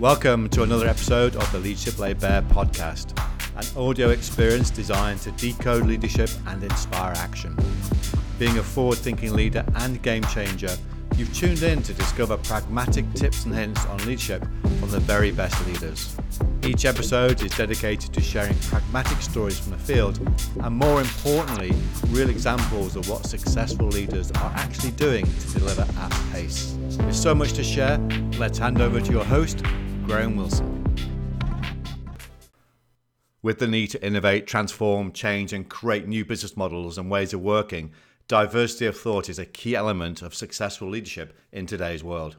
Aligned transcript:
Welcome 0.00 0.48
to 0.48 0.64
another 0.64 0.88
episode 0.88 1.36
of 1.36 1.50
the 1.52 1.60
Leadership 1.60 2.00
Laid 2.00 2.18
Bare 2.18 2.42
podcast, 2.42 3.16
an 3.56 3.80
audio 3.80 4.08
experience 4.08 4.68
designed 4.68 5.20
to 5.20 5.30
decode 5.32 5.86
leadership 5.86 6.30
and 6.48 6.60
inspire 6.64 7.12
action. 7.16 7.56
Being 8.36 8.58
a 8.58 8.62
forward 8.64 8.98
thinking 8.98 9.34
leader 9.34 9.64
and 9.76 10.02
game 10.02 10.24
changer, 10.24 10.76
you've 11.16 11.32
tuned 11.32 11.62
in 11.62 11.80
to 11.84 11.94
discover 11.94 12.36
pragmatic 12.38 13.10
tips 13.14 13.44
and 13.44 13.54
hints 13.54 13.86
on 13.86 13.98
leadership 13.98 14.44
from 14.80 14.90
the 14.90 14.98
very 14.98 15.30
best 15.30 15.64
leaders. 15.68 16.16
Each 16.64 16.86
episode 16.86 17.40
is 17.42 17.56
dedicated 17.56 18.12
to 18.14 18.20
sharing 18.20 18.58
pragmatic 18.62 19.22
stories 19.22 19.60
from 19.60 19.72
the 19.72 19.78
field 19.78 20.18
and, 20.60 20.74
more 20.74 21.00
importantly, 21.02 21.72
real 22.08 22.30
examples 22.30 22.96
of 22.96 23.08
what 23.08 23.26
successful 23.26 23.86
leaders 23.86 24.32
are 24.32 24.52
actually 24.56 24.90
doing 24.92 25.24
to 25.24 25.58
deliver 25.58 25.82
at 25.82 26.32
pace. 26.32 26.74
With 26.98 27.14
so 27.14 27.32
much 27.32 27.52
to 27.52 27.62
share, 27.62 27.98
let's 28.38 28.58
hand 28.58 28.80
over 28.80 29.00
to 29.00 29.12
your 29.12 29.24
host, 29.24 29.62
Graham 30.06 30.36
Wilson. 30.36 30.84
With 33.42 33.58
the 33.58 33.66
need 33.66 33.88
to 33.88 34.06
innovate, 34.06 34.46
transform, 34.46 35.12
change, 35.12 35.52
and 35.52 35.68
create 35.68 36.06
new 36.06 36.24
business 36.24 36.56
models 36.56 36.98
and 36.98 37.10
ways 37.10 37.32
of 37.32 37.40
working, 37.40 37.92
diversity 38.28 38.86
of 38.86 38.98
thought 38.98 39.28
is 39.28 39.38
a 39.38 39.46
key 39.46 39.74
element 39.74 40.20
of 40.20 40.34
successful 40.34 40.88
leadership 40.88 41.36
in 41.52 41.66
today's 41.66 42.04
world. 42.04 42.36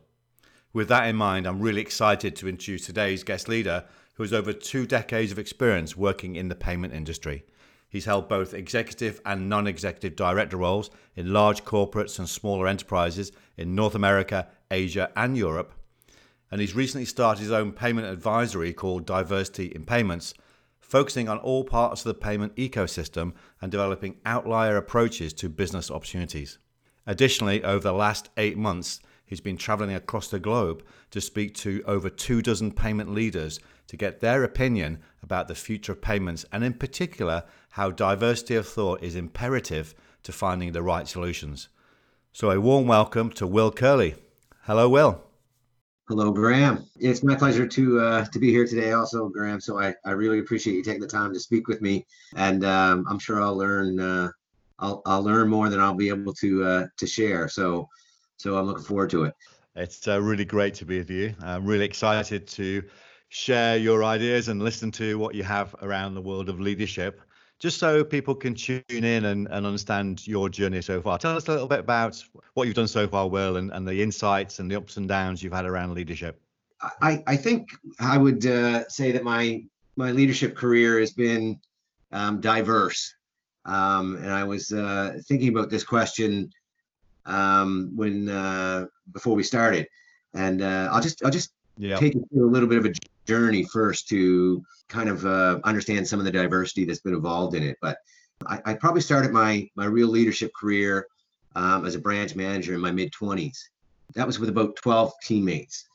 With 0.74 0.88
that 0.90 1.08
in 1.08 1.16
mind, 1.16 1.48
I'm 1.48 1.60
really 1.60 1.82
excited 1.82 2.36
to 2.36 2.50
introduce 2.50 2.86
today's 2.86 3.24
guest 3.24 3.48
leader, 3.48 3.86
who 4.14 4.24
has 4.24 4.34
over 4.34 4.54
two 4.54 4.86
decades 4.86 5.32
of 5.32 5.40
experience 5.40 5.98
working 5.98 6.36
in 6.36 6.50
the 6.50 6.56
payment 6.56 6.94
industry. 6.94 7.46
He's 7.90 8.06
held 8.06 8.30
both 8.30 8.54
executive 8.54 9.22
and 9.26 9.50
non 9.50 9.68
executive 9.68 10.16
director 10.16 10.58
roles 10.58 10.90
in 11.16 11.34
large 11.34 11.64
corporates 11.64 12.20
and 12.20 12.28
smaller 12.28 12.68
enterprises 12.68 13.32
in 13.58 13.74
North 13.74 13.96
America, 13.96 14.48
Asia, 14.70 15.12
and 15.16 15.38
Europe. 15.38 15.74
And 16.52 16.62
he's 16.62 16.76
recently 16.76 17.06
started 17.06 17.42
his 17.42 17.52
own 17.52 17.72
payment 17.72 18.08
advisory 18.08 18.74
called 18.74 19.06
Diversity 19.06 19.68
in 19.68 19.86
Payments, 19.86 20.34
focusing 20.80 21.28
on 21.28 21.40
all 21.40 21.64
parts 21.64 22.02
of 22.02 22.10
the 22.10 22.20
payment 22.20 22.56
ecosystem 22.56 23.34
and 23.62 23.72
developing 23.72 24.18
outlier 24.26 24.78
approaches 24.78 25.34
to 25.34 25.50
business 25.50 25.90
opportunities. 25.90 26.60
Additionally, 27.08 27.64
over 27.64 27.84
the 27.84 27.94
last 27.94 28.30
eight 28.38 28.58
months, 28.58 29.00
he's 29.26 29.42
been 29.42 29.58
traveling 29.58 29.96
across 29.96 30.28
the 30.28 30.40
globe 30.40 30.84
to 31.12 31.20
speak 31.20 31.56
to 31.56 31.84
over 31.86 32.10
two 32.10 32.42
dozen 32.42 32.72
payment 32.72 33.14
leaders 33.14 33.60
to 33.88 33.98
get 33.98 34.20
their 34.20 34.44
opinion 34.44 35.00
about 35.24 35.48
the 35.48 35.56
future 35.56 35.92
of 35.92 36.02
payments 36.02 36.46
and, 36.52 36.64
in 36.64 36.74
particular, 36.74 37.44
how 37.70 37.92
diversity 37.92 38.56
of 38.56 38.68
thought 38.68 39.04
is 39.04 39.16
imperative 39.16 39.94
to 40.24 40.32
finding 40.32 40.72
the 40.72 40.82
right 40.82 41.08
solutions. 41.08 41.68
So, 42.32 42.52
a 42.52 42.60
warm 42.60 42.88
welcome 42.88 43.32
to 43.32 43.48
Will 43.48 43.72
Curley. 43.72 44.16
Hello, 44.64 44.90
Will. 44.90 45.25
Hello, 46.08 46.32
Graham. 46.32 46.86
It's 47.00 47.24
my 47.24 47.34
pleasure 47.34 47.66
to 47.66 48.00
uh, 48.00 48.26
to 48.26 48.38
be 48.38 48.52
here 48.52 48.68
today, 48.68 48.92
also, 48.92 49.28
Graham. 49.28 49.60
So 49.60 49.80
I, 49.80 49.96
I 50.06 50.12
really 50.12 50.38
appreciate 50.38 50.76
you 50.76 50.84
taking 50.84 51.02
the 51.02 51.08
time 51.08 51.34
to 51.34 51.40
speak 51.40 51.68
with 51.68 51.82
me, 51.82 52.06
and 52.36 52.64
um, 52.64 53.08
I'm 53.10 53.18
sure 53.18 53.42
I'll 53.42 53.58
learn 53.58 54.00
uh, 54.00 54.30
I'll 54.78 55.02
I'll 55.08 55.24
learn 55.24 55.50
more 55.50 55.68
than 55.68 55.80
I'll 55.80 55.96
be 55.96 56.10
able 56.10 56.36
to 56.36 56.64
uh, 56.64 56.86
to 56.98 57.08
share. 57.08 57.50
So 57.50 57.90
so 58.38 58.56
I'm 58.56 58.68
looking 58.68 58.84
forward 58.84 59.10
to 59.10 59.24
it. 59.24 59.34
It's 59.76 60.08
uh, 60.08 60.22
really 60.22 60.46
great 60.46 60.76
to 60.76 60.86
be 60.86 61.00
with 61.00 61.10
you. 61.10 61.34
I'm 61.42 61.66
really 61.66 61.86
excited 61.86 62.48
to 62.50 62.84
share 63.30 63.76
your 63.76 64.04
ideas 64.04 64.48
and 64.48 64.62
listen 64.62 64.92
to 64.92 65.18
what 65.18 65.34
you 65.34 65.44
have 65.44 65.76
around 65.82 66.14
the 66.14 66.22
world 66.22 66.50
of 66.50 66.60
leadership 66.60 67.20
just 67.60 67.80
so 67.80 68.04
people 68.04 68.36
can 68.36 68.54
tune 68.54 68.84
in 68.90 69.26
and, 69.26 69.48
and 69.48 69.66
understand 69.66 70.28
your 70.28 70.50
journey 70.50 70.82
so 70.82 71.02
far. 71.02 71.18
Tell 71.18 71.36
us 71.36 71.48
a 71.48 71.52
little 71.52 71.68
bit 71.68 71.80
about 71.80 72.22
what 72.54 72.68
you've 72.68 72.76
done 72.76 72.88
so 72.88 73.08
far, 73.08 73.28
Will, 73.28 73.58
and, 73.58 73.72
and 73.72 73.88
the 73.88 74.02
insights 74.02 74.60
and 74.60 74.70
the 74.70 74.76
ups 74.76 74.98
and 74.98 75.08
downs 75.08 75.42
you've 75.42 75.54
had 75.54 75.66
around 75.66 75.94
leadership. 75.94 76.42
I, 77.02 77.24
I 77.26 77.36
think 77.38 77.70
I 78.00 78.18
would 78.18 78.46
uh, 78.46 78.88
say 78.90 79.12
that 79.12 79.24
my 79.24 79.64
my 79.96 80.12
leadership 80.12 80.56
career 80.56 81.00
has 81.00 81.14
been 81.14 81.60
um, 82.12 82.42
diverse. 82.42 83.16
Um, 83.66 84.18
and 84.18 84.32
I 84.32 84.44
was 84.44 84.72
uh, 84.72 85.20
thinking 85.28 85.50
about 85.50 85.70
this 85.70 85.84
question 85.84 86.52
um, 87.26 87.92
when 87.96 88.30
uh, 88.30 88.86
before 89.12 89.36
we 89.36 89.44
started, 89.44 89.88
and 90.34 90.62
uh, 90.62 90.90
I'll 90.92 91.02
just 91.02 91.24
I'll 91.24 91.32
just 91.32 91.52
yep. 91.78 92.00
take 92.00 92.14
you 92.14 92.28
through 92.32 92.48
a 92.48 92.52
little 92.52 92.70
bit 92.70 92.78
of 92.78 92.86
a 92.86 92.94
journey 93.26 93.64
first 93.64 94.08
to 94.10 94.64
kind 94.88 95.10
of 95.10 95.26
uh, 95.26 95.60
understand 95.64 96.08
some 96.08 96.20
of 96.20 96.26
the 96.26 96.32
diversity 96.32 96.86
that's 96.86 97.00
been 97.00 97.14
involved 97.14 97.56
in 97.56 97.64
it. 97.64 97.78
But 97.82 97.98
I, 98.46 98.62
I 98.66 98.74
probably 98.74 99.02
started 99.02 99.32
my 99.32 99.70
my 99.76 99.86
real 99.86 100.08
leadership 100.08 100.52
career 100.60 101.08
um, 101.56 101.86
as 101.86 101.96
a 101.96 102.00
branch 102.00 102.36
manager 102.36 102.74
in 102.74 102.82
my 102.82 102.92
mid 102.92 103.12
20s. 103.12 103.58
That 104.16 104.28
was 104.28 104.40
with 104.40 104.50
about 104.50 104.76
12 104.76 105.14
teammates. 105.24 105.88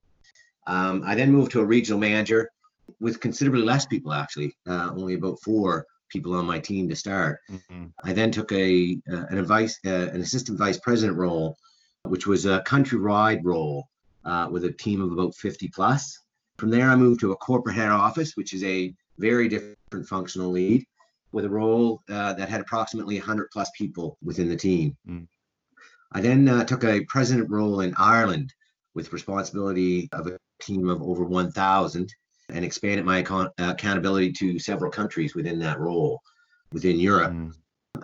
Um, 0.66 1.02
I 1.04 1.14
then 1.14 1.32
moved 1.32 1.52
to 1.52 1.60
a 1.60 1.64
regional 1.64 1.98
manager 1.98 2.50
with 2.98 3.20
considerably 3.20 3.62
less 3.62 3.86
people, 3.86 4.12
actually, 4.12 4.56
uh, 4.66 4.90
only 4.94 5.14
about 5.14 5.40
four 5.42 5.86
people 6.10 6.34
on 6.34 6.44
my 6.44 6.58
team 6.58 6.88
to 6.88 6.96
start. 6.96 7.38
Mm-hmm. 7.50 7.86
I 8.04 8.12
then 8.12 8.30
took 8.30 8.52
a 8.52 8.98
uh, 9.10 9.26
an 9.30 9.38
advice 9.38 9.78
uh, 9.86 10.10
an 10.12 10.20
assistant 10.20 10.58
vice 10.58 10.78
president 10.78 11.18
role, 11.18 11.56
which 12.04 12.26
was 12.26 12.46
a 12.46 12.62
countrywide 12.66 13.40
role 13.44 13.88
uh, 14.24 14.48
with 14.50 14.64
a 14.64 14.72
team 14.72 15.00
of 15.00 15.12
about 15.12 15.34
50 15.34 15.68
plus. 15.68 16.18
From 16.60 16.68
there, 16.68 16.90
I 16.90 16.94
moved 16.94 17.20
to 17.20 17.32
a 17.32 17.36
corporate 17.36 17.74
head 17.74 17.88
office, 17.88 18.36
which 18.36 18.52
is 18.52 18.62
a 18.64 18.94
very 19.16 19.48
different 19.48 20.06
functional 20.06 20.50
lead 20.50 20.84
with 21.32 21.46
a 21.46 21.48
role 21.48 22.02
uh, 22.10 22.34
that 22.34 22.50
had 22.50 22.60
approximately 22.60 23.16
100 23.18 23.48
plus 23.50 23.70
people 23.74 24.18
within 24.22 24.46
the 24.46 24.56
team. 24.56 24.94
Mm. 25.08 25.26
I 26.12 26.20
then 26.20 26.46
uh, 26.46 26.64
took 26.64 26.84
a 26.84 27.02
president 27.06 27.48
role 27.48 27.80
in 27.80 27.94
Ireland 27.96 28.52
with 28.94 29.10
responsibility 29.14 30.10
of 30.12 30.26
a 30.26 30.36
team 30.60 30.90
of 30.90 31.00
over 31.00 31.24
1,000 31.24 32.14
and 32.50 32.62
expanded 32.62 33.06
my 33.06 33.20
account- 33.20 33.52
accountability 33.56 34.30
to 34.32 34.58
several 34.58 34.90
countries 34.90 35.34
within 35.34 35.58
that 35.60 35.80
role 35.80 36.20
within 36.72 37.00
Europe. 37.00 37.32
Mm. 37.32 37.54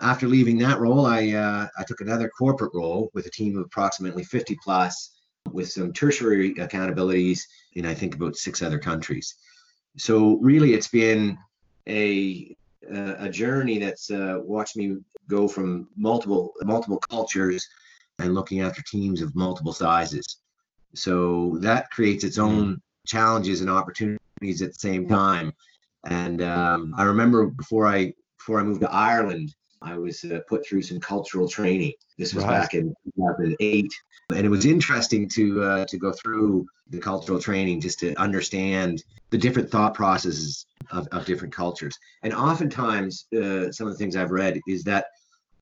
After 0.01 0.27
leaving 0.27 0.57
that 0.59 0.79
role, 0.79 1.05
I, 1.05 1.29
uh, 1.29 1.67
I 1.77 1.83
took 1.83 2.01
another 2.01 2.27
corporate 2.29 2.71
role 2.73 3.11
with 3.13 3.27
a 3.27 3.31
team 3.31 3.55
of 3.55 3.65
approximately 3.65 4.23
50 4.23 4.57
plus 4.63 5.16
with 5.53 5.69
some 5.69 5.93
tertiary 5.93 6.53
accountabilities 6.55 7.41
in 7.73 7.85
I 7.85 7.93
think 7.93 8.15
about 8.15 8.35
six 8.35 8.61
other 8.61 8.79
countries. 8.79 9.35
So 9.97 10.37
really, 10.37 10.73
it's 10.73 10.87
been 10.87 11.37
a 11.87 12.55
a 12.89 13.29
journey 13.29 13.79
that's 13.79 14.09
uh, 14.11 14.39
watched 14.41 14.77
me 14.77 14.97
go 15.27 15.47
from 15.47 15.89
multiple 15.97 16.53
multiple 16.63 16.99
cultures 17.09 17.67
and 18.19 18.33
looking 18.33 18.61
after 18.61 18.81
teams 18.81 19.21
of 19.21 19.35
multiple 19.35 19.73
sizes. 19.73 20.37
So 20.95 21.57
that 21.61 21.91
creates 21.91 22.23
its 22.23 22.37
own 22.37 22.81
challenges 23.05 23.61
and 23.61 23.69
opportunities 23.69 24.61
at 24.61 24.73
the 24.73 24.79
same 24.79 25.07
time. 25.07 25.51
And 26.05 26.41
um, 26.41 26.93
I 26.97 27.03
remember 27.03 27.47
before 27.47 27.87
I 27.87 28.13
before 28.37 28.59
I 28.59 28.63
moved 28.63 28.81
to 28.81 28.91
Ireland, 28.91 29.53
I 29.81 29.97
was 29.97 30.23
uh, 30.23 30.39
put 30.47 30.65
through 30.65 30.81
some 30.81 30.99
cultural 30.99 31.47
training. 31.47 31.93
This 32.17 32.33
was 32.33 32.43
right. 32.43 32.61
back 32.61 32.73
in 32.73 32.93
2008, 33.15 33.91
and 34.33 34.45
it 34.45 34.49
was 34.49 34.65
interesting 34.65 35.29
to 35.29 35.63
uh, 35.63 35.85
to 35.85 35.97
go 35.97 36.11
through 36.11 36.65
the 36.89 36.99
cultural 36.99 37.39
training 37.39 37.81
just 37.81 37.99
to 37.99 38.15
understand 38.15 39.03
the 39.29 39.37
different 39.37 39.69
thought 39.69 39.93
processes 39.93 40.65
of, 40.91 41.07
of 41.11 41.25
different 41.25 41.53
cultures. 41.53 41.97
And 42.23 42.33
oftentimes, 42.33 43.27
uh, 43.33 43.71
some 43.71 43.87
of 43.87 43.93
the 43.93 43.97
things 43.97 44.15
I've 44.15 44.31
read 44.31 44.59
is 44.67 44.83
that 44.83 45.07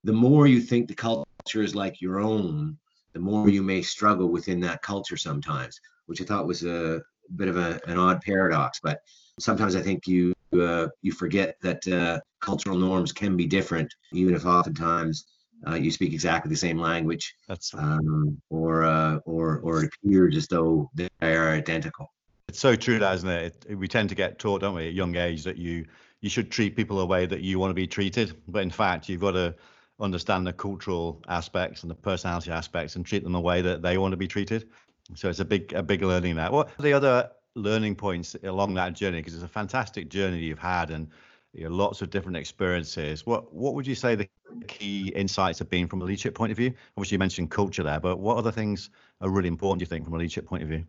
the 0.04 0.14
more 0.14 0.46
you 0.46 0.62
think 0.62 0.88
the 0.88 0.96
culture 0.96 1.64
is 1.64 1.76
like 1.76 2.00
your 2.00 2.20
own, 2.20 2.78
the 3.14 3.20
more 3.20 3.50
you 3.50 3.64
may 3.64 3.82
struggle 3.82 4.28
within 4.28 4.60
that 4.62 4.84
culture 4.84 5.18
sometimes, 5.18 5.80
which 6.06 6.22
I 6.22 6.26
thought 6.26 6.46
was 6.46 6.64
a 6.64 7.02
bit 7.36 7.48
of 7.48 7.58
a, 7.58 7.80
an 7.88 7.98
odd 7.98 8.22
paradox. 8.22 8.80
But 8.82 9.00
sometimes 9.40 9.76
I 9.76 9.82
think 9.82 10.06
you 10.06 10.35
uh, 10.64 10.88
you 11.02 11.12
forget 11.12 11.56
that 11.62 11.88
uh, 11.88 12.20
cultural 12.42 12.78
norms 12.78 13.12
can 13.12 13.36
be 13.36 13.46
different, 13.46 13.94
even 14.14 14.36
if 14.36 14.46
oftentimes 14.46 15.26
uh, 15.68 15.76
you 15.76 15.92
speak 15.92 16.14
exactly 16.14 16.50
the 16.50 16.56
same 16.56 16.78
language, 16.78 17.36
That's 17.48 17.74
um, 17.74 18.40
or 18.50 18.84
uh, 18.84 19.18
or 19.26 19.60
or 19.60 19.84
it 19.84 19.92
appears 20.04 20.36
as 20.38 20.48
though 20.48 20.90
they 20.94 21.08
are 21.22 21.50
identical. 21.50 22.08
It's 22.48 22.60
so 22.60 22.76
true, 22.76 23.00
that 23.00 23.16
isn't 23.16 23.30
it? 23.30 23.66
it? 23.70 23.76
We 23.76 23.88
tend 23.88 24.10
to 24.10 24.16
get 24.16 24.38
taught, 24.38 24.62
don't 24.62 24.76
we, 24.76 24.88
at 24.88 24.94
young 24.94 25.16
age, 25.16 25.44
that 25.44 25.58
you 25.58 25.86
you 26.22 26.30
should 26.30 26.52
treat 26.52 26.76
people 26.76 26.98
the 26.98 27.06
way 27.06 27.26
that 27.26 27.42
you 27.42 27.60
want 27.60 27.72
to 27.72 27.76
be 27.76 27.88
treated, 27.88 28.36
but 28.48 28.64
in 28.64 28.72
fact, 28.72 29.10
you've 29.10 29.22
got 29.22 29.32
to 29.32 29.56
understand 30.00 30.46
the 30.46 30.54
cultural 30.54 31.22
aspects 31.28 31.84
and 31.84 31.90
the 31.90 31.96
personality 31.96 32.52
aspects 32.52 32.96
and 32.96 33.06
treat 33.06 33.24
them 33.24 33.32
the 33.32 33.40
way 33.40 33.62
that 33.62 33.82
they 33.82 33.98
want 33.98 34.12
to 34.12 34.18
be 34.18 34.28
treated. 34.28 34.70
So 35.14 35.30
it's 35.30 35.40
a 35.40 35.46
big 35.46 35.74
a 35.74 35.84
big 35.84 36.02
learning 36.02 36.36
that. 36.36 36.52
What 36.52 36.70
are 36.80 36.84
the 36.84 36.94
other 36.94 37.32
learning 37.56 37.96
points 37.96 38.36
along 38.44 38.74
that 38.76 38.94
journey? 38.94 39.18
Because 39.18 39.34
it's 39.34 39.44
a 39.44 39.48
fantastic 39.48 40.10
journey 40.10 40.40
you've 40.40 40.60
had 40.60 40.92
and 40.92 41.08
you 41.54 41.70
know, 41.70 41.76
lots 41.76 42.02
of 42.02 42.10
different 42.10 42.38
experiences. 42.38 43.26
What 43.26 43.54
what 43.54 43.74
would 43.74 43.88
you 43.88 43.96
say 43.96 44.16
the 44.16 44.28
key 44.68 45.10
insights 45.16 45.60
have 45.60 45.70
been 45.70 45.88
from 45.88 46.02
a 46.02 46.06
leadership 46.06 46.36
point 46.36 46.52
of 46.52 46.58
view? 46.58 46.74
Obviously, 46.98 47.16
you 47.16 47.20
mentioned 47.20 47.50
culture 47.50 47.84
there, 47.84 48.00
but 48.00 48.18
what 48.20 48.38
other 48.38 48.52
things 48.52 48.90
are 49.22 49.30
really 49.30 49.48
important, 49.48 49.80
do 49.80 49.84
you 49.84 49.88
think, 49.88 50.04
from 50.06 50.14
a 50.14 50.18
leadership 50.18 50.46
point 50.46 50.64
of 50.64 50.70
view? 50.70 50.84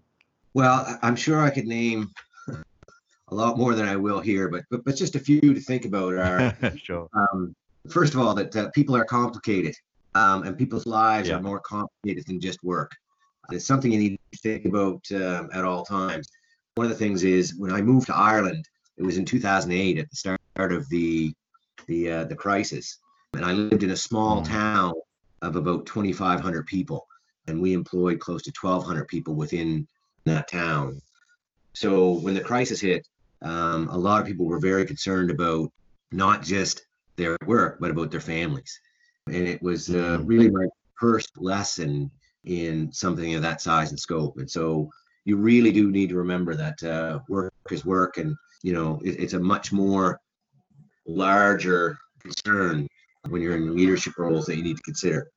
Well, 0.55 0.99
I'm 1.03 1.17
sure 1.17 1.41
I 1.41 1.51
could 1.51 1.67
name 1.67 2.11
a 2.49 3.35
lot 3.35 3.59
more 3.59 3.75
than 3.75 3.87
I 3.87 3.97
will 3.97 4.21
here, 4.21 4.49
but 4.49 4.65
but, 4.71 4.85
but 4.85 4.97
just 4.97 5.15
a 5.15 5.21
few 5.21 5.41
to 5.41 5.61
think 5.61 5.85
about 5.85 6.15
are 6.15 6.57
sure. 6.77 7.09
Um, 7.15 7.55
first 7.89 8.15
of 8.15 8.21
all, 8.21 8.35
that 8.35 8.55
uh, 8.57 8.71
people 8.71 8.97
are 8.97 9.05
complicated, 9.05 9.75
um, 10.17 10.43
and 10.43 10.59
people's 10.59 10.87
lives 10.87 11.29
yeah. 11.29 11.37
are 11.37 11.41
more 11.41 11.61
complicated 11.61 12.27
than 12.27 12.41
just 12.41 12.63
work. 12.65 12.91
It's 13.53 13.65
something 13.65 13.93
you 13.93 13.99
need 13.99 14.19
to 14.33 14.39
think 14.39 14.65
about 14.65 15.05
um, 15.13 15.51
at 15.53 15.65
all 15.65 15.85
times. 15.85 16.29
One 16.77 16.87
of 16.87 16.93
the 16.93 16.99
things 16.99 17.25
is 17.25 17.57
when 17.57 17.73
I 17.73 17.83
moved 17.83 18.07
to 18.09 18.17
Ireland, 18.17 18.65
it 18.99 19.03
was 19.05 19.19
in 19.19 19.25
2008 19.25 19.99
at 19.99 20.11
the 20.11 20.17
start 20.17 20.39
of 20.73 20.89
the 20.91 21.33
the 21.89 22.11
uh, 22.11 22.25
the 22.25 22.37
crisis, 22.37 22.99
and 23.35 23.45
I 23.45 23.53
lived 23.53 23.83
in 23.83 23.91
a 23.91 23.97
small 23.97 24.43
Mm. 24.43 24.47
town 24.47 24.95
of 25.43 25.57
about 25.57 25.87
2,500 25.87 26.67
people, 26.67 27.07
and 27.47 27.61
we 27.61 27.73
employed 27.75 28.21
close 28.21 28.43
to 28.43 28.53
1,200 28.53 29.09
people 29.09 29.35
within 29.35 29.87
that 30.27 30.49
town. 30.49 31.01
So 31.75 32.13
when 32.21 32.35
the 32.35 32.41
crisis 32.41 32.81
hit, 32.81 33.07
um, 33.43 33.89
a 33.89 33.97
lot 33.99 34.21
of 34.21 34.27
people 34.27 34.47
were 34.47 34.61
very 34.61 34.85
concerned 34.87 35.31
about 35.31 35.71
not 36.13 36.43
just 36.43 36.85
their 37.17 37.37
work, 37.47 37.79
but 37.81 37.91
about 37.91 38.11
their 38.11 38.21
families. 38.21 38.81
And 39.29 39.47
it 39.49 39.63
was 39.63 39.91
uh, 39.91 40.19
Mhm. 40.19 40.27
really 40.27 40.51
my 40.51 40.67
first 41.01 41.31
lesson 41.37 42.11
in 42.45 42.93
something 42.93 43.35
of 43.35 43.43
that 43.43 43.61
size 43.61 43.91
and 43.91 44.01
scope. 44.01 44.39
And 44.39 44.51
so 44.51 44.91
you 45.27 45.37
really 45.37 45.73
do 45.73 45.91
need 45.91 46.09
to 46.09 46.17
remember 46.17 46.55
that 46.55 46.83
uh, 46.83 47.19
work 47.29 47.53
is 47.71 47.85
work, 47.85 48.17
and 48.17 48.35
you 48.63 48.73
know 48.73 49.01
it, 49.05 49.21
it's 49.21 49.35
a 49.35 49.41
much 49.41 49.73
more 49.73 50.19
larger 51.07 51.99
concern 52.21 52.87
when 53.29 53.43
you're 53.43 53.57
in 53.57 53.77
leadership 53.77 54.15
roles 54.17 54.47
that 54.47 54.57
you 54.57 54.63
need 54.63 54.77
to 54.77 54.83
consider. 54.83 55.29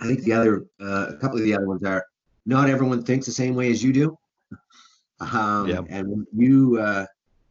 I 0.00 0.06
think 0.06 0.24
the 0.24 0.32
other, 0.32 0.66
uh, 0.80 1.06
a 1.10 1.16
couple 1.16 1.38
of 1.38 1.44
the 1.44 1.54
other 1.54 1.66
ones 1.66 1.84
are 1.84 2.04
not 2.44 2.68
everyone 2.68 3.04
thinks 3.04 3.26
the 3.26 3.32
same 3.32 3.54
way 3.54 3.70
as 3.70 3.82
you 3.82 3.92
do. 3.92 4.18
Um, 5.20 5.68
Yep. 5.68 5.86
And 5.90 6.26
you 6.36 6.78
uh, 6.80 7.06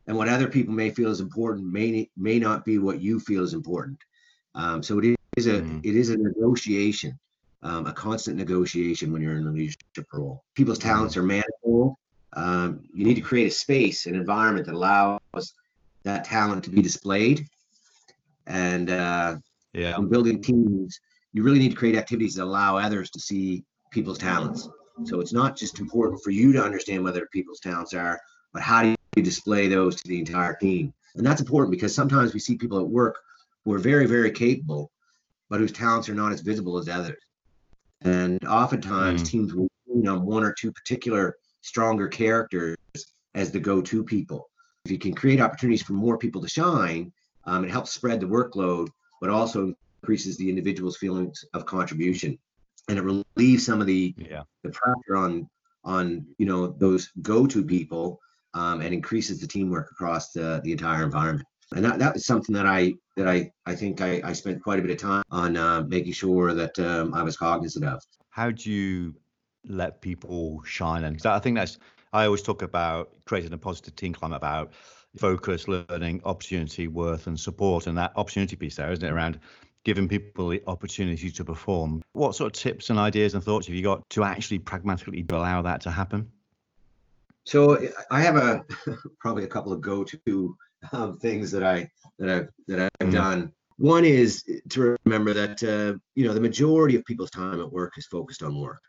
and 0.07 0.18
what 0.18 0.27
other 0.27 0.50
people 0.50 0.74
may 0.74 0.89
feel 0.89 1.10
is 1.10 1.21
important 1.21 1.65
may 1.65 2.10
may 2.18 2.38
not 2.38 2.65
be 2.65 2.77
what 2.77 3.01
you 3.01 3.21
feel 3.21 3.42
is 3.42 3.54
important. 3.54 3.98
Um, 4.54 4.83
so 4.83 5.00
it 5.00 5.15
is 5.38 5.48
a 5.48 5.62
Mm. 5.62 5.80
it 5.83 5.95
is 5.95 6.10
a 6.10 6.18
negotiation, 6.18 7.18
um, 7.63 7.88
a 7.88 7.94
constant 7.94 8.38
negotiation 8.38 9.12
when 9.12 9.21
you're 9.21 9.38
in 9.38 9.48
a 9.48 9.51
leadership 9.51 10.06
role. 10.12 10.44
People's 10.56 10.80
talents 10.80 11.18
are 11.18 11.24
manifold. 11.24 11.95
Um, 12.33 12.81
you 12.94 13.06
need 13.06 13.15
to 13.15 13.21
create 13.21 13.48
a 13.48 13.51
space, 13.51 14.06
an 14.06 14.15
environment 14.15 14.65
that 14.65 14.75
allows 14.75 15.54
that 16.04 16.25
talent 16.25 16.63
to 16.65 16.69
be 16.69 16.81
displayed. 16.81 17.48
And 18.48 18.89
uh, 18.89 19.38
Yeah. 19.74 19.98
in 19.98 20.10
building 20.10 20.42
teams, 20.42 21.00
you 21.31 21.44
really 21.44 21.60
need 21.60 21.69
to 21.69 21.75
create 21.75 21.95
activities 21.95 22.36
that 22.36 22.44
allow 22.44 22.77
others 22.77 23.10
to 23.12 23.19
see 23.19 23.63
people's 23.92 24.18
talents. 24.18 24.69
So 25.06 25.19
it's 25.19 25.33
not 25.33 25.57
just 25.57 25.80
important 25.80 26.21
for 26.21 26.31
you 26.31 26.51
to 26.54 26.63
understand 26.63 27.04
whether 27.04 27.27
people's 27.31 27.60
talents 27.60 27.94
are, 27.94 28.19
but 28.51 28.62
how 28.62 28.83
do 28.83 28.95
you 29.15 29.24
display 29.24 29.68
those 29.68 29.95
to 29.95 30.07
the 30.07 30.19
entire 30.19 30.56
team? 30.56 30.94
And 31.15 31.25
that's 31.25 31.42
important 31.42 31.71
because 31.71 31.95
sometimes 31.95 32.33
we 32.33 32.39
see 32.39 32.57
people 32.57 32.80
at 32.80 32.88
work 32.88 33.15
who 33.63 33.74
are 33.74 33.80
very, 33.80 34.06
very 34.06 34.31
capable, 34.31 34.92
but 35.50 35.60
whose 35.60 35.71
talents 35.71 36.10
are 36.10 36.15
not 36.15 36.33
as 36.33 36.42
visible 36.42 36.77
as 36.77 36.89
others. 36.89 37.18
And 38.03 38.44
oftentimes 38.45 39.23
Mm. 39.23 39.27
teams 39.27 39.53
will 39.53 39.67
lean 39.88 40.07
on 40.07 40.25
one 40.25 40.44
or 40.44 40.53
two 40.53 40.71
particular 40.71 41.35
stronger 41.61 42.07
characters 42.07 42.75
as 43.33 43.51
the 43.51 43.59
go-to 43.59 44.03
people. 44.03 44.50
If 44.85 44.91
you 44.91 45.00
can 45.00 45.13
create 45.13 45.39
opportunities 45.39 45.81
for 45.81 45.94
more 45.94 46.17
people 46.17 46.41
to 46.41 46.50
shine, 46.50 47.11
um, 47.45 47.63
it 47.63 47.71
helps 47.71 47.91
spread 47.91 48.19
the 48.19 48.27
workload, 48.27 48.89
but 49.21 49.29
also 49.29 49.73
increases 50.01 50.38
the 50.38 50.50
individual's 50.50 50.97
feelings 50.97 51.45
of 51.53 51.65
contribution, 51.65 52.38
and 52.89 52.97
it 52.97 53.03
relieves 53.03 53.65
some 53.65 53.79
of 53.79 53.88
the 53.88 54.13
Yeah. 54.17 54.44
the 54.63 54.69
pressure 54.69 55.15
on 55.15 55.50
on 55.85 56.25
you 56.38 56.45
know 56.45 56.67
those 56.67 57.09
go-to 57.21 57.63
people, 57.63 58.19
um, 58.53 58.81
and 58.81 58.94
increases 58.94 59.39
the 59.39 59.47
teamwork 59.47 59.91
across 59.91 60.31
the, 60.31 60.61
the 60.63 60.71
entire 60.71 61.03
environment. 61.03 61.47
And 61.75 61.83
that, 61.85 62.00
that 62.00 62.13
was 62.13 62.25
something 62.25 62.53
that 62.55 62.65
I 62.65 62.94
that 63.15 63.27
I 63.27 63.51
I 63.65 63.75
think 63.75 64.01
I, 64.01 64.21
I 64.24 64.33
spent 64.33 64.63
quite 64.63 64.80
a 64.80 64.81
bit 64.81 64.92
of 64.92 64.98
time 64.98 65.24
on 65.31 65.57
uh, 65.57 65.83
making 65.83 66.13
sure 66.13 66.54
that 66.54 66.77
um, 66.80 67.13
I 67.13 67.24
was 67.24 67.38
cognizant 67.38 67.86
of. 67.86 68.01
How 68.30 68.51
do 68.51 68.71
you 68.71 69.15
let 69.68 70.01
people 70.01 70.62
shine? 70.65 71.04
And 71.04 71.24
I 71.25 71.39
think 71.39 71.57
that's 71.57 71.77
I 72.12 72.25
always 72.25 72.42
talk 72.42 72.62
about 72.62 73.13
creating 73.25 73.54
a 73.54 73.57
positive 73.57 73.95
team 73.95 74.13
climate 74.13 74.38
about 74.38 74.74
focus, 75.18 75.68
learning, 75.68 76.21
opportunity, 76.25 76.88
worth, 76.88 77.27
and 77.27 77.39
support, 77.39 77.88
and 77.88 77.98
that 77.98 78.13
opportunity 78.15 78.56
piece 78.56 78.75
there, 78.75 78.92
isn't 78.92 79.06
it? 79.06 79.12
Around 79.12 79.39
giving 79.83 80.07
people 80.07 80.50
the 80.50 80.63
opportunity 80.68 81.30
to 81.30 81.44
perform. 81.44 82.01
What 82.13 82.36
sort 82.36 82.56
of 82.56 82.62
tips 82.62 82.89
and 82.89 82.98
ideas 82.98 83.33
and 83.33 83.44
thoughts 83.44 83.68
have 83.68 83.75
you 83.75 83.83
got 83.83 84.10
to 84.12 84.24
actually 84.24 84.60
pragmatically 84.60 85.25
allow 85.30 85.62
that 85.62 85.81
to 85.81 85.92
happen? 85.92 86.31
So 87.45 87.77
I 88.10 88.21
have 88.21 88.38
a 88.38 88.63
probably 89.19 89.44
a 89.44 89.48
couple 89.48 89.74
of 89.74 89.81
go-to 89.81 90.57
um, 90.91 91.18
things 91.18 91.51
that 91.51 91.63
I 91.63 91.89
that 92.19 92.30
I've 92.30 92.50
that 92.68 92.91
I've 93.00 93.07
Mhm. 93.07 93.12
done. 93.12 93.53
One 93.77 94.06
is 94.06 94.44
to 94.69 94.95
remember 95.06 95.33
that 95.33 95.63
uh, 95.63 95.97
you 96.15 96.25
know 96.25 96.33
the 96.33 96.41
majority 96.41 96.95
of 96.95 97.06
people's 97.06 97.31
time 97.31 97.59
at 97.59 97.71
work 97.71 97.94
is 97.97 98.06
focused 98.07 98.44
on 98.44 98.59
work, 98.59 98.81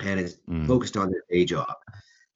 and 0.00 0.20
it's 0.20 0.36
Mm. 0.48 0.66
focused 0.66 0.96
on 0.96 1.10
their 1.10 1.22
day 1.30 1.44
job. 1.44 1.74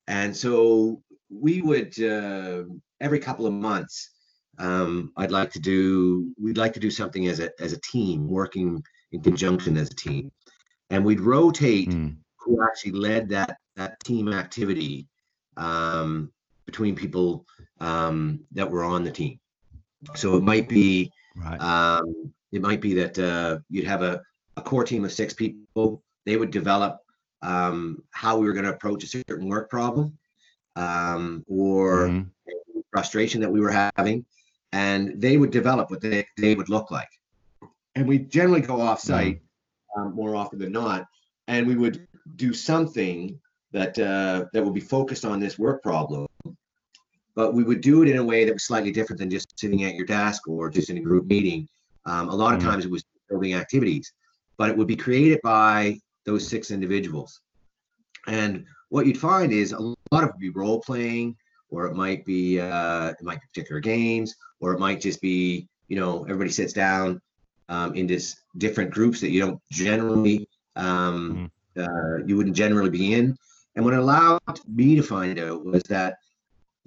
And 0.06 0.34
so 0.34 1.02
we 1.28 1.60
would 1.60 2.00
uh, 2.02 2.64
every 3.00 3.18
couple 3.18 3.46
of 3.46 3.52
months, 3.52 4.10
um, 4.58 5.12
I'd 5.16 5.30
like 5.30 5.52
to 5.52 5.60
do 5.60 6.32
we'd 6.40 6.56
like 6.56 6.72
to 6.74 6.80
do 6.80 6.90
something 6.90 7.26
as 7.28 7.40
a 7.40 7.50
as 7.60 7.72
a 7.72 7.80
team, 7.80 8.28
working 8.28 8.82
in 9.12 9.20
conjunction 9.22 9.76
as 9.76 9.90
a 9.90 9.94
team, 9.94 10.32
and 10.90 11.04
we'd 11.04 11.20
rotate 11.20 11.90
Mm. 11.90 12.16
who 12.36 12.62
actually 12.64 12.92
led 12.92 13.28
that 13.28 13.58
that 13.76 14.00
team 14.00 14.32
activity 14.32 15.06
um, 15.58 16.32
between 16.66 16.94
people 16.96 17.46
um, 17.80 18.40
that 18.52 18.70
were 18.70 18.84
on 18.84 19.04
the 19.04 19.10
team. 19.10 19.38
So 20.14 20.36
it 20.36 20.42
might 20.42 20.68
be 20.68 21.12
Right. 21.34 21.60
um, 21.60 22.32
it 22.52 22.62
might 22.62 22.80
be 22.80 22.94
that 22.94 23.18
uh, 23.18 23.58
you'd 23.68 23.86
have 23.86 24.02
a, 24.02 24.22
a 24.56 24.62
core 24.62 24.84
team 24.84 25.04
of 25.04 25.12
six 25.12 25.34
people. 25.34 26.02
They 26.24 26.36
would 26.36 26.50
develop 26.50 27.00
um, 27.42 28.02
how 28.10 28.38
we 28.38 28.46
were 28.46 28.52
going 28.52 28.64
to 28.64 28.72
approach 28.72 29.04
a 29.04 29.06
certain 29.06 29.48
work 29.48 29.70
problem 29.70 30.18
um, 30.76 31.44
or 31.48 32.08
Mhm. 32.08 32.30
frustration 32.92 33.40
that 33.40 33.50
we 33.50 33.60
were 33.60 33.90
having, 33.96 34.24
and 34.72 35.20
they 35.20 35.36
would 35.36 35.50
develop 35.50 35.90
what 35.90 36.00
they, 36.00 36.26
they 36.36 36.54
would 36.54 36.68
look 36.68 36.90
like. 36.90 37.08
And 37.94 38.08
we 38.08 38.18
generally 38.18 38.60
go 38.60 38.80
off 38.80 39.00
site 39.00 39.42
um, 39.96 40.14
more 40.14 40.34
often 40.34 40.58
than 40.58 40.72
not, 40.72 41.06
and 41.48 41.66
we 41.66 41.76
would 41.76 42.06
do 42.36 42.52
something 42.52 43.40
that 43.72 43.98
uh, 43.98 44.46
that 44.52 44.64
would 44.64 44.74
be 44.74 44.80
focused 44.80 45.24
on 45.24 45.40
this 45.40 45.58
work 45.58 45.82
problem. 45.82 46.27
But 47.38 47.54
we 47.54 47.62
would 47.62 47.82
do 47.82 48.02
it 48.02 48.08
in 48.08 48.16
a 48.16 48.24
way 48.24 48.44
that 48.44 48.52
was 48.52 48.64
slightly 48.64 48.90
different 48.90 49.20
than 49.20 49.30
just 49.30 49.56
sitting 49.60 49.84
at 49.84 49.94
your 49.94 50.06
desk 50.06 50.48
or 50.48 50.68
just 50.68 50.90
in 50.90 50.98
a 50.98 51.00
group 51.00 51.26
meeting. 51.26 51.68
Um, 52.04 52.28
a 52.30 52.34
lot 52.34 52.52
of 52.52 52.60
Mhm. 52.60 52.64
times 52.64 52.84
it 52.84 52.90
was 52.90 53.04
building 53.28 53.54
activities, 53.54 54.12
but 54.56 54.70
it 54.70 54.76
would 54.76 54.88
be 54.88 54.96
created 54.96 55.38
by 55.44 56.00
those 56.24 56.48
six 56.48 56.72
individuals. 56.72 57.40
And 58.26 58.66
what 58.88 59.06
you'd 59.06 59.20
find 59.20 59.52
is 59.52 59.70
a 59.70 59.78
lot 59.78 60.24
of 60.24 60.30
it 60.30 60.32
would 60.34 60.40
be 60.40 60.48
role 60.50 60.80
playing, 60.80 61.36
or 61.70 61.86
it 61.86 61.94
might 61.94 62.24
be 62.24 62.58
uh, 62.58 63.10
it 63.10 63.22
might 63.22 63.40
be 63.40 63.46
particular 63.46 63.80
games, 63.80 64.34
or 64.58 64.72
it 64.72 64.80
might 64.80 65.00
just 65.00 65.20
be 65.20 65.68
you 65.86 65.96
know 65.96 66.24
everybody 66.24 66.50
sits 66.50 66.72
down 66.72 67.20
um, 67.68 67.94
in 67.94 68.08
this 68.08 68.34
different 68.56 68.90
groups 68.90 69.20
that 69.20 69.30
you 69.30 69.38
don't 69.38 69.60
generally 69.70 70.48
um, 70.74 71.48
uh, 71.76 72.16
you 72.26 72.36
wouldn't 72.36 72.56
generally 72.56 72.90
be 72.90 73.14
in. 73.14 73.36
And 73.76 73.84
what 73.84 73.94
it 73.94 74.00
allowed 74.00 74.40
me 74.66 74.96
to 74.96 75.04
find 75.04 75.38
out 75.38 75.64
was 75.64 75.84
that 75.84 76.16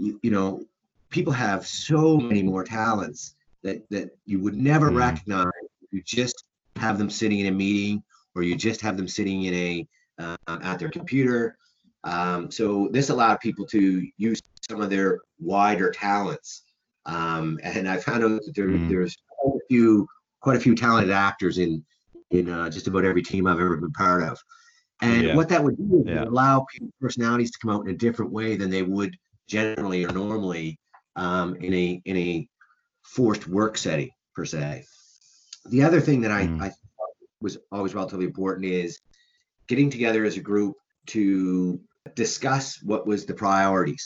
you, 0.01 0.19
you 0.23 0.31
know 0.31 0.65
people 1.09 1.33
have 1.33 1.67
so 1.67 2.17
many 2.17 2.41
more 2.43 2.63
talents 2.63 3.35
that 3.63 3.87
that 3.89 4.09
you 4.25 4.39
would 4.39 4.55
never 4.55 4.89
Mm. 4.89 4.95
recognize 4.95 5.65
if 5.81 5.89
you 5.91 6.01
just 6.05 6.43
have 6.77 6.97
them 6.97 7.09
sitting 7.09 7.39
in 7.39 7.47
a 7.47 7.51
meeting 7.51 8.03
or 8.35 8.43
you 8.43 8.55
just 8.55 8.81
have 8.81 8.97
them 8.97 9.07
sitting 9.07 9.43
in 9.43 9.53
a 9.53 9.87
uh, 10.19 10.59
at 10.63 10.79
their 10.79 10.89
computer. 10.89 11.57
Um, 12.03 12.49
so 12.49 12.89
this 12.91 13.09
allowed 13.09 13.39
people 13.39 13.65
to 13.67 14.07
use 14.17 14.41
some 14.69 14.81
of 14.81 14.89
their 14.89 15.19
wider 15.39 15.91
talents. 15.91 16.63
Um, 17.05 17.59
and 17.63 17.87
I 17.87 17.97
found 17.97 18.23
out 18.23 18.41
that 18.45 18.53
there, 18.55 18.67
Mm. 18.67 18.89
there's 18.89 19.15
quite 19.29 19.55
a 19.55 19.65
few 19.69 20.07
quite 20.39 20.57
a 20.57 20.59
few 20.59 20.75
talented 20.75 21.11
actors 21.11 21.57
in 21.57 21.85
in 22.31 22.49
uh, 22.49 22.69
just 22.69 22.87
about 22.87 23.05
every 23.05 23.21
team 23.21 23.45
I've 23.45 23.59
ever 23.59 23.77
been 23.77 23.91
part 23.91 24.23
of. 24.23 24.39
And 25.01 25.23
Yeah. 25.27 25.35
what 25.35 25.49
that 25.49 25.63
would 25.63 25.77
do 25.77 25.99
is 26.01 26.07
Yeah. 26.07 26.23
allow 26.23 26.65
people's 26.71 26.93
personalities 27.01 27.51
to 27.51 27.59
come 27.59 27.71
out 27.71 27.85
in 27.85 27.93
a 27.93 27.97
different 27.97 28.31
way 28.31 28.55
than 28.55 28.69
they 28.69 28.83
would 28.83 29.17
generally 29.51 30.05
or 30.05 30.11
normally 30.11 30.79
um, 31.17 31.55
in 31.55 31.73
a 31.73 32.01
in 32.05 32.17
a 32.17 32.47
forced 33.03 33.47
work 33.47 33.77
setting 33.77 34.11
per 34.35 34.45
se. 34.45 34.85
The 35.65 35.83
other 35.83 36.01
thing 36.01 36.21
that 36.21 36.31
I, 36.31 36.47
Mm. 36.47 36.61
I 36.61 36.69
thought 36.69 37.13
was 37.41 37.57
always 37.71 37.93
relatively 37.93 38.25
important 38.25 38.65
is 38.65 38.99
getting 39.67 39.89
together 39.89 40.23
as 40.25 40.37
a 40.37 40.47
group 40.51 40.75
to 41.07 41.79
discuss 42.15 42.81
what 42.81 43.05
was 43.05 43.25
the 43.25 43.33
priorities. 43.33 44.03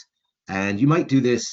And 0.48 0.80
you 0.80 0.88
might 0.94 1.08
do 1.08 1.20
this 1.20 1.44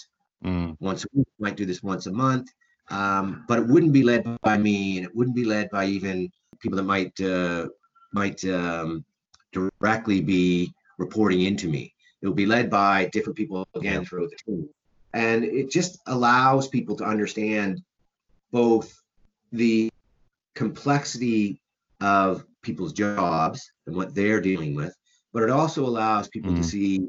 Mm. 0.43 0.75
once 0.79 1.05
a 1.05 1.07
week, 1.13 1.27
you 1.37 1.43
might 1.45 1.55
do 1.55 1.65
this 1.65 1.81
once 1.83 2.05
a 2.07 2.11
month, 2.11 2.47
um, 2.89 3.45
but 3.47 3.59
it 3.59 3.67
wouldn't 3.67 3.93
be 3.93 4.03
led 4.03 4.23
by 4.41 4.57
me, 4.57 4.97
and 4.97 5.05
it 5.07 5.15
wouldn't 5.15 5.35
be 5.35 5.45
led 5.45 5.69
by 5.69 5.85
even 5.85 6.29
people 6.59 6.77
that 6.77 6.83
might 6.83 7.15
uh, 7.21 7.67
might 8.13 8.43
um, 8.45 9.05
directly 9.53 10.19
be 10.21 10.73
reporting 10.97 11.41
into 11.41 11.67
me. 11.69 11.92
It 12.23 12.27
will 12.27 12.33
be 12.33 12.45
led 12.45 12.69
by 12.69 13.09
different 13.11 13.35
people 13.35 13.67
again 13.75 14.05
throughout 14.05 14.29
the 14.29 14.37
team, 14.51 14.69
and 15.13 15.43
it 15.43 15.69
just 15.69 15.99
allows 16.07 16.69
people 16.69 16.95
to 16.95 17.03
understand 17.03 17.83
both 18.51 18.97
the 19.51 19.91
complexity 20.55 21.59
of 21.99 22.45
people's 22.61 22.93
jobs 22.93 23.69
and 23.87 23.95
what 23.95 24.15
they're 24.15 24.39
dealing 24.39 24.73
with, 24.73 24.95
but 25.33 25.43
it 25.43 25.49
also 25.49 25.85
allows 25.85 26.29
people 26.29 26.53
to 26.53 26.61
Mm. 26.61 26.65
see 26.65 27.07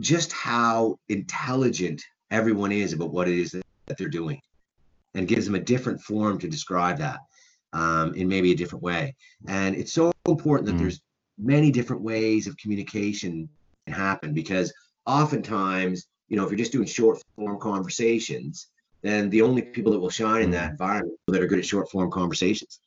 just 0.00 0.32
how 0.32 0.98
intelligent 1.08 2.02
everyone 2.30 2.72
is 2.72 2.92
about 2.92 3.12
what 3.12 3.28
it 3.28 3.38
is 3.38 3.52
that, 3.52 3.64
that 3.86 3.96
they're 3.96 4.08
doing 4.08 4.40
and 5.14 5.28
gives 5.28 5.44
them 5.46 5.54
a 5.54 5.60
different 5.60 6.00
form 6.00 6.38
to 6.38 6.48
describe 6.48 6.98
that 6.98 7.20
um, 7.72 8.14
in 8.14 8.28
maybe 8.28 8.52
a 8.52 8.56
different 8.56 8.82
way. 8.82 9.14
And 9.46 9.76
it's 9.76 9.92
so 9.92 10.12
important 10.26 10.66
that 10.66 10.74
mm. 10.74 10.80
there's 10.80 11.00
many 11.38 11.70
different 11.70 12.02
ways 12.02 12.46
of 12.46 12.56
communication 12.56 13.48
happen 13.92 14.32
because 14.34 14.72
oftentimes, 15.06 16.06
you 16.28 16.36
know, 16.36 16.44
if 16.44 16.50
you're 16.50 16.58
just 16.58 16.72
doing 16.72 16.86
short 16.86 17.22
form 17.36 17.58
conversations, 17.58 18.68
then 19.02 19.30
the 19.30 19.42
only 19.42 19.62
people 19.62 19.92
that 19.92 19.98
will 19.98 20.10
shine 20.10 20.42
in 20.42 20.50
that 20.50 20.68
mm. 20.68 20.70
environment 20.72 21.18
that 21.28 21.42
are 21.42 21.46
good 21.46 21.58
at 21.58 21.66
short 21.66 21.90
form 21.90 22.10
conversations. 22.10 22.80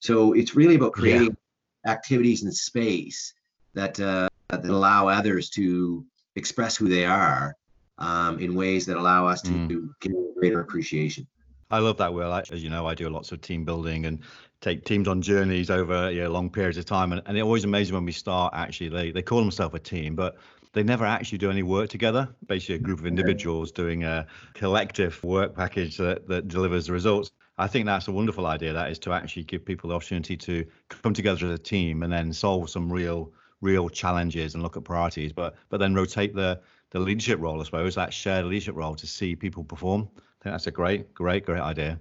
So 0.00 0.32
it's 0.32 0.54
really 0.54 0.74
about 0.74 0.92
creating 0.92 1.36
yeah. 1.84 1.92
activities 1.92 2.42
in 2.42 2.50
space 2.52 3.32
that 3.74 3.98
uh, 4.00 4.28
that 4.48 4.64
allow 4.64 5.08
others 5.08 5.48
to 5.50 6.04
express 6.36 6.76
who 6.76 6.88
they 6.88 7.04
are 7.04 7.56
um, 7.98 8.38
in 8.38 8.54
ways 8.54 8.86
that 8.86 8.96
allow 8.96 9.26
us 9.26 9.40
to 9.42 9.50
mm. 9.50 9.88
get 10.00 10.12
greater 10.36 10.60
appreciation. 10.60 11.26
I 11.72 11.78
love 11.78 11.96
that, 11.96 12.12
Will. 12.12 12.32
As 12.34 12.62
you 12.62 12.68
know, 12.68 12.86
I 12.86 12.94
do 12.94 13.08
lots 13.08 13.32
of 13.32 13.40
team 13.40 13.64
building 13.64 14.04
and 14.04 14.20
take 14.60 14.84
teams 14.84 15.08
on 15.08 15.22
journeys 15.22 15.70
over 15.70 16.10
you 16.10 16.22
know, 16.22 16.30
long 16.30 16.50
periods 16.50 16.76
of 16.76 16.84
time. 16.84 17.12
And, 17.12 17.22
and 17.24 17.36
it 17.36 17.40
always 17.40 17.64
amazes 17.64 17.92
when 17.92 18.04
we 18.04 18.12
start, 18.12 18.52
actually, 18.54 18.90
they, 18.90 19.10
they 19.10 19.22
call 19.22 19.40
themselves 19.40 19.74
a 19.74 19.78
team, 19.78 20.14
but 20.14 20.36
they 20.74 20.82
never 20.82 21.06
actually 21.06 21.38
do 21.38 21.50
any 21.50 21.62
work 21.62 21.88
together. 21.88 22.28
Basically, 22.46 22.74
a 22.74 22.78
group 22.78 22.98
of 22.98 23.06
individuals 23.06 23.72
doing 23.72 24.04
a 24.04 24.26
collective 24.52 25.24
work 25.24 25.56
package 25.56 25.96
that, 25.96 26.28
that 26.28 26.48
delivers 26.48 26.86
the 26.88 26.92
results. 26.92 27.30
I 27.56 27.68
think 27.68 27.86
that's 27.86 28.06
a 28.06 28.12
wonderful 28.12 28.46
idea. 28.46 28.74
That 28.74 28.90
is 28.90 28.98
to 29.00 29.12
actually 29.12 29.44
give 29.44 29.64
people 29.64 29.88
the 29.88 29.96
opportunity 29.96 30.36
to 30.36 30.66
come 30.90 31.14
together 31.14 31.46
as 31.46 31.54
a 31.54 31.58
team 31.58 32.02
and 32.02 32.12
then 32.12 32.34
solve 32.34 32.68
some 32.68 32.92
real, 32.92 33.32
real 33.62 33.88
challenges 33.88 34.54
and 34.54 34.62
look 34.62 34.76
at 34.76 34.84
priorities. 34.84 35.32
But 35.32 35.54
but 35.70 35.78
then 35.78 35.94
rotate 35.94 36.34
the 36.34 36.60
the 36.92 37.00
leadership 37.00 37.40
role, 37.40 37.60
I 37.60 37.64
suppose, 37.64 37.94
that 37.96 38.12
shared 38.12 38.44
leadership 38.46 38.76
role 38.76 38.94
to 38.94 39.06
see 39.06 39.34
people 39.34 39.64
perform 39.64 40.08
I 40.14 40.42
think 40.42 40.54
that's 40.54 40.66
a 40.66 40.72
great, 40.72 41.14
great, 41.14 41.46
great 41.46 41.60
idea. 41.60 42.00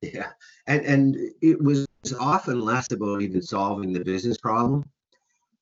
Yeah, 0.00 0.30
and 0.68 0.86
and 0.86 1.16
it 1.42 1.60
was 1.60 1.86
often 2.20 2.60
less 2.60 2.92
about 2.92 3.20
even 3.20 3.42
solving 3.42 3.92
the 3.92 4.04
business 4.04 4.38
problem 4.38 4.88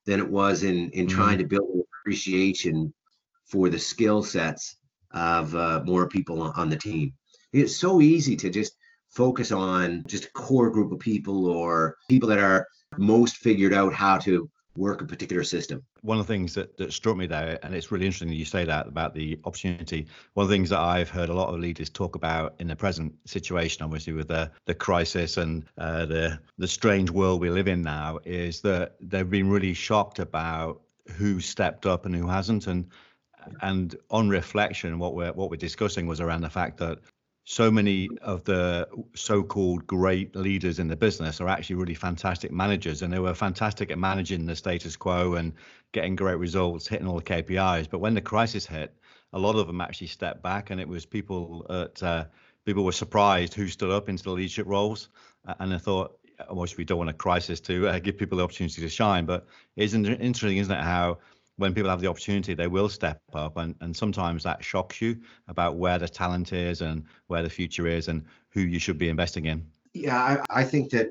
than 0.04 0.20
it 0.20 0.28
was 0.28 0.62
in 0.62 0.90
in 0.90 1.06
mm-hmm. 1.06 1.16
trying 1.16 1.38
to 1.38 1.47
build 1.47 1.70
an 1.70 1.82
appreciation 2.02 2.92
for 3.47 3.70
the 3.70 3.78
skill 3.78 4.23
sets 4.23 4.76
of 5.12 5.54
uh, 5.54 5.82
more 5.87 6.06
people 6.06 6.42
on 6.42 6.68
the 6.68 6.76
team. 6.76 7.14
It's 7.54 7.75
so 7.75 8.02
easy 8.02 8.37
to 8.37 8.50
just 8.50 8.75
focus 9.08 9.52
on 9.52 10.04
just 10.06 10.26
a 10.26 10.30
core 10.32 10.70
group 10.70 10.92
of 10.92 10.99
people 10.99 11.47
or 11.47 11.97
people 12.11 12.28
that 12.28 12.38
are 12.38 12.68
most 12.99 13.38
figured 13.38 13.73
out 13.73 13.94
how 13.94 14.18
to 14.18 14.50
work 14.78 15.02
a 15.02 15.04
particular 15.04 15.44
system. 15.44 15.82
One 16.02 16.18
of 16.18 16.26
the 16.26 16.32
things 16.32 16.54
that, 16.54 16.76
that 16.78 16.92
struck 16.92 17.16
me 17.16 17.26
there, 17.26 17.58
and 17.62 17.75
it's 17.75 17.90
really 17.90 18.06
interesting 18.06 18.28
that 18.28 18.37
you 18.37 18.44
say 18.44 18.64
that 18.64 18.87
about 18.87 19.14
the 19.14 19.38
opportunity. 19.44 20.06
One 20.35 20.44
of 20.44 20.49
the 20.49 20.54
things 20.54 20.70
that 20.70 20.78
I've 20.78 21.11
heard 21.11 21.28
a 21.28 21.35
lot 21.35 21.52
of 21.52 21.61
leaders 21.61 21.90
talk 21.90 22.14
about 22.14 22.54
in 22.61 22.68
the 22.68 22.76
present 22.76 23.12
situation, 23.26 23.82
obviously 23.82 24.12
with 24.12 24.28
the 24.28 24.50
the 24.64 24.75
crisis 24.75 25.37
and 25.37 25.64
uh, 25.76 26.06
the 26.06 26.38
the 26.56 26.68
strange 26.68 27.11
world 27.11 27.40
we 27.40 27.50
live 27.50 27.68
in 27.68 27.82
now, 27.82 28.20
is 28.25 28.61
that 28.62 28.94
they've 29.00 29.28
been 29.28 29.50
really 29.50 29.75
shocked 29.75 30.20
about 30.20 30.80
who 31.16 31.40
stepped 31.40 31.87
up 31.87 32.06
and 32.06 32.14
who 32.14 32.28
hasn't, 32.28 32.66
and 32.66 32.87
and 33.62 33.97
on 34.11 34.28
reflection, 34.28 34.99
what 34.99 35.14
we're 35.14 35.32
what 35.32 35.50
we're 35.50 35.56
discussing 35.56 36.06
was 36.06 36.20
around 36.20 36.42
the 36.42 36.50
fact 36.50 36.78
that 36.78 36.99
so 37.50 37.71
many 37.71 38.11
of 38.21 38.45
the 38.45 38.87
so-called 39.14 39.87
great 39.87 40.37
leaders 40.37 40.78
in 40.78 40.87
the 40.87 40.95
business 40.95 41.40
are 41.40 41.49
actually 41.49 41.76
really 41.76 41.95
fantastic 41.95 42.52
managers 42.52 43.00
and 43.00 43.11
they 43.11 43.19
were 43.19 43.33
fantastic 43.33 43.90
at 43.90 43.99
managing 43.99 44.45
the 44.45 44.55
status 44.55 44.97
quo 44.97 45.33
and 45.33 45.55
getting 45.93 46.14
great 46.14 46.37
results 46.37 46.87
hitting 46.87 47.07
all 47.07 47.17
the 47.17 47.23
kpis 47.23 47.88
but 47.88 48.00
when 48.00 48.12
the 48.12 48.21
crisis 48.21 48.67
hit 48.67 48.95
a 49.33 49.38
lot 49.38 49.57
of 49.57 49.67
them 49.67 49.81
actually 49.81 50.09
stepped 50.09 50.43
back 50.43 50.69
and 50.69 50.78
it 50.78 50.87
was 50.87 51.07
people 51.07 51.64
that 51.71 52.02
uh, 52.02 52.25
people 52.67 52.85
were 52.85 52.93
surprised 52.93 53.55
who 53.55 53.67
stood 53.67 53.90
up 53.90 54.11
into 54.11 54.23
the 54.25 54.31
leadership 54.31 54.67
roles 54.67 55.09
and 55.59 55.73
i 55.73 55.78
thought 55.78 56.19
obviously 56.49 56.76
we 56.78 56.85
don't 56.85 56.99
want 56.99 57.11
a 57.11 57.14
crisis 57.14 57.61
to 57.61 57.88
uh, 57.88 57.99
give 57.99 58.17
people 58.17 58.38
the 58.38 58.45
opportunity 58.45 58.81
to 58.81 58.88
shine. 58.88 59.25
But 59.25 59.47
it's 59.76 59.95
interesting 59.95 60.59
isn't 60.59 60.75
it 60.75 60.83
how 60.83 61.19
when 61.59 61.75
people 61.75 61.91
have 61.91 62.00
the 62.00 62.07
opportunity, 62.07 62.55
they 62.55 62.69
will 62.69 62.88
step 62.88 63.21
up. 63.35 63.57
And, 63.57 63.75
and 63.81 63.95
sometimes 63.95 64.43
that 64.45 64.65
shocks 64.65 65.03
you 65.03 65.21
about 65.49 65.77
where 65.77 65.99
the 65.99 66.09
talent 66.09 66.53
is 66.53 66.81
and 66.81 67.05
where 67.27 67.43
the 67.43 67.50
future 67.50 67.87
is 67.87 68.09
and 68.09 68.25
who 68.50 68.61
you 68.61 68.79
should 68.79 68.97
be 68.97 69.09
investing 69.09 69.47
in. 69.47 69.67
Yeah, 69.93 70.17
I, 70.50 70.61
I 70.61 70.65
think 70.65 70.91
that 70.91 71.09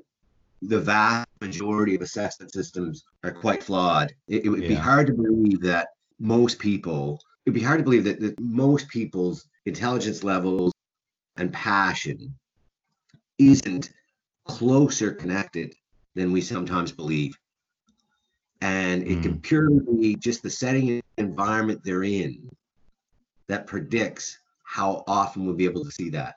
the 0.62 0.80
vast 0.80 1.28
majority 1.42 1.96
of 1.96 2.02
assessment 2.02 2.52
systems 2.52 3.04
are 3.24 3.32
quite 3.32 3.62
flawed. 3.62 4.14
It, 4.28 4.46
it 4.46 4.50
would 4.50 4.64
yeah. 4.64 4.70
be 4.70 4.76
hard 4.76 5.08
to 5.08 5.14
believe 5.14 5.62
that 5.62 5.90
most 6.18 6.60
people, 6.60 7.22
it'd 7.46 7.54
be 7.54 7.62
hard 7.62 7.80
to 7.80 7.84
believe 7.84 8.06
that, 8.06 8.22
that 8.22 8.40
most 8.40 8.88
people's 8.88 9.46
intelligence 9.66 10.24
levels 10.24 10.72
and 11.36 11.52
passion 11.52 12.34
isn't 13.38 13.92
closer 14.48 15.12
connected 15.12 15.76
than 16.16 16.32
we 16.32 16.40
sometimes 16.40 16.92
believe 16.92 17.38
and 18.62 19.04
it 19.04 19.20
mm. 19.20 19.24
can 19.24 19.40
purely 19.40 19.80
be 20.00 20.16
just 20.16 20.44
the 20.44 20.50
setting 20.50 21.02
environment 21.18 21.82
they're 21.84 22.04
in 22.04 22.50
that 23.48 23.68
predicts 23.68 24.40
how 24.66 25.04
often 25.08 25.46
we'll 25.46 25.56
be 25.56 25.66
able 25.66 25.84
to 25.84 25.92
see 25.92 26.10
that. 26.10 26.36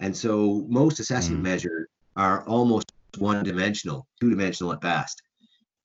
And 0.00 0.16
so 0.16 0.66
most 0.68 1.00
assessment 1.00 1.40
mm. 1.40 1.44
measures 1.44 1.88
are 2.16 2.46
almost 2.46 2.92
one 3.18 3.44
dimensional, 3.44 4.06
two 4.20 4.30
dimensional 4.30 4.72
at 4.72 4.80
best. 4.80 5.22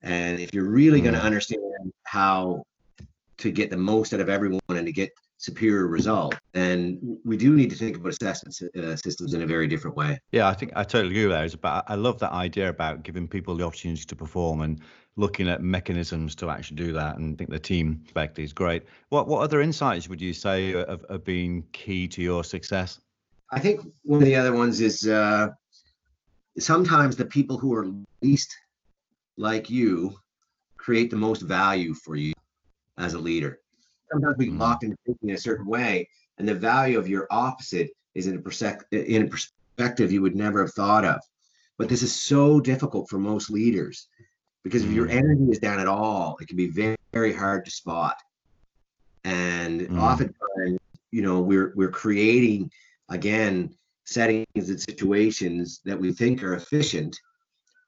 And 0.02 0.40
if 0.40 0.54
you're 0.54 0.70
really 0.70 1.00
mm. 1.00 1.06
going 1.06 1.16
to 1.16 1.24
understand 1.24 1.62
how 2.04 2.64
to 3.38 3.52
get 3.52 3.70
the 3.70 3.78
most 3.78 4.14
out 4.14 4.20
of 4.20 4.30
everyone 4.30 4.62
and 4.70 4.86
to 4.86 4.92
get 4.92 5.12
superior 5.46 5.88
result, 5.88 6.36
then 6.54 7.20
we 7.24 7.38
do 7.38 7.56
need 7.56 7.70
to 7.70 7.76
think 7.76 7.98
about 7.98 8.10
assessment 8.10 8.56
uh, 8.76 8.96
systems 8.96 9.34
in 9.34 9.44
a 9.44 9.46
very 9.46 9.68
different 9.68 9.96
way. 9.96 10.20
Yeah, 10.32 10.48
I 10.48 10.54
think 10.54 10.72
I 10.76 10.84
totally 10.84 11.14
agree 11.14 11.28
with 11.28 11.38
that. 11.38 11.54
About, 11.54 11.84
I 11.88 11.96
love 11.96 12.20
that 12.20 12.32
idea 12.32 12.70
about 12.70 13.04
giving 13.04 13.28
people 13.28 13.56
the 13.56 13.66
opportunity 13.66 14.04
to 14.04 14.16
perform 14.16 14.62
and 14.62 14.82
looking 15.16 15.48
at 15.48 15.62
mechanisms 15.62 16.36
to 16.36 16.50
actually 16.50 16.78
do 16.78 16.92
that. 16.94 17.18
And 17.18 17.36
I 17.36 17.38
think 17.38 17.50
the 17.52 17.60
team 17.60 18.04
aspect 18.08 18.40
is 18.40 18.54
great. 18.54 18.84
What 19.10 19.28
what 19.28 19.42
other 19.42 19.62
insights 19.62 20.10
would 20.10 20.22
you 20.22 20.34
say 20.34 20.74
have, 20.74 21.06
have 21.10 21.24
been 21.24 21.64
key 21.72 22.08
to 22.10 22.22
your 22.22 22.44
success? 22.44 23.00
I 23.52 23.60
think 23.60 23.82
one 24.04 24.22
of 24.22 24.26
the 24.26 24.36
other 24.36 24.54
ones 24.54 24.82
is 24.82 25.08
uh, 25.08 25.50
sometimes 26.58 27.16
the 27.16 27.26
people 27.26 27.58
who 27.58 27.74
are 27.74 27.88
least 28.22 28.56
like 29.38 29.70
you 29.70 30.16
create 30.78 31.10
the 31.10 31.18
most 31.18 31.42
value 31.42 31.94
for 31.94 32.16
you 32.16 32.34
as 32.98 33.14
a 33.14 33.20
leader. 33.20 33.60
Sometimes 34.12 34.38
we 34.38 34.50
lock 34.52 34.84
into 34.84 34.98
thinking 35.06 35.32
a 35.32 35.38
certain 35.38 35.66
way, 35.66 36.08
and 36.38 36.48
the 36.48 36.56
value 36.56 36.98
of 36.98 37.08
your 37.08 37.28
opposite 37.32 37.90
is 38.14 38.28
in 38.28 38.38
a, 38.38 38.40
perse- 38.40 38.84
in 38.92 39.24
a 39.24 39.28
perspective 39.28 40.12
you 40.12 40.22
would 40.22 40.36
never 40.36 40.62
have 40.62 40.74
thought 40.74 41.06
of. 41.06 41.22
But 41.78 41.90
this 41.90 42.04
is 42.04 42.16
so 42.16 42.60
difficult 42.60 43.10
for 43.10 43.18
most 43.18 43.50
leaders 43.50 44.08
because 44.64 44.84
if 44.84 44.92
your 44.92 45.08
mm. 45.08 45.12
energy 45.12 45.52
is 45.52 45.60
down 45.60 45.80
at 45.80 45.88
all, 45.88 46.38
it 46.42 46.48
can 46.48 46.58
be 46.58 46.70
very, 46.70 46.96
very 47.14 47.34
hard 47.34 47.66
to 47.66 47.72
spot. 47.72 48.16
And 49.24 49.82
mm. 49.82 50.02
oftentimes, 50.02 50.80
you 51.12 51.22
know, 51.22 51.40
we're 51.42 51.74
we're 51.76 51.92
creating 51.92 52.72
again 53.10 53.76
settings 54.06 54.46
and 54.56 54.82
situations 54.82 55.82
that 55.86 56.00
we 56.00 56.12
think 56.12 56.44
are 56.44 56.56
efficient 56.56 57.16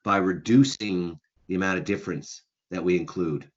by 0.03 0.17
reducing 0.17 1.19
the 1.47 1.55
amount 1.55 1.79
of 1.79 1.85
difference 1.85 2.43
that 2.71 2.83
we 2.83 2.95
include. 2.95 3.49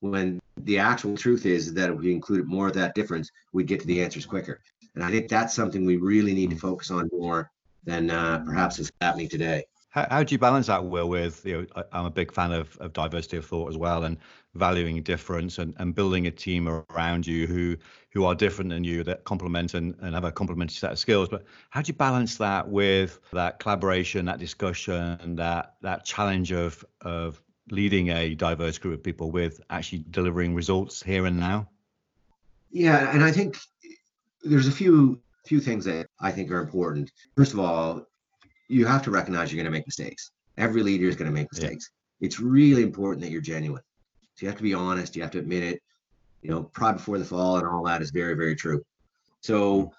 When 0.00 0.40
the 0.64 0.78
actual 0.78 1.16
truth 1.16 1.46
is 1.46 1.72
that 1.74 1.90
if 1.90 1.96
we 1.96 2.12
included 2.12 2.46
more 2.46 2.68
of 2.68 2.74
that 2.74 2.94
difference, 2.94 3.30
we'd 3.52 3.66
get 3.66 3.80
to 3.80 3.86
the 3.86 4.02
answers 4.02 4.26
quicker. 4.26 4.60
And 4.94 5.04
I 5.04 5.10
think 5.10 5.28
that's 5.28 5.54
something 5.54 5.84
we 5.84 5.96
really 5.96 6.34
need 6.34 6.50
to 6.50 6.56
focus 6.56 6.90
on 6.90 7.08
more 7.12 7.50
than 7.84 8.10
uh, 8.10 8.42
perhaps 8.46 8.78
is 8.78 8.90
happening 9.00 9.28
today. 9.28 9.64
How, 9.90 10.06
how 10.10 10.22
do 10.24 10.34
you 10.34 10.38
balance 10.38 10.66
that, 10.66 10.84
Will, 10.84 11.08
with, 11.08 11.44
you 11.46 11.68
know, 11.76 11.82
I'm 11.92 12.06
a 12.06 12.10
big 12.10 12.32
fan 12.32 12.50
of, 12.50 12.76
of 12.78 12.92
diversity 12.92 13.36
of 13.36 13.46
thought 13.46 13.68
as 13.68 13.76
well 13.76 14.04
and 14.04 14.16
valuing 14.54 15.00
difference 15.02 15.58
and, 15.58 15.74
and 15.78 15.94
building 15.94 16.26
a 16.26 16.30
team 16.30 16.68
around 16.90 17.26
you 17.26 17.46
who 17.46 17.76
who 18.12 18.24
are 18.24 18.34
different 18.34 18.70
than 18.70 18.84
you 18.84 19.02
that 19.02 19.24
complement 19.24 19.74
and, 19.74 19.96
and 20.00 20.14
have 20.14 20.22
a 20.24 20.30
complementary 20.30 20.74
set 20.74 20.92
of 20.92 20.98
skills. 20.98 21.28
But 21.28 21.44
how 21.70 21.82
do 21.82 21.88
you 21.88 21.94
balance 21.94 22.36
that 22.36 22.68
with 22.68 23.20
that 23.32 23.58
collaboration, 23.58 24.24
that 24.26 24.38
discussion, 24.38 25.36
that 25.36 25.74
that 25.82 26.04
challenge 26.04 26.52
of 26.52 26.84
of 27.00 27.40
leading 27.70 28.10
a 28.10 28.34
diverse 28.34 28.78
group 28.78 28.94
of 28.94 29.02
people 29.02 29.30
with 29.30 29.60
actually 29.70 30.04
delivering 30.10 30.54
results 30.54 31.02
here 31.02 31.26
and 31.26 31.38
now? 31.38 31.68
Yeah, 32.70 33.12
and 33.14 33.22
I 33.22 33.32
think 33.32 33.56
there's 34.42 34.68
a 34.68 34.72
few 34.72 35.20
few 35.46 35.60
things 35.60 35.84
that 35.84 36.06
I 36.20 36.30
think 36.30 36.50
are 36.50 36.60
important. 36.60 37.10
First 37.36 37.52
of 37.52 37.60
all, 37.60 38.06
you 38.68 38.86
have 38.86 39.02
to 39.02 39.10
recognize 39.10 39.52
you're 39.52 39.62
going 39.62 39.72
to 39.72 39.78
make 39.78 39.86
mistakes. 39.86 40.30
Every 40.56 40.82
leader 40.82 41.06
is 41.06 41.16
going 41.16 41.30
to 41.30 41.34
make 41.34 41.52
mistakes. 41.52 41.90
Yeah. 42.18 42.26
It's 42.26 42.40
really 42.40 42.82
important 42.82 43.22
that 43.22 43.30
you're 43.30 43.42
genuine. 43.42 43.82
So 44.36 44.46
you 44.46 44.48
have 44.48 44.56
to 44.56 44.62
be 44.62 44.72
honest. 44.72 45.14
You 45.14 45.22
have 45.22 45.30
to 45.32 45.38
admit 45.38 45.62
it. 45.62 45.82
You 46.40 46.50
know, 46.50 46.62
pride 46.62 46.94
before 46.96 47.18
the 47.18 47.24
fall 47.24 47.58
and 47.58 47.66
all 47.66 47.84
that 47.84 48.02
is 48.02 48.10
very, 48.10 48.34
very 48.34 48.56
true. 48.56 48.82
So 49.40 49.92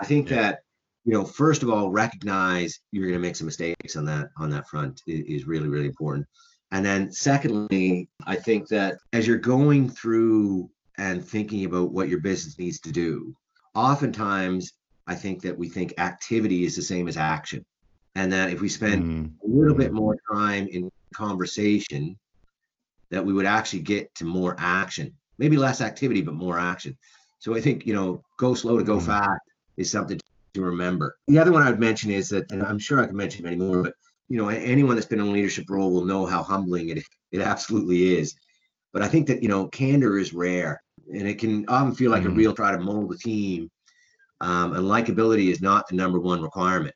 I 0.00 0.06
think 0.06 0.30
yeah. 0.30 0.42
that 0.42 0.60
you 1.06 1.12
know, 1.12 1.24
first 1.24 1.62
of 1.62 1.70
all, 1.70 1.90
recognize 1.90 2.80
you're 2.90 3.06
going 3.06 3.14
to 3.14 3.26
make 3.26 3.36
some 3.36 3.46
mistakes 3.46 3.94
on 3.94 4.04
that 4.06 4.28
on 4.38 4.50
that 4.50 4.68
front 4.68 5.00
is 5.06 5.46
really, 5.46 5.68
really 5.68 5.86
important. 5.86 6.26
And 6.72 6.84
then 6.84 7.12
secondly, 7.12 8.08
I 8.26 8.36
think 8.36 8.68
that 8.68 8.98
as 9.12 9.26
you're 9.26 9.38
going 9.38 9.88
through 9.88 10.68
and 10.98 11.24
thinking 11.24 11.64
about 11.64 11.92
what 11.92 12.08
your 12.08 12.20
business 12.20 12.58
needs 12.58 12.80
to 12.80 12.92
do. 12.92 13.34
Oftentimes, 13.74 14.72
I 15.06 15.14
think 15.14 15.42
that 15.42 15.56
we 15.56 15.68
think 15.68 15.94
activity 15.98 16.64
is 16.64 16.74
the 16.74 16.82
same 16.82 17.08
as 17.08 17.16
action. 17.16 17.64
And 18.14 18.32
that 18.32 18.50
if 18.50 18.60
we 18.60 18.68
spend 18.68 19.04
mm. 19.04 19.30
a 19.44 19.46
little 19.46 19.76
bit 19.76 19.92
more 19.92 20.16
time 20.32 20.66
in 20.68 20.90
conversation, 21.14 22.16
that 23.10 23.24
we 23.24 23.32
would 23.32 23.46
actually 23.46 23.80
get 23.80 24.14
to 24.16 24.24
more 24.24 24.56
action. 24.58 25.12
Maybe 25.38 25.56
less 25.58 25.80
activity, 25.82 26.22
but 26.22 26.34
more 26.34 26.58
action. 26.58 26.96
So 27.38 27.54
I 27.54 27.60
think, 27.60 27.86
you 27.86 27.92
know, 27.92 28.24
go 28.38 28.54
slow 28.54 28.78
to 28.78 28.84
go 28.84 28.96
mm. 28.96 29.06
fast 29.06 29.42
is 29.76 29.90
something 29.90 30.18
to 30.54 30.62
remember. 30.62 31.16
The 31.28 31.38
other 31.38 31.52
one 31.52 31.62
I 31.62 31.70
would 31.70 31.78
mention 31.78 32.10
is 32.10 32.30
that, 32.30 32.50
and 32.50 32.62
I'm 32.62 32.78
sure 32.78 33.02
I 33.02 33.06
can 33.06 33.16
mention 33.16 33.44
many 33.44 33.56
more, 33.56 33.82
but 33.82 33.94
you 34.28 34.36
know, 34.36 34.48
anyone 34.48 34.96
that's 34.96 35.06
been 35.06 35.20
in 35.20 35.26
a 35.26 35.30
leadership 35.30 35.66
role 35.68 35.92
will 35.92 36.04
know 36.04 36.26
how 36.26 36.42
humbling 36.42 36.88
it 36.88 37.02
it 37.32 37.40
absolutely 37.40 38.16
is. 38.18 38.34
But 38.92 39.02
I 39.02 39.08
think 39.08 39.26
that 39.28 39.42
you 39.42 39.48
know, 39.48 39.68
candor 39.68 40.18
is 40.18 40.32
rare, 40.32 40.82
and 41.12 41.28
it 41.28 41.38
can 41.38 41.66
often 41.68 41.94
feel 41.94 42.10
like 42.10 42.22
mm. 42.22 42.28
a 42.28 42.30
real 42.30 42.54
try 42.54 42.72
to 42.72 42.78
mold 42.78 43.12
a 43.12 43.18
team. 43.18 43.70
Um, 44.40 44.74
and 44.74 44.84
likability 44.84 45.50
is 45.50 45.62
not 45.62 45.88
the 45.88 45.96
number 45.96 46.20
one 46.20 46.42
requirement. 46.42 46.94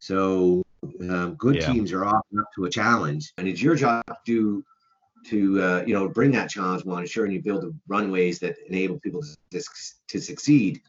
So 0.00 0.64
um, 1.00 1.34
good 1.36 1.56
yeah. 1.56 1.72
teams 1.72 1.92
are 1.92 2.04
often 2.04 2.40
up 2.40 2.48
to 2.56 2.64
a 2.64 2.70
challenge, 2.70 3.32
and 3.38 3.46
it's 3.46 3.62
your 3.62 3.74
job 3.74 4.04
to 4.26 4.64
to 5.26 5.62
uh, 5.62 5.84
you 5.86 5.94
know 5.94 6.08
bring 6.08 6.30
that 6.32 6.50
challenge 6.50 6.84
while 6.84 6.98
ensuring 6.98 7.32
you 7.32 7.42
build 7.42 7.62
the 7.62 7.74
runways 7.88 8.38
that 8.40 8.56
enable 8.68 8.98
people 9.00 9.22
to, 9.50 9.62
to 10.08 10.20
succeed. 10.20 10.80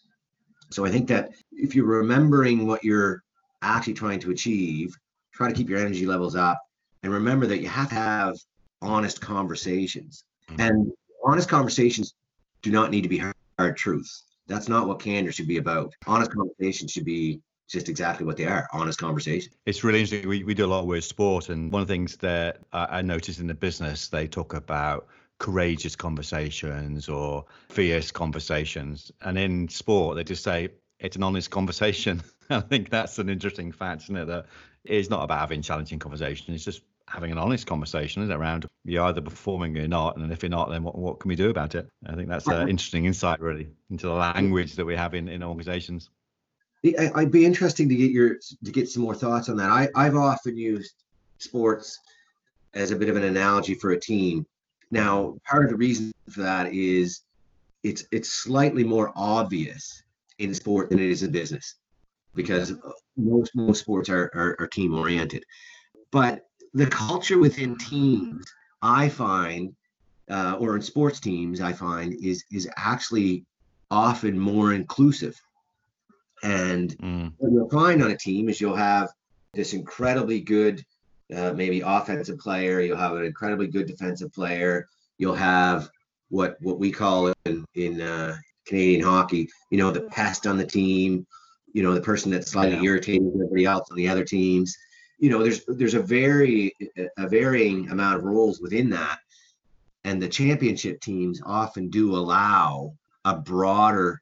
So 0.72 0.86
I 0.86 0.90
think 0.90 1.08
that 1.10 1.34
if 1.52 1.76
you're 1.76 1.86
remembering 1.86 2.66
what 2.66 2.84
you're 2.84 3.24
actually 3.62 3.94
trying 3.94 4.20
to 4.22 4.32
achieve, 4.32 4.98
try 5.36 5.48
to 5.48 5.54
keep 5.54 5.70
your 5.70 5.80
energy 5.80 6.06
levels 6.06 6.36
up, 6.36 6.62
and 7.04 7.12
remember 7.12 7.46
that 7.48 7.60
you 7.60 7.68
have 7.68 7.90
to 7.90 7.96
have 7.96 8.36
honest 8.82 9.22
conversations. 9.22 10.24
Mm-hmm. 10.50 10.62
And 10.62 10.92
honest 11.24 11.50
conversations 11.50 12.14
do 12.62 12.72
not 12.72 12.92
need 12.92 13.02
to 13.02 13.10
be 13.10 13.18
hard, 13.18 13.36
hard 13.60 13.78
truths. 13.78 14.24
That's 14.48 14.70
not 14.70 14.88
what 14.88 15.00
candor 15.00 15.32
should 15.32 15.48
be 15.48 15.58
about. 15.58 15.94
Honest 16.08 16.32
conversations 16.32 16.92
should 16.92 17.06
be 17.06 17.42
just 17.68 17.90
exactly 17.90 18.26
what 18.26 18.38
they 18.38 18.46
are 18.46 18.68
honest 18.74 19.00
conversation 19.00 19.52
it's 19.66 19.84
really 19.84 20.00
interesting 20.00 20.30
we, 20.30 20.44
we 20.44 20.54
do 20.54 20.66
a 20.66 20.68
lot 20.68 20.86
with 20.86 21.04
sport 21.04 21.50
and 21.50 21.72
one 21.72 21.82
of 21.82 21.88
the 21.88 21.94
things 21.94 22.16
that 22.18 22.60
I, 22.72 23.00
I 23.00 23.02
noticed 23.02 23.40
in 23.40 23.48
the 23.48 23.56
business 23.56 24.08
they 24.08 24.28
talk 24.28 24.54
about 24.54 25.08
courageous 25.40 25.96
conversations 25.96 27.10
or 27.10 27.46
fierce 27.70 28.12
conversations 28.12 29.12
and 29.22 29.38
in 29.38 29.68
sport 29.68 30.16
they 30.16 30.24
just 30.24 30.44
say 30.44 30.70
it's 31.00 31.16
an 31.16 31.24
honest 31.24 31.50
conversation 31.50 32.22
i 32.50 32.60
think 32.60 32.90
that's 32.90 33.18
an 33.20 33.30
interesting 33.30 33.72
fact 33.72 34.04
isn't 34.04 34.16
it 34.16 34.26
that 34.26 34.46
it's 34.86 35.10
not 35.10 35.24
about 35.24 35.40
having 35.40 35.62
challenging 35.62 36.00
conversations 36.00 36.50
it's 36.50 36.64
just 36.64 36.82
having 37.08 37.32
an 37.32 37.38
honest 37.38 37.68
conversation 37.68 38.24
is 38.24 38.30
around 38.30 38.66
you're 38.84 39.04
either 39.06 39.22
performing 39.22 39.78
or 39.78 39.88
not 39.88 40.18
and 40.18 40.32
if 40.32 40.42
you're 40.42 40.50
not 40.50 40.70
then 40.70 40.84
what, 40.84 40.98
what 40.98 41.20
can 41.20 41.30
we 41.30 41.36
do 41.36 41.50
about 41.50 41.76
it? 41.76 41.88
I 42.08 42.16
think 42.16 42.30
that's 42.30 42.48
an 42.48 42.68
interesting 42.68 43.06
insight 43.06 43.40
really 43.40 43.70
into 43.90 44.08
the 44.08 44.14
language 44.14 44.76
that 44.76 44.86
we 44.86 44.96
have 44.96 45.14
in, 45.14 45.28
in 45.28 45.44
organizations. 45.44 46.10
I'd 47.16 47.32
be 47.32 47.46
interesting 47.46 47.90
to 47.90 47.96
get 47.96 48.12
your 48.12 48.36
to 48.64 48.72
get 48.72 48.90
some 48.90 49.04
more 49.04 49.16
thoughts 49.16 49.50
on 49.50 49.58
that. 49.58 49.70
I, 49.70 49.90
i've 49.96 50.16
often 50.16 50.58
used 50.58 50.94
sports 51.40 52.00
as 52.74 52.92
a 52.92 52.96
bit 52.96 53.10
of 53.10 53.16
an 53.16 53.24
analogy 53.24 53.76
for 53.76 53.92
a 53.92 54.00
team. 54.00 54.46
Now 54.92 55.38
part 55.46 55.66
of 55.66 55.72
the 55.72 55.78
reason 55.78 56.12
for 56.30 56.42
that 56.42 56.74
is 56.74 57.22
it's 57.84 58.06
it's 58.12 58.30
slightly 58.30 58.84
more 58.84 59.12
obvious 59.16 60.04
in 60.40 60.54
sport 60.54 60.90
than 60.90 61.00
it 61.00 61.10
is 61.10 61.24
in 61.24 61.32
business 61.32 61.76
because 62.34 62.74
most 63.18 63.56
most 63.56 63.80
sports 63.80 64.10
are, 64.10 64.32
are, 64.34 64.56
are 64.60 64.68
team 64.68 64.94
oriented 64.94 65.44
but 66.12 66.46
the 66.74 66.88
culture 66.88 67.38
within 67.38 67.78
teams, 67.78 68.46
I 68.82 69.10
find, 69.10 69.76
uh, 70.30 70.58
or 70.60 70.76
in 70.76 70.82
sports 70.82 71.20
teams, 71.20 71.62
I 71.62 71.74
find 71.74 72.14
is 72.24 72.44
is 72.52 72.70
actually 72.78 73.46
often 73.92 74.38
more 74.38 74.74
inclusive. 74.74 75.36
And 76.44 76.98
mm. 76.98 77.34
what 77.38 77.52
you'll 77.52 77.70
find 77.70 78.04
on 78.04 78.12
a 78.12 78.18
team 78.18 78.50
is 78.50 78.62
you'll 78.62 78.76
have 78.76 79.10
this 79.54 79.74
incredibly 79.74 80.42
good, 80.42 80.86
uh, 81.36 81.54
maybe 81.54 81.82
offensive 81.82 82.40
player. 82.40 82.82
You'll 82.82 82.98
have 82.98 83.16
an 83.16 83.26
incredibly 83.26 83.68
good 83.68 83.88
defensive 83.88 84.34
player. 84.34 84.88
You'll 85.18 85.36
have 85.36 85.90
what 86.30 86.58
what 86.62 86.80
we 86.80 86.92
call 86.92 87.34
in 87.46 87.66
in 87.74 88.02
uh, 88.02 88.36
Canadian 88.66 89.02
hockey, 89.02 89.50
you 89.70 89.78
know, 89.78 89.92
the 89.92 90.02
pest 90.02 90.46
on 90.48 90.58
the 90.58 90.66
team. 90.66 91.26
You 91.76 91.84
know, 91.84 91.94
the 91.94 92.02
person 92.02 92.32
that's 92.32 92.52
slightly 92.52 92.78
yeah. 92.78 92.84
irritating 92.84 93.32
everybody 93.36 93.66
else 93.66 93.90
on 93.92 93.98
the 93.98 94.08
other 94.08 94.24
teams 94.24 94.78
you 95.18 95.30
know 95.30 95.42
there's 95.42 95.64
there's 95.68 95.94
a 95.94 96.02
very 96.02 96.76
a 97.18 97.28
varying 97.28 97.90
amount 97.90 98.18
of 98.18 98.24
roles 98.24 98.60
within 98.60 98.90
that 98.90 99.20
and 100.04 100.22
the 100.22 100.28
championship 100.28 101.00
teams 101.02 101.42
often 101.46 101.90
do 101.90 102.16
allow 102.16 102.94
a 103.24 103.36
broader 103.36 104.22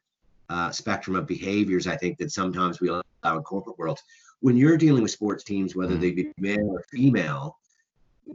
uh, 0.49 0.71
spectrum 0.71 1.15
of 1.15 1.25
behaviors 1.25 1.87
i 1.87 1.95
think 1.95 2.17
that 2.17 2.31
sometimes 2.31 2.79
we 2.79 2.89
allow 2.89 3.03
in 3.25 3.41
corporate 3.43 3.77
world 3.77 3.99
when 4.41 4.57
you're 4.57 4.77
dealing 4.77 5.01
with 5.01 5.11
sports 5.11 5.43
teams 5.43 5.75
whether 5.75 5.93
mm-hmm. 5.93 6.01
they 6.01 6.11
be 6.11 6.31
male 6.37 6.69
or 6.69 6.83
female 6.91 7.57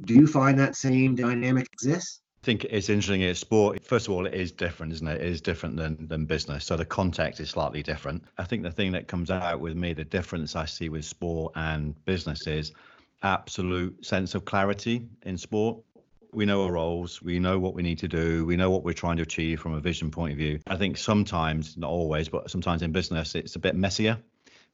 do 0.03 0.15
you 0.15 0.27
find 0.27 0.59
that 0.59 0.77
same 0.77 1.15
dynamic 1.15 1.69
exists 1.73 2.21
think 2.49 2.65
it's 2.65 2.89
interesting. 2.89 3.21
It's 3.21 3.41
sport. 3.41 3.85
First 3.85 4.09
of 4.09 4.15
all, 4.15 4.25
it 4.25 4.33
is 4.33 4.53
different, 4.53 4.91
isn't 4.95 5.07
it? 5.07 5.21
It 5.21 5.27
is 5.27 5.43
different 5.43 5.77
than 5.77 6.09
than 6.09 6.25
business. 6.25 6.65
So 6.65 6.77
the 6.77 6.85
context 6.87 7.41
is 7.41 7.51
slightly 7.51 7.83
different. 7.83 8.25
I 8.39 8.45
think 8.45 8.63
the 8.63 8.71
thing 8.71 8.93
that 8.93 9.07
comes 9.07 9.31
out 9.31 9.61
with 9.61 9.77
me, 9.77 9.93
the 9.93 10.05
difference 10.05 10.57
I 10.57 10.65
see 10.65 10.89
with 10.89 11.05
sport 11.05 11.53
and 11.57 11.95
business 12.07 12.47
is 12.47 12.73
absolute 13.23 14.03
sense 14.03 14.35
of 14.35 14.47
clarity 14.47 15.07
in 15.27 15.37
sport. 15.37 15.77
We 16.33 16.47
know 16.47 16.65
our 16.65 16.73
roles, 16.73 17.21
we 17.21 17.39
know 17.39 17.59
what 17.59 17.75
we 17.75 17.83
need 17.83 17.99
to 17.99 18.09
do, 18.09 18.47
we 18.47 18.57
know 18.57 18.71
what 18.71 18.83
we're 18.83 19.03
trying 19.05 19.17
to 19.17 19.23
achieve 19.23 19.61
from 19.61 19.75
a 19.75 19.81
vision 19.81 20.11
point 20.11 20.33
of 20.33 20.39
view. 20.39 20.61
I 20.69 20.77
think 20.77 20.97
sometimes, 20.97 21.77
not 21.77 21.91
always, 21.91 22.29
but 22.29 22.51
sometimes 22.51 22.81
in 22.83 22.93
business, 22.93 23.35
it's 23.35 23.57
a 23.57 23.59
bit 23.59 23.75
messier 23.75 24.19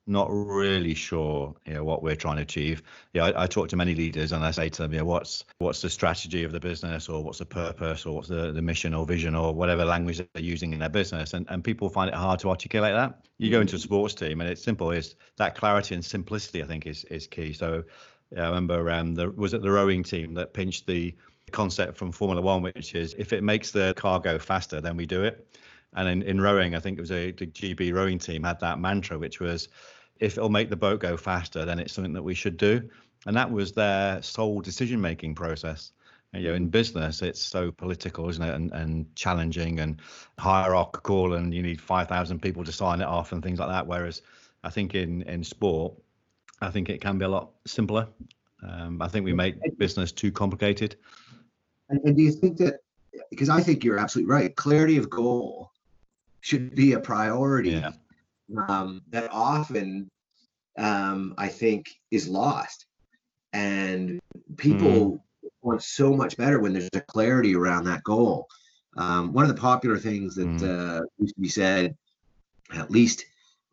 not 0.06 0.28
really 0.30 0.94
sure 0.94 1.54
you 1.66 1.72
know 1.72 1.84
what 1.84 2.02
we're 2.02 2.16
trying 2.16 2.36
to 2.36 2.42
achieve. 2.42 2.82
Yeah 3.12 3.26
I, 3.26 3.44
I, 3.44 3.46
talk 3.46 3.68
to 3.70 3.76
many 3.76 3.94
leaders 3.94 4.32
and 4.32 4.44
i 4.44 4.50
say 4.50 4.68
to 4.68 4.82
them 4.82 4.92
yeah 4.92 5.02
what's 5.02 5.44
what's 5.58 5.80
the 5.80 5.88
strategy 5.88 6.44
of 6.44 6.52
the 6.52 6.60
business 6.60 7.08
or 7.08 7.24
what's 7.24 7.38
the 7.38 7.46
purpose 7.46 8.04
or 8.04 8.16
what's 8.16 8.28
the, 8.28 8.52
the 8.52 8.60
mission 8.60 8.92
or 8.92 9.06
vision 9.06 9.34
or 9.34 9.54
whatever 9.54 9.84
language 9.84 10.18
they're 10.18 10.42
using 10.42 10.72
in 10.72 10.78
their 10.78 10.90
business? 10.90 11.32
And, 11.32 11.46
and 11.48 11.64
people 11.64 11.88
find 11.88 12.08
it 12.08 12.14
hard 12.14 12.40
to 12.40 12.50
articulate 12.50 12.94
that. 12.94 13.26
You 13.38 13.50
go 13.50 13.60
into 13.60 13.76
a 13.76 13.78
sports 13.78 14.14
team 14.14 14.40
and 14.40 14.50
it's 14.50 14.62
simple 14.62 14.90
is 14.90 15.14
that 15.38 15.54
clarity 15.54 15.94
and 15.94 16.04
simplicity 16.04 16.62
i 16.62 16.66
think 16.66 16.86
is 16.86 17.04
is 17.04 17.26
key. 17.26 17.52
So 17.52 17.84
yeah, 18.30 18.44
i 18.44 18.48
remember 18.48 18.90
um 18.90 19.14
the 19.14 19.30
was 19.30 19.54
it 19.54 19.62
the 19.62 19.70
rowing 19.70 20.02
team 20.02 20.34
that 20.34 20.52
pinched 20.52 20.86
the 20.86 21.14
concept 21.50 21.96
from 21.96 22.10
formula 22.10 22.42
one 22.42 22.62
which 22.62 22.94
is 22.94 23.14
if 23.18 23.32
it 23.32 23.44
makes 23.44 23.70
the 23.70 23.94
car 23.96 24.18
go 24.18 24.38
faster 24.38 24.80
then 24.80 24.96
we 24.96 25.06
do 25.06 25.24
it. 25.24 25.46
And 25.94 26.08
in, 26.08 26.22
in 26.22 26.40
rowing, 26.40 26.74
I 26.74 26.80
think 26.80 26.98
it 26.98 27.00
was 27.00 27.12
a 27.12 27.30
the 27.30 27.46
GB 27.46 27.92
rowing 27.94 28.18
team 28.18 28.42
had 28.42 28.60
that 28.60 28.78
mantra, 28.78 29.18
which 29.18 29.40
was, 29.40 29.68
if 30.20 30.36
it'll 30.36 30.50
make 30.50 30.70
the 30.70 30.76
boat 30.76 31.00
go 31.00 31.16
faster, 31.16 31.64
then 31.64 31.78
it's 31.78 31.92
something 31.92 32.12
that 32.12 32.22
we 32.22 32.34
should 32.34 32.56
do. 32.56 32.88
And 33.26 33.36
that 33.36 33.50
was 33.50 33.72
their 33.72 34.22
sole 34.22 34.60
decision 34.60 35.00
making 35.00 35.34
process. 35.34 35.92
You 36.32 36.48
know, 36.48 36.54
in 36.54 36.68
business, 36.68 37.22
it's 37.22 37.40
so 37.40 37.70
political, 37.70 38.28
isn't 38.28 38.42
it? 38.42 38.54
And, 38.54 38.72
and 38.72 39.14
challenging 39.14 39.80
and 39.80 40.00
hierarchical, 40.38 41.34
and 41.34 41.54
you 41.54 41.62
need 41.62 41.80
5,000 41.80 42.42
people 42.42 42.64
to 42.64 42.72
sign 42.72 43.00
it 43.00 43.06
off 43.06 43.32
and 43.32 43.42
things 43.42 43.60
like 43.60 43.68
that. 43.68 43.86
Whereas 43.86 44.22
I 44.64 44.70
think 44.70 44.94
in, 44.94 45.22
in 45.22 45.44
sport, 45.44 45.94
I 46.60 46.70
think 46.70 46.88
it 46.88 47.00
can 47.00 47.18
be 47.18 47.24
a 47.24 47.28
lot 47.28 47.50
simpler. 47.66 48.08
Um, 48.66 49.00
I 49.00 49.08
think 49.08 49.24
we 49.24 49.32
make 49.32 49.56
business 49.78 50.10
too 50.10 50.32
complicated. 50.32 50.96
And, 51.88 52.00
and 52.04 52.16
do 52.16 52.22
you 52.22 52.32
think 52.32 52.56
that, 52.58 52.80
because 53.30 53.48
I 53.48 53.60
think 53.60 53.84
you're 53.84 53.98
absolutely 53.98 54.32
right, 54.32 54.56
clarity 54.56 54.96
of 54.96 55.08
goal 55.08 55.70
should 56.40 56.74
be 56.74 56.92
a 56.92 57.00
priority 57.00 57.70
yeah. 57.70 57.92
Um, 58.68 59.02
that 59.10 59.28
often 59.32 60.08
um, 60.78 61.34
I 61.38 61.48
think 61.48 61.90
is 62.10 62.28
lost. 62.28 62.86
And 63.52 64.20
people 64.56 64.88
mm. 64.88 65.20
want 65.62 65.82
so 65.82 66.12
much 66.12 66.36
better 66.36 66.60
when 66.60 66.72
there's 66.72 66.88
a 66.94 67.00
clarity 67.00 67.54
around 67.54 67.84
that 67.84 68.02
goal. 68.02 68.46
Um, 68.96 69.32
one 69.32 69.44
of 69.44 69.54
the 69.54 69.60
popular 69.60 69.98
things 69.98 70.34
that 70.36 70.46
mm. 70.46 70.62
uh, 70.62 71.04
used 71.18 71.34
to 71.34 71.40
be 71.40 71.48
said 71.48 71.96
at 72.74 72.90
least 72.90 73.24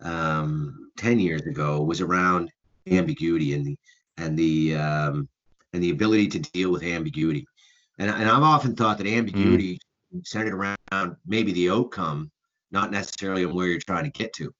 um, 0.01 0.91
10 0.97 1.19
years 1.19 1.41
ago 1.43 1.81
was 1.81 2.01
around 2.01 2.51
ambiguity 2.87 3.53
and 3.53 3.65
the 3.65 3.77
and 4.17 4.37
the 4.37 4.75
um, 4.75 5.29
and 5.73 5.83
the 5.83 5.91
ability 5.91 6.27
to 6.27 6.39
deal 6.39 6.71
with 6.71 6.83
ambiguity. 6.83 7.45
And, 7.97 8.09
and 8.09 8.29
I've 8.29 8.43
often 8.43 8.75
thought 8.75 8.97
that 8.97 9.07
ambiguity 9.07 9.79
mm. 10.13 10.25
centered 10.25 10.53
around 10.53 11.15
maybe 11.25 11.53
the 11.53 11.69
outcome 11.69 12.31
not 12.71 12.91
necessarily 12.91 13.45
on 13.45 13.53
where 13.53 13.67
you're 13.67 13.79
trying 13.79 14.05
to 14.05 14.09
get 14.11 14.33
to. 14.33 14.53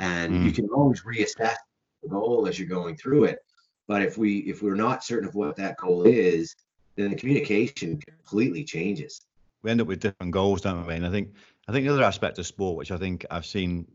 And 0.00 0.32
mm. 0.32 0.44
you 0.44 0.52
can 0.52 0.66
always 0.70 1.02
reassess 1.02 1.60
the 2.02 2.08
goal 2.08 2.48
as 2.48 2.58
you're 2.58 2.68
going 2.78 2.96
through 2.96 3.24
it. 3.24 3.38
But 3.86 4.02
if 4.02 4.18
we 4.18 4.38
if 4.52 4.62
we're 4.62 4.82
not 4.86 5.04
certain 5.04 5.28
of 5.28 5.34
what 5.34 5.56
that 5.56 5.76
goal 5.76 6.02
is, 6.04 6.56
then 6.96 7.10
the 7.10 7.16
communication 7.16 8.00
completely 8.00 8.64
changes. 8.64 9.20
We 9.62 9.70
end 9.70 9.80
up 9.80 9.86
with 9.86 10.00
different 10.00 10.32
goals, 10.32 10.62
don't 10.62 10.86
we? 10.86 10.94
And 10.94 11.06
I 11.06 11.10
think 11.10 11.26
I 11.68 11.72
think 11.72 11.86
the 11.86 11.92
other 11.92 12.02
aspect 12.12 12.38
of 12.38 12.46
sport, 12.46 12.76
which 12.78 12.90
I 12.90 12.96
think 12.96 13.26
I've 13.30 13.46
seen 13.46 13.86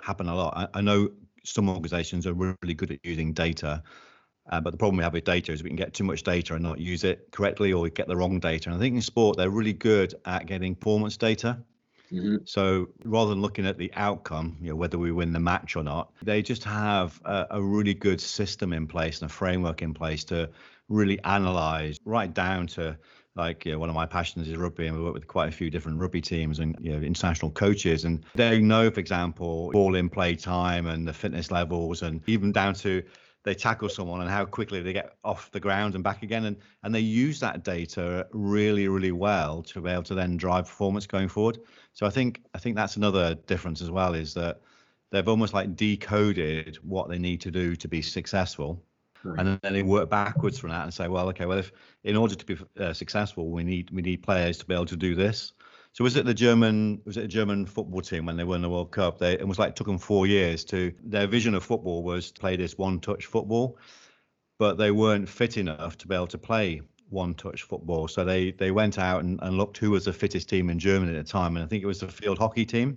happen 0.00 0.28
a 0.28 0.34
lot. 0.34 0.52
I, 0.56 0.78
I 0.78 0.80
know 0.82 1.10
some 1.44 1.68
organizations 1.68 2.26
are 2.26 2.34
really 2.34 2.74
good 2.74 2.90
at 2.90 2.98
using 3.04 3.32
data 3.32 3.82
Uh, 4.50 4.60
but 4.60 4.72
the 4.72 4.76
problem 4.76 4.96
we 4.96 5.04
have 5.04 5.12
with 5.12 5.24
data 5.24 5.52
is 5.52 5.62
we 5.62 5.70
can 5.70 5.76
get 5.76 5.94
too 5.94 6.04
much 6.04 6.22
data 6.24 6.54
and 6.54 6.62
not 6.62 6.78
use 6.80 7.04
it 7.04 7.30
correctly, 7.30 7.72
or 7.72 7.82
we 7.82 7.90
get 7.90 8.08
the 8.08 8.16
wrong 8.16 8.40
data. 8.40 8.68
And 8.68 8.76
I 8.76 8.80
think 8.80 8.96
in 8.96 9.02
sport 9.02 9.36
they're 9.36 9.50
really 9.50 9.72
good 9.72 10.14
at 10.24 10.46
getting 10.46 10.74
performance 10.74 11.16
data. 11.16 11.62
Mm-hmm. 12.12 12.36
So 12.44 12.88
rather 13.04 13.30
than 13.30 13.40
looking 13.40 13.66
at 13.66 13.78
the 13.78 13.90
outcome, 13.94 14.56
you 14.60 14.70
know, 14.70 14.76
whether 14.76 14.98
we 14.98 15.12
win 15.12 15.32
the 15.32 15.40
match 15.40 15.76
or 15.76 15.82
not, 15.82 16.12
they 16.22 16.42
just 16.42 16.64
have 16.64 17.20
a, 17.24 17.46
a 17.52 17.62
really 17.62 17.94
good 17.94 18.20
system 18.20 18.72
in 18.72 18.86
place 18.86 19.20
and 19.22 19.30
a 19.30 19.32
framework 19.32 19.82
in 19.82 19.94
place 19.94 20.24
to 20.24 20.50
really 20.88 21.22
analyze 21.24 21.98
right 22.04 22.32
down 22.34 22.66
to 22.66 22.96
like 23.34 23.64
you 23.64 23.72
know, 23.72 23.78
one 23.78 23.88
of 23.88 23.94
my 23.94 24.04
passions 24.04 24.46
is 24.46 24.56
rugby 24.56 24.86
and 24.86 24.96
we 24.96 25.02
work 25.02 25.14
with 25.14 25.26
quite 25.26 25.48
a 25.48 25.52
few 25.52 25.70
different 25.70 25.98
rugby 25.98 26.20
teams 26.20 26.58
and 26.58 26.76
you 26.80 26.92
know 26.92 26.98
international 26.98 27.50
coaches 27.50 28.04
and 28.04 28.24
they 28.34 28.60
know 28.60 28.90
for 28.90 29.00
example 29.00 29.70
ball 29.72 29.94
in 29.94 30.10
play 30.10 30.36
time 30.36 30.86
and 30.86 31.08
the 31.08 31.12
fitness 31.14 31.50
levels 31.50 32.02
and 32.02 32.20
even 32.26 32.52
down 32.52 32.74
to 32.74 33.02
they 33.44 33.54
tackle 33.54 33.88
someone 33.88 34.20
and 34.20 34.30
how 34.30 34.44
quickly 34.44 34.80
they 34.80 34.92
get 34.92 35.16
off 35.24 35.50
the 35.50 35.60
ground 35.60 35.94
and 35.94 36.04
back 36.04 36.22
again 36.22 36.44
and 36.44 36.56
and 36.82 36.94
they 36.94 37.00
use 37.00 37.40
that 37.40 37.64
data 37.64 38.26
really 38.32 38.88
really 38.88 39.12
well 39.12 39.62
to 39.62 39.80
be 39.80 39.90
able 39.90 40.02
to 40.02 40.14
then 40.14 40.36
drive 40.36 40.66
performance 40.66 41.06
going 41.06 41.28
forward 41.28 41.58
so 41.92 42.06
i 42.06 42.10
think 42.10 42.42
i 42.54 42.58
think 42.58 42.76
that's 42.76 42.96
another 42.96 43.34
difference 43.46 43.82
as 43.82 43.90
well 43.90 44.14
is 44.14 44.34
that 44.34 44.60
they've 45.10 45.28
almost 45.28 45.54
like 45.54 45.76
decoded 45.76 46.76
what 46.82 47.08
they 47.08 47.18
need 47.18 47.40
to 47.40 47.50
do 47.50 47.76
to 47.76 47.88
be 47.88 48.02
successful 48.02 48.82
Right. 49.24 49.38
And 49.38 49.60
then 49.62 49.72
they 49.72 49.82
work 49.82 50.10
backwards 50.10 50.58
from 50.58 50.70
that 50.70 50.82
and 50.82 50.92
say, 50.92 51.08
well, 51.08 51.28
okay, 51.28 51.46
well, 51.46 51.58
if 51.58 51.72
in 52.04 52.16
order 52.16 52.34
to 52.34 52.44
be 52.44 52.56
uh, 52.78 52.92
successful, 52.92 53.50
we 53.50 53.62
need 53.62 53.90
we 53.90 54.02
need 54.02 54.22
players 54.22 54.58
to 54.58 54.66
be 54.66 54.74
able 54.74 54.86
to 54.86 54.96
do 54.96 55.14
this. 55.14 55.52
So 55.94 56.04
was 56.04 56.16
it 56.16 56.24
the 56.24 56.32
German 56.32 57.02
was 57.04 57.18
it 57.18 57.24
a 57.24 57.28
German 57.28 57.66
football 57.66 58.00
team 58.00 58.24
when 58.24 58.36
they 58.36 58.44
won 58.44 58.62
the 58.62 58.70
World 58.70 58.92
Cup? 58.92 59.18
They 59.18 59.34
it 59.34 59.46
was 59.46 59.58
like 59.58 59.70
it 59.70 59.76
took 59.76 59.86
them 59.86 59.98
four 59.98 60.26
years 60.26 60.64
to 60.66 60.92
their 61.02 61.26
vision 61.26 61.54
of 61.54 61.64
football 61.64 62.02
was 62.02 62.30
to 62.32 62.40
play 62.40 62.56
this 62.56 62.78
one 62.78 62.98
touch 62.98 63.26
football, 63.26 63.78
but 64.58 64.78
they 64.78 64.90
weren't 64.90 65.28
fit 65.28 65.58
enough 65.58 65.98
to 65.98 66.08
be 66.08 66.14
able 66.14 66.28
to 66.28 66.38
play 66.38 66.80
one 67.10 67.34
touch 67.34 67.62
football. 67.64 68.08
So 68.08 68.24
they 68.24 68.52
they 68.52 68.70
went 68.70 68.98
out 68.98 69.22
and, 69.22 69.38
and 69.42 69.58
looked 69.58 69.76
who 69.76 69.90
was 69.90 70.06
the 70.06 70.14
fittest 70.14 70.48
team 70.48 70.70
in 70.70 70.78
Germany 70.78 71.16
at 71.16 71.26
the 71.26 71.30
time, 71.30 71.56
and 71.56 71.64
I 71.64 71.68
think 71.68 71.82
it 71.82 71.86
was 71.86 72.00
the 72.00 72.08
field 72.08 72.38
hockey 72.38 72.64
team. 72.64 72.96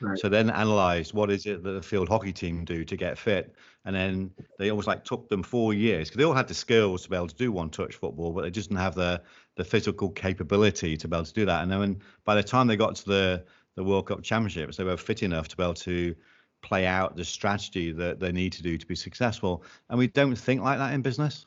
Right. 0.00 0.18
So 0.18 0.28
then 0.28 0.50
analysed 0.50 1.14
what 1.14 1.30
is 1.30 1.46
it 1.46 1.62
that 1.62 1.70
the 1.70 1.82
field 1.82 2.08
hockey 2.08 2.32
team 2.32 2.64
do 2.64 2.84
to 2.84 2.96
get 2.96 3.18
fit, 3.18 3.54
and 3.84 3.94
then 3.94 4.30
they 4.58 4.70
almost 4.70 4.88
like 4.88 5.04
took 5.04 5.28
them 5.28 5.42
four 5.42 5.74
years 5.74 6.08
because 6.08 6.18
they 6.18 6.24
all 6.24 6.34
had 6.34 6.48
the 6.48 6.54
skills 6.54 7.02
to 7.04 7.10
be 7.10 7.16
able 7.16 7.28
to 7.28 7.34
do 7.34 7.52
one 7.52 7.70
touch 7.70 7.94
football, 7.94 8.32
but 8.32 8.42
they 8.42 8.50
just 8.50 8.68
didn't 8.68 8.80
have 8.80 8.94
the 8.94 9.20
the 9.56 9.64
physical 9.64 10.10
capability 10.10 10.96
to 10.96 11.08
be 11.08 11.16
able 11.16 11.24
to 11.24 11.32
do 11.32 11.46
that. 11.46 11.62
And 11.62 11.70
then 11.70 11.78
when, 11.78 12.00
by 12.24 12.34
the 12.34 12.42
time 12.42 12.66
they 12.66 12.76
got 12.76 12.96
to 12.96 13.04
the 13.04 13.44
the 13.76 13.84
World 13.84 14.06
Cup 14.06 14.22
Championships, 14.22 14.76
they 14.76 14.84
were 14.84 14.96
fit 14.96 15.22
enough 15.22 15.48
to 15.48 15.56
be 15.56 15.62
able 15.62 15.74
to 15.74 16.14
play 16.62 16.86
out 16.86 17.16
the 17.16 17.24
strategy 17.24 17.92
that 17.92 18.18
they 18.18 18.32
need 18.32 18.52
to 18.52 18.62
do 18.62 18.78
to 18.78 18.86
be 18.86 18.94
successful. 18.94 19.62
And 19.90 19.98
we 19.98 20.06
don't 20.06 20.36
think 20.36 20.62
like 20.62 20.78
that 20.78 20.94
in 20.94 21.02
business. 21.02 21.46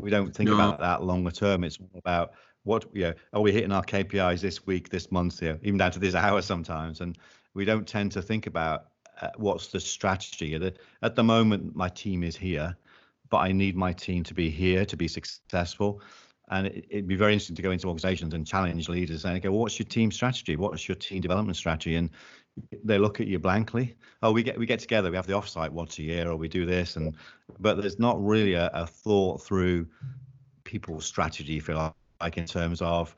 We 0.00 0.10
don't 0.10 0.34
think 0.34 0.50
no. 0.50 0.54
about 0.54 0.80
that 0.80 1.02
longer 1.02 1.30
term. 1.30 1.64
It's 1.64 1.78
about 1.94 2.32
what 2.64 2.84
you 2.92 3.04
know, 3.04 3.14
are 3.32 3.40
we 3.40 3.52
hitting 3.52 3.72
our 3.72 3.84
KPIs 3.84 4.40
this 4.40 4.66
week, 4.66 4.88
this 4.90 5.10
month, 5.10 5.40
here, 5.40 5.58
even 5.62 5.78
down 5.78 5.92
to 5.92 5.98
this 5.98 6.14
hour 6.26 6.42
sometimes. 6.42 7.00
And 7.00 7.16
we 7.54 7.64
don't 7.64 7.86
tend 7.86 8.12
to 8.12 8.22
think 8.22 8.46
about 8.46 8.86
uh, 9.20 9.28
what's 9.36 9.68
the 9.68 9.80
strategy. 9.80 10.54
At 11.02 11.16
the 11.16 11.24
moment, 11.24 11.74
my 11.74 11.88
team 11.88 12.22
is 12.22 12.36
here, 12.36 12.76
but 13.30 13.38
I 13.38 13.52
need 13.52 13.76
my 13.76 13.92
team 13.92 14.22
to 14.24 14.34
be 14.34 14.50
here 14.50 14.84
to 14.84 14.96
be 14.96 15.08
successful. 15.08 16.00
And 16.50 16.68
it, 16.68 16.86
would 16.92 17.08
be 17.08 17.16
very 17.16 17.34
interesting 17.34 17.56
to 17.56 17.62
go 17.62 17.72
into 17.72 17.88
organizations 17.88 18.32
and 18.32 18.46
challenge 18.46 18.88
leaders 18.88 19.24
and 19.24 19.42
go, 19.42 19.52
what's 19.52 19.78
your 19.78 19.86
team 19.86 20.10
strategy? 20.10 20.56
What's 20.56 20.88
your 20.88 20.94
team 20.94 21.20
development 21.20 21.56
strategy? 21.56 21.96
And 21.96 22.10
they 22.84 22.98
look 22.98 23.20
at 23.20 23.26
you 23.26 23.38
blankly. 23.38 23.96
Oh, 24.22 24.32
we 24.32 24.42
get 24.42 24.58
we 24.58 24.66
get 24.66 24.80
together, 24.80 25.10
we 25.10 25.16
have 25.16 25.26
the 25.26 25.34
offsite 25.34 25.70
once 25.70 25.98
a 25.98 26.02
year, 26.02 26.28
or 26.28 26.36
we 26.36 26.48
do 26.48 26.66
this, 26.66 26.96
and 26.96 27.16
but 27.60 27.80
there's 27.80 27.98
not 27.98 28.22
really 28.24 28.54
a, 28.54 28.70
a 28.74 28.86
thought 28.86 29.42
through 29.42 29.86
people's 30.64 31.06
strategy, 31.06 31.56
if 31.56 31.68
you 31.68 31.74
like 32.20 32.36
in 32.36 32.46
terms 32.46 32.82
of 32.82 33.14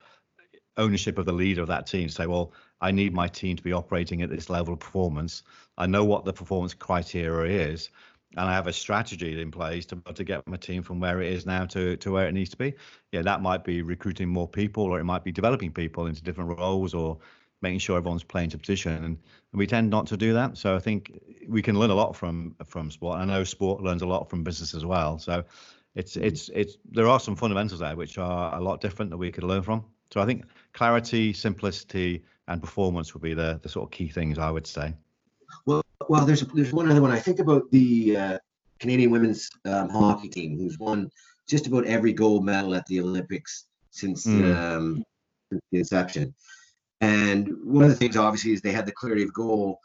ownership 0.77 1.19
of 1.19 1.27
the 1.27 1.33
leader 1.33 1.63
of 1.63 1.69
that 1.69 1.87
team. 1.87 2.09
Say, 2.09 2.27
well, 2.27 2.53
I 2.81 2.91
need 2.91 3.13
my 3.13 3.29
team 3.29 3.57
to 3.57 3.63
be 3.63 3.73
operating 3.73 4.23
at 4.23 4.31
this 4.31 4.49
level 4.49 4.75
of 4.75 4.81
performance. 4.81 5.43
I 5.77 5.87
know 5.87 6.05
what 6.05 6.25
the 6.25 6.33
performance 6.33 6.75
criteria 6.75 7.69
is, 7.69 7.91
and 8.37 8.49
I 8.49 8.53
have 8.55 8.67
a 8.67 8.73
strategy 8.73 9.41
in 9.41 9.51
place 9.51 9.87
to, 9.87 9.97
to 10.15 10.25
get 10.25 10.47
my 10.47 10.57
team 10.57 10.83
from 10.83 11.01
where 11.01 11.21
it 11.21 11.33
is 11.33 11.47
now 11.47 11.65
to, 11.67 11.97
to 11.97 12.13
where 12.13 12.29
it 12.29 12.33
needs 12.33 12.51
to 12.51 12.57
be. 12.57 12.75
Yeah, 13.13 13.23
that 13.23 13.43
might 13.43 13.65
be 13.65 13.83
recruiting 13.83 14.29
more 14.29 14.49
people, 14.49 14.85
or 14.85 15.01
it 15.01 15.05
might 15.05 15.25
be 15.25 15.33
developing 15.33 15.73
people 15.73 16.07
into 16.07 16.23
different 16.23 16.59
roles, 16.59 16.95
or 16.95 17.19
making 17.63 17.79
sure 17.81 17.97
everyone's 17.97 18.25
playing 18.25 18.51
to 18.51 18.59
position. 18.59 18.93
And, 18.93 19.05
and 19.05 19.59
we 19.59 19.67
tend 19.67 19.91
not 19.91 20.07
to 20.09 20.17
do 20.17 20.33
that. 20.35 20.57
So 20.57 20.77
I 20.77 20.79
think 20.79 21.21
we 21.49 21.63
can 21.63 21.79
learn 21.79 21.91
a 21.91 21.95
lot 21.95 22.17
from 22.17 22.55
from 22.67 22.91
sport. 22.91 23.19
I 23.19 23.25
know 23.25 23.45
sport 23.45 23.83
learns 23.83 24.03
a 24.03 24.07
lot 24.07 24.31
from 24.31 24.45
business 24.45 24.75
as 24.75 24.85
well. 24.85 25.19
So 25.19 25.45
it's 25.95 26.17
mm. 26.17 26.23
it's 26.23 26.49
it's 26.55 26.77
there 26.91 27.09
are 27.09 27.21
some 27.21 27.37
fundamentals 27.37 27.81
there 27.81 27.97
which 27.97 28.19
are 28.19 28.57
a 28.57 28.61
lot 28.61 28.81
different 28.81 29.11
that 29.11 29.19
we 29.19 29.33
could 29.33 29.45
learn 29.45 29.63
from. 29.63 29.85
So 30.13 30.21
I 30.21 30.27
think 30.27 30.45
clarity, 30.73 31.33
simplicity, 31.33 32.25
and 32.49 32.61
performance 32.61 33.15
would 33.15 33.23
be 33.23 33.35
the 33.35 33.61
the 33.63 33.69
sort 33.69 33.87
of 33.87 33.91
key 33.91 34.09
things 34.09 34.39
I 34.39 34.51
would 34.51 34.67
say. 34.67 34.95
Well, 35.67 35.83
well, 36.09 36.25
there's 36.25 36.43
there's 36.55 36.73
one 36.73 36.91
other 36.91 37.03
one. 37.03 37.11
I 37.11 37.19
think 37.19 37.39
about 37.39 37.71
the 37.71 38.17
uh, 38.17 38.39
Canadian 38.79 39.11
women's 39.11 39.51
um, 39.65 39.89
hockey 39.89 40.29
team, 40.29 40.59
who's 40.59 40.79
won 40.79 41.11
just 41.49 41.67
about 41.67 41.85
every 41.85 42.13
gold 42.13 42.45
medal 42.45 42.75
at 42.75 42.87
the 42.87 43.01
Olympics 43.01 43.67
since, 43.91 44.27
mm. 44.27 44.57
um, 44.57 45.05
the 45.51 45.79
inception. 45.79 46.35
And 47.01 47.49
one 47.65 47.85
of 47.85 47.91
the 47.91 47.97
things, 47.97 48.17
obviously, 48.17 48.53
is 48.53 48.61
they 48.61 48.73
had 48.73 48.87
the 48.87 48.93
clarity 48.93 49.23
of 49.23 49.33
goal, 49.33 49.81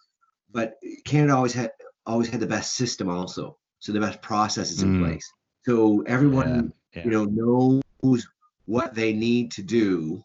but 0.52 0.76
Canada 1.06 1.36
always 1.36 1.54
had 1.54 1.71
always 2.06 2.30
had 2.30 2.39
the 2.39 2.48
best 2.48 2.76
system, 2.76 3.10
also, 3.10 3.58
so 3.80 3.91
the 3.91 4.00
best 4.00 4.21
processes 4.21 4.82
in 4.82 4.98
mm. 4.98 5.06
place. 5.06 5.32
So 5.65 6.02
everyone, 6.02 6.74
yeah, 6.93 7.00
yeah. 7.00 7.06
you 7.06 7.12
know, 7.12 7.82
knows 8.04 8.28
what 8.65 8.93
they 8.93 9.13
need 9.13 9.52
to 9.52 9.63
do 9.63 10.24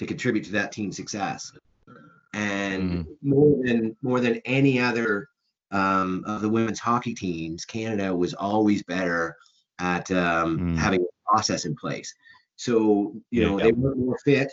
to 0.00 0.06
contribute 0.06 0.44
to 0.44 0.52
that 0.52 0.72
team's 0.72 0.96
success 0.96 1.52
and 2.32 3.06
mm. 3.06 3.06
more 3.22 3.56
than 3.64 3.96
more 4.02 4.20
than 4.20 4.40
any 4.44 4.78
other 4.78 5.28
um, 5.72 6.24
of 6.26 6.42
the 6.42 6.48
women's 6.48 6.78
hockey 6.78 7.14
teams, 7.14 7.64
Canada 7.64 8.14
was 8.14 8.34
always 8.34 8.82
better 8.82 9.36
at 9.78 10.10
um, 10.10 10.58
mm. 10.58 10.76
having 10.76 11.00
a 11.00 11.30
process 11.30 11.64
in 11.64 11.74
place. 11.74 12.12
So 12.56 13.14
you 13.30 13.42
yeah, 13.42 13.46
know 13.46 13.58
yeah. 13.58 13.64
they 13.64 13.72
were 13.72 13.94
more 13.94 14.18
fit. 14.24 14.52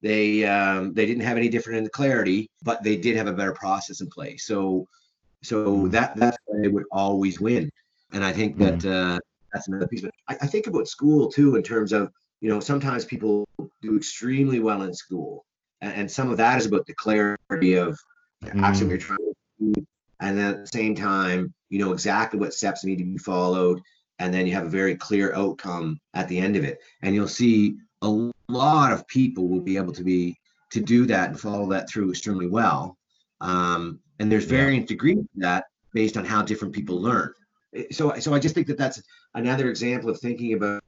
They 0.00 0.44
um, 0.44 0.94
they 0.94 1.06
didn't 1.06 1.24
have 1.24 1.36
any 1.36 1.48
different 1.48 1.78
in 1.78 1.84
the 1.84 1.90
clarity, 1.90 2.50
but 2.62 2.82
they 2.82 2.96
did 2.96 3.16
have 3.16 3.26
a 3.26 3.32
better 3.32 3.54
process 3.54 4.00
in 4.00 4.08
place. 4.08 4.44
So 4.44 4.86
so 5.42 5.64
mm. 5.64 5.90
that 5.90 6.16
that's 6.16 6.36
why 6.44 6.60
they 6.62 6.68
would 6.68 6.84
always 6.92 7.40
win. 7.40 7.70
And 8.12 8.24
I 8.24 8.32
think 8.32 8.58
that 8.58 8.78
mm. 8.78 9.16
uh, 9.16 9.18
that's 9.52 9.68
another 9.68 9.88
piece. 9.88 10.02
But 10.02 10.12
I, 10.28 10.36
I 10.42 10.46
think 10.46 10.66
about 10.66 10.88
school 10.88 11.28
too 11.28 11.56
in 11.56 11.62
terms 11.62 11.92
of 11.92 12.12
you 12.40 12.48
know 12.48 12.60
sometimes 12.60 13.04
people 13.04 13.48
do 13.82 13.96
extremely 13.96 14.60
well 14.60 14.82
in 14.82 14.94
school 14.94 15.44
and, 15.80 15.92
and 15.94 16.10
some 16.10 16.30
of 16.30 16.36
that 16.36 16.58
is 16.58 16.66
about 16.66 16.86
the 16.86 16.94
clarity 16.94 17.74
of 17.74 17.98
mm. 18.44 18.62
actually 18.62 18.90
you're 18.90 18.98
trying 18.98 19.18
to 19.18 19.34
do, 19.74 19.86
and 20.20 20.38
then 20.38 20.54
at 20.54 20.60
the 20.60 20.66
same 20.66 20.94
time 20.94 21.52
you 21.68 21.78
know 21.78 21.92
exactly 21.92 22.38
what 22.38 22.54
steps 22.54 22.84
need 22.84 22.98
to 22.98 23.04
be 23.04 23.18
followed 23.18 23.80
and 24.18 24.34
then 24.34 24.46
you 24.46 24.52
have 24.54 24.66
a 24.66 24.70
very 24.70 24.96
clear 24.96 25.34
outcome 25.34 26.00
at 26.14 26.28
the 26.28 26.38
end 26.38 26.56
of 26.56 26.64
it. 26.64 26.80
And 27.02 27.14
you'll 27.14 27.28
see 27.28 27.76
a 28.02 28.30
lot 28.48 28.92
of 28.92 29.06
people 29.06 29.48
will 29.48 29.60
be 29.60 29.76
able 29.76 29.92
to 29.92 30.02
be 30.02 30.38
to 30.70 30.80
do 30.80 31.06
that 31.06 31.30
and 31.30 31.40
follow 31.40 31.68
that 31.70 31.88
through 31.88 32.10
extremely 32.10 32.46
well. 32.46 32.96
Um, 33.40 34.00
and 34.18 34.30
there's 34.30 34.44
varying 34.44 34.84
degrees 34.84 35.18
of 35.18 35.26
that 35.36 35.64
based 35.92 36.16
on 36.16 36.24
how 36.24 36.42
different 36.42 36.74
people 36.74 37.00
learn. 37.00 37.32
So 37.92 38.18
so 38.18 38.32
i 38.32 38.38
just 38.38 38.54
think 38.54 38.66
that 38.66 38.78
that's 38.78 39.02
another 39.34 39.68
example 39.68 40.08
of 40.08 40.18
thinking 40.18 40.54
about 40.54 40.82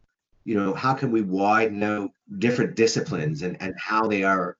you 0.44 0.54
know 0.54 0.74
how 0.74 0.94
can 0.94 1.10
we 1.10 1.22
widen 1.22 1.82
out 1.82 2.10
different 2.38 2.74
disciplines 2.74 3.42
and 3.42 3.60
and 3.60 3.74
how 3.78 4.06
they 4.06 4.24
are 4.24 4.56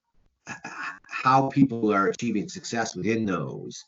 how 1.07 1.49
people 1.49 1.93
are 1.93 2.09
achieving 2.09 2.49
success 2.49 2.97
within 2.97 3.27
those, 3.27 3.85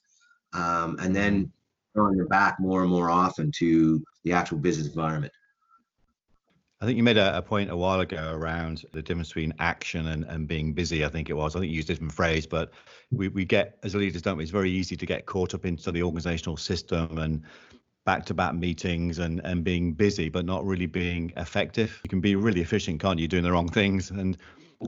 um, 0.53 0.97
and 1.01 1.15
then 1.15 1.53
it 1.95 2.29
back 2.29 2.59
more 2.59 2.83
and 2.83 2.91
more 2.91 3.11
often 3.11 3.51
to 3.53 4.03
the 4.25 4.33
actual 4.33 4.59
business 4.59 4.89
environment. 4.89 5.33
I 6.81 6.85
think 6.85 6.97
you 6.97 7.05
made 7.05 7.17
a, 7.17 7.37
a, 7.39 7.43
point 7.43 7.71
a 7.71 7.77
while 7.77 8.01
ago 8.01 8.33
around 8.33 8.85
the 8.93 9.03
difference 9.03 9.29
between 9.29 9.55
action 9.61 10.09
and, 10.09 10.25
and 10.25 10.49
being 10.49 10.73
busy. 10.73 11.05
I 11.05 11.09
think 11.09 11.31
it 11.31 11.35
was. 11.35 11.55
I 11.55 11.61
think 11.61 11.71
you 11.71 11.77
used 11.77 11.91
a 11.91 11.93
different 11.93 12.13
phrase, 12.13 12.45
but 12.45 12.73
we, 13.13 13.29
we 13.29 13.45
get 13.45 13.79
as 13.85 13.95
leaders, 13.95 14.21
don't 14.21 14.37
we? 14.37 14.43
It's 14.43 14.51
very 14.51 14.71
easy 14.71 14.97
to 14.97 15.07
get 15.07 15.27
caught 15.27 15.55
up 15.55 15.65
into 15.65 15.93
the 15.93 16.03
organizational 16.03 16.57
system 16.57 17.19
and 17.19 17.43
back-to-back 18.05 18.55
meetings 18.55 19.19
and 19.19 19.41
and 19.45 19.65
being 19.65 19.93
busy, 19.93 20.29
but 20.29 20.45
not 20.45 20.65
really 20.65 20.87
being 20.87 21.33
effective. 21.37 22.01
You 22.05 22.11
can 22.11 22.21
be 22.21 22.35
really 22.35 22.61
efficient, 22.61 23.01
can't 23.01 23.19
you? 23.19 23.29
Doing 23.29 23.45
the 23.45 23.53
wrong 23.53 23.69
things 23.69 24.11
and 24.11 24.37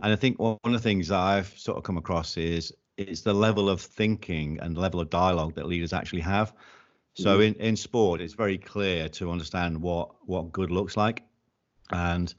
and 0.03 0.13
I 0.13 0.17
think 0.17 0.39
one 0.39 0.59
of 0.65 0.73
the 0.73 0.79
things 0.79 1.11
I've 1.11 1.57
sort 1.59 1.79
of 1.79 1.85
come 1.85 1.97
across 1.97 2.37
is 2.37 2.73
is 2.97 3.23
the 3.23 3.35
level 3.35 3.69
of 3.69 3.81
thinking 3.81 4.59
and 4.61 4.79
level 4.79 5.01
of 5.01 5.11
dialogue 5.11 5.55
that 5.55 5.67
leaders 5.67 5.93
actually 5.93 6.21
have. 6.21 6.53
So 7.15 7.39
mm-hmm. 7.39 7.61
in, 7.61 7.69
in 7.69 7.77
sport, 7.77 8.21
it's 8.21 8.35
very 8.35 8.59
clear 8.59 9.09
to 9.11 9.31
understand 9.31 9.81
what 9.81 10.11
what 10.27 10.53
good 10.53 10.71
looks 10.71 10.97
like, 10.97 11.23
and 11.91 12.35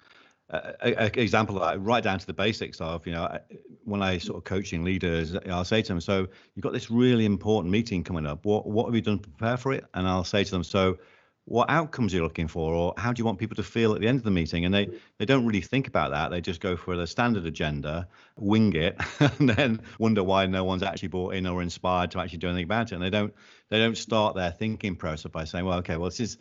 an 0.49 1.11
example 1.15 1.57
of 1.57 1.63
that, 1.63 1.81
right 1.81 2.03
down 2.03 2.19
to 2.19 2.25
the 2.25 2.33
basics 2.33 2.79
of 2.79 3.05
you 3.07 3.13
know 3.13 3.39
when 3.83 4.01
I 4.01 4.17
sort 4.17 4.37
of 4.37 4.43
coaching 4.43 4.83
leaders, 4.83 5.35
I'll 5.49 5.65
say 5.65 5.81
to 5.81 5.87
them, 5.87 6.01
so 6.01 6.27
you've 6.55 6.63
got 6.63 6.73
this 6.73 6.91
really 6.91 7.25
important 7.25 7.71
meeting 7.71 8.03
coming 8.03 8.25
up. 8.25 8.45
What 8.45 8.67
what 8.67 8.85
have 8.85 8.95
you 8.95 9.01
done 9.01 9.19
to 9.19 9.29
prepare 9.29 9.57
for 9.57 9.73
it? 9.73 9.85
And 9.93 10.07
I'll 10.07 10.23
say 10.23 10.43
to 10.43 10.51
them, 10.51 10.63
so 10.63 10.97
what 11.45 11.69
outcomes 11.69 12.11
are 12.11 12.17
you're 12.17 12.25
looking 12.25 12.47
for 12.47 12.73
or 12.73 12.93
how 12.97 13.13
do 13.13 13.19
you 13.19 13.25
want 13.25 13.37
people 13.37 13.55
to 13.55 13.63
feel 13.63 13.93
at 13.93 14.01
the 14.01 14.07
end 14.07 14.17
of 14.17 14.23
the 14.23 14.31
meeting 14.31 14.65
and 14.65 14.73
they 14.73 14.89
they 15.19 15.25
don't 15.25 15.45
really 15.45 15.61
think 15.61 15.87
about 15.87 16.09
that 16.09 16.31
they 16.31 16.41
just 16.41 16.59
go 16.59 16.75
for 16.75 16.95
the 16.95 17.05
standard 17.05 17.45
agenda 17.45 18.07
wing 18.35 18.73
it 18.75 18.99
and 19.19 19.49
then 19.49 19.79
wonder 19.99 20.23
why 20.23 20.45
no 20.47 20.63
one's 20.63 20.81
actually 20.81 21.07
bought 21.07 21.35
in 21.35 21.45
or 21.45 21.61
inspired 21.61 22.09
to 22.09 22.19
actually 22.19 22.39
do 22.39 22.47
anything 22.47 22.63
about 22.63 22.91
it 22.91 22.95
and 22.95 23.03
they 23.03 23.11
don't 23.11 23.33
they 23.69 23.77
don't 23.77 23.97
start 23.97 24.35
their 24.35 24.51
thinking 24.51 24.95
process 24.95 25.31
by 25.31 25.43
saying 25.43 25.65
well 25.65 25.77
okay 25.77 25.97
well 25.97 26.09
this 26.09 26.19
is 26.19 26.37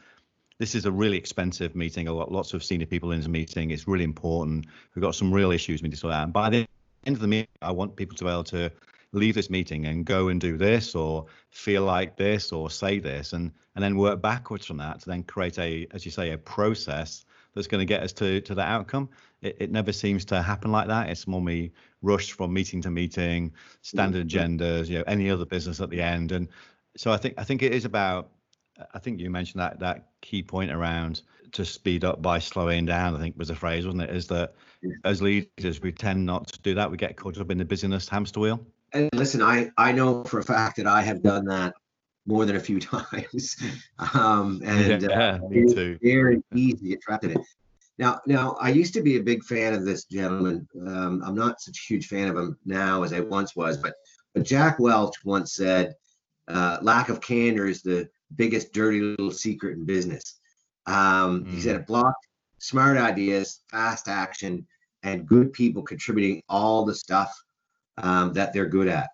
this 0.59 0.75
is 0.75 0.87
a 0.87 0.93
really 0.93 1.17
expensive 1.17 1.75
meeting. 1.75 2.09
I've 2.09 2.17
got 2.17 2.31
lots 2.31 2.55
of 2.55 2.62
senior 2.62 2.87
people 2.87 3.12
in 3.12 3.19
this 3.19 3.29
meeting. 3.29 3.71
It's 3.71 3.88
really 3.88 4.05
important. 4.05 4.67
We've 4.95 5.03
got 5.03 5.14
some 5.14 5.33
real 5.33 5.51
issues 5.51 5.83
we 5.83 5.88
need 5.88 5.95
to 5.95 6.01
sort 6.01 6.14
out. 6.14 6.25
And 6.25 6.33
by 6.33 6.51
the 6.51 6.67
end 7.07 7.17
of 7.17 7.21
the 7.21 7.29
meeting, 7.29 7.49
I 7.61 7.73
want 7.73 7.97
people 7.97 8.17
to 8.17 8.25
be 8.25 8.31
able 8.31 8.45
to 8.45 8.71
leave 9.14 9.35
this 9.35 9.51
meeting 9.51 9.87
and 9.87 10.05
go 10.05 10.29
and 10.29 10.40
do 10.40 10.57
this 10.57 10.95
or 10.95 11.27
feel 11.51 11.83
like 11.83 12.17
this 12.17 12.53
or 12.53 12.69
say 12.69 12.99
this 12.99 13.33
and 13.33 13.53
and 13.75 13.83
then 13.83 13.97
work 13.97 14.21
backwards 14.21 14.67
from 14.67 14.77
that 14.77 15.01
to 15.01 15.07
then 15.09 15.23
create 15.23 15.59
a 15.59 15.87
as 15.93 16.05
you 16.05 16.11
say 16.11 16.33
a 16.33 16.38
process 16.38 17.25
that's 17.55 17.69
going 17.69 17.79
to 17.79 17.85
get 17.85 18.03
us 18.03 18.12
to 18.12 18.40
to 18.40 18.55
the 18.57 18.62
outcome 18.62 19.09
it, 19.40 19.57
it 19.61 19.71
never 19.71 19.93
seems 19.93 20.25
to 20.25 20.43
happen 20.43 20.73
like 20.73 20.88
that 20.88 21.09
it's 21.09 21.29
more 21.29 21.40
me 21.40 21.71
rush 22.03 22.33
from 22.33 22.53
meeting 22.53 22.83
to 22.83 22.90
meeting 22.90 23.53
standard 23.83 24.29
mm-hmm. 24.29 24.57
agendas 24.57 24.88
you 24.88 24.99
know 24.99 25.05
any 25.07 25.31
other 25.31 25.47
business 25.47 25.81
at 25.81 25.90
the 25.90 26.03
end 26.03 26.33
and 26.33 26.49
so 26.97 27.12
i 27.12 27.17
think 27.17 27.35
i 27.38 27.45
think 27.45 27.62
it 27.62 27.73
is 27.73 27.85
about 27.85 28.31
i 28.93 28.99
think 28.99 29.21
you 29.21 29.31
mentioned 29.31 29.61
that 29.61 29.79
that 29.79 30.09
key 30.21 30.43
point 30.43 30.71
around 30.71 31.23
to 31.53 31.65
speed 31.65 32.05
up 32.05 32.21
by 32.21 32.39
slowing 32.39 32.85
down 32.85 33.15
i 33.15 33.19
think 33.19 33.37
was 33.37 33.51
a 33.51 33.55
phrase 33.55 33.85
wasn't 33.85 34.03
it 34.03 34.11
is 34.11 34.27
that 34.27 34.55
as 35.05 35.23
leaders 35.23 35.81
we 35.81 35.93
tend 35.93 36.25
not 36.25 36.47
to 36.47 36.61
do 36.63 36.75
that 36.75 36.91
we 36.91 36.97
get 36.97 37.17
caught 37.17 37.39
up 37.39 37.51
in 37.51 37.59
the 37.59 37.65
busyness 37.65 38.09
hamster 38.09 38.41
wheel 38.41 38.65
and 38.95 39.11
listen, 39.13 39.43
I 39.43 39.71
I 39.77 39.93
know 39.93 40.25
for 40.25 40.39
a 40.39 40.43
fact 40.43 40.77
that 40.77 40.87
I 40.87 41.03
have 41.03 41.23
done 41.23 41.45
that 41.47 41.75
more 42.27 42.47
than 42.47 42.57
a 42.57 42.61
few 42.61 42.81
times, 42.81 43.57
um, 44.15 44.63
and 44.65 45.03
yeah, 45.11 45.39
uh, 45.43 45.49
me 45.49 45.67
too. 45.67 45.99
very 46.01 46.43
easy 46.55 46.77
to 46.77 46.89
get 46.89 47.03
trapped 47.03 47.25
in 47.25 47.33
it. 47.33 47.39
Now, 47.99 48.21
now 48.27 48.57
I 48.61 48.71
used 48.71 48.95
to 48.95 49.03
be 49.03 49.17
a 49.17 49.23
big 49.23 49.45
fan 49.45 49.75
of 49.75 49.85
this 49.85 50.05
gentleman. 50.05 50.67
Um, 50.87 51.23
I'm 51.25 51.35
not 51.35 51.61
such 51.61 51.77
a 51.77 51.93
huge 51.93 52.07
fan 52.07 52.29
of 52.29 52.37
him 52.37 52.57
now 52.65 53.03
as 53.03 53.13
I 53.13 53.21
once 53.21 53.55
was, 53.55 53.77
but 53.77 53.95
but 54.33 54.45
Jack 54.45 54.79
Welch 54.79 55.25
once 55.25 55.55
said, 55.55 55.95
uh, 56.49 56.79
"Lack 56.81 57.09
of 57.09 57.21
candor 57.21 57.67
is 57.67 57.83
the 57.83 58.09
biggest 58.37 58.73
dirty 58.73 59.01
little 59.01 59.31
secret 59.31 59.77
in 59.77 59.85
business." 59.85 60.39
Um, 60.87 61.45
mm. 61.45 61.51
He 61.51 61.61
said 61.61 61.77
it 61.77 61.87
blocked 61.87 62.27
smart 62.59 62.97
ideas, 62.97 63.61
fast 63.71 64.09
action, 64.09 64.67
and 65.03 65.27
good 65.27 65.53
people 65.53 65.83
contributing 65.83 66.43
all 66.49 66.85
the 66.85 66.95
stuff 66.95 67.33
um, 67.99 68.33
that 68.33 68.53
they're 68.53 68.69
good 68.69 68.89
at. 68.89 69.11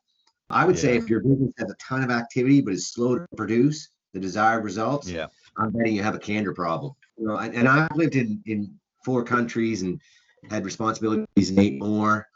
I 0.48 0.64
would 0.64 0.76
yeah. 0.76 0.82
say 0.82 0.96
if 0.96 1.08
your 1.08 1.20
business 1.20 1.52
has 1.58 1.70
a 1.70 1.74
ton 1.74 2.02
of 2.02 2.10
activity 2.10 2.60
but 2.60 2.74
is 2.74 2.88
slow 2.88 3.18
to 3.18 3.26
produce 3.36 3.88
the 4.12 4.20
desired 4.20 4.64
results, 4.64 5.08
yeah. 5.08 5.26
I'm 5.56 5.70
betting 5.70 5.94
you 5.94 6.02
have 6.02 6.14
a 6.14 6.18
candor 6.18 6.52
problem. 6.52 6.92
You 7.16 7.26
know, 7.26 7.36
and, 7.36 7.54
and 7.54 7.68
I've 7.68 7.94
lived 7.94 8.16
in 8.16 8.42
in 8.46 8.74
four 9.04 9.24
countries 9.24 9.82
and 9.82 10.00
had 10.48 10.64
responsibilities 10.64 11.50
in 11.50 11.58
eight 11.58 11.78
more. 11.78 12.26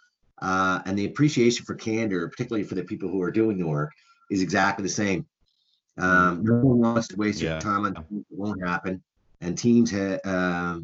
Uh, 0.43 0.81
and 0.85 0.99
the 0.99 1.07
appreciation 1.07 1.65
for 1.65 1.75
candor, 1.75 2.29
particularly 2.29 2.65
for 2.65 2.75
the 2.75 2.85
people 2.85 3.09
who 3.09 3.23
are 3.23 3.31
doing 3.31 3.57
the 3.57 3.67
work, 3.67 3.93
is 4.31 4.43
exactly 4.43 4.83
the 4.83 4.89
same. 4.89 5.27
Um, 5.99 6.43
no 6.45 6.55
one 6.55 6.79
wants 6.79 7.09
to 7.09 7.17
waste 7.17 7.41
yeah. 7.41 7.53
your 7.53 7.61
time 7.61 7.85
on 7.85 7.95
things 7.95 8.25
that 8.31 8.39
won't 8.39 8.67
happen, 8.67 9.03
and 9.41 9.57
teams 9.57 9.93
ha- 9.93 10.19
uh, 10.25 10.81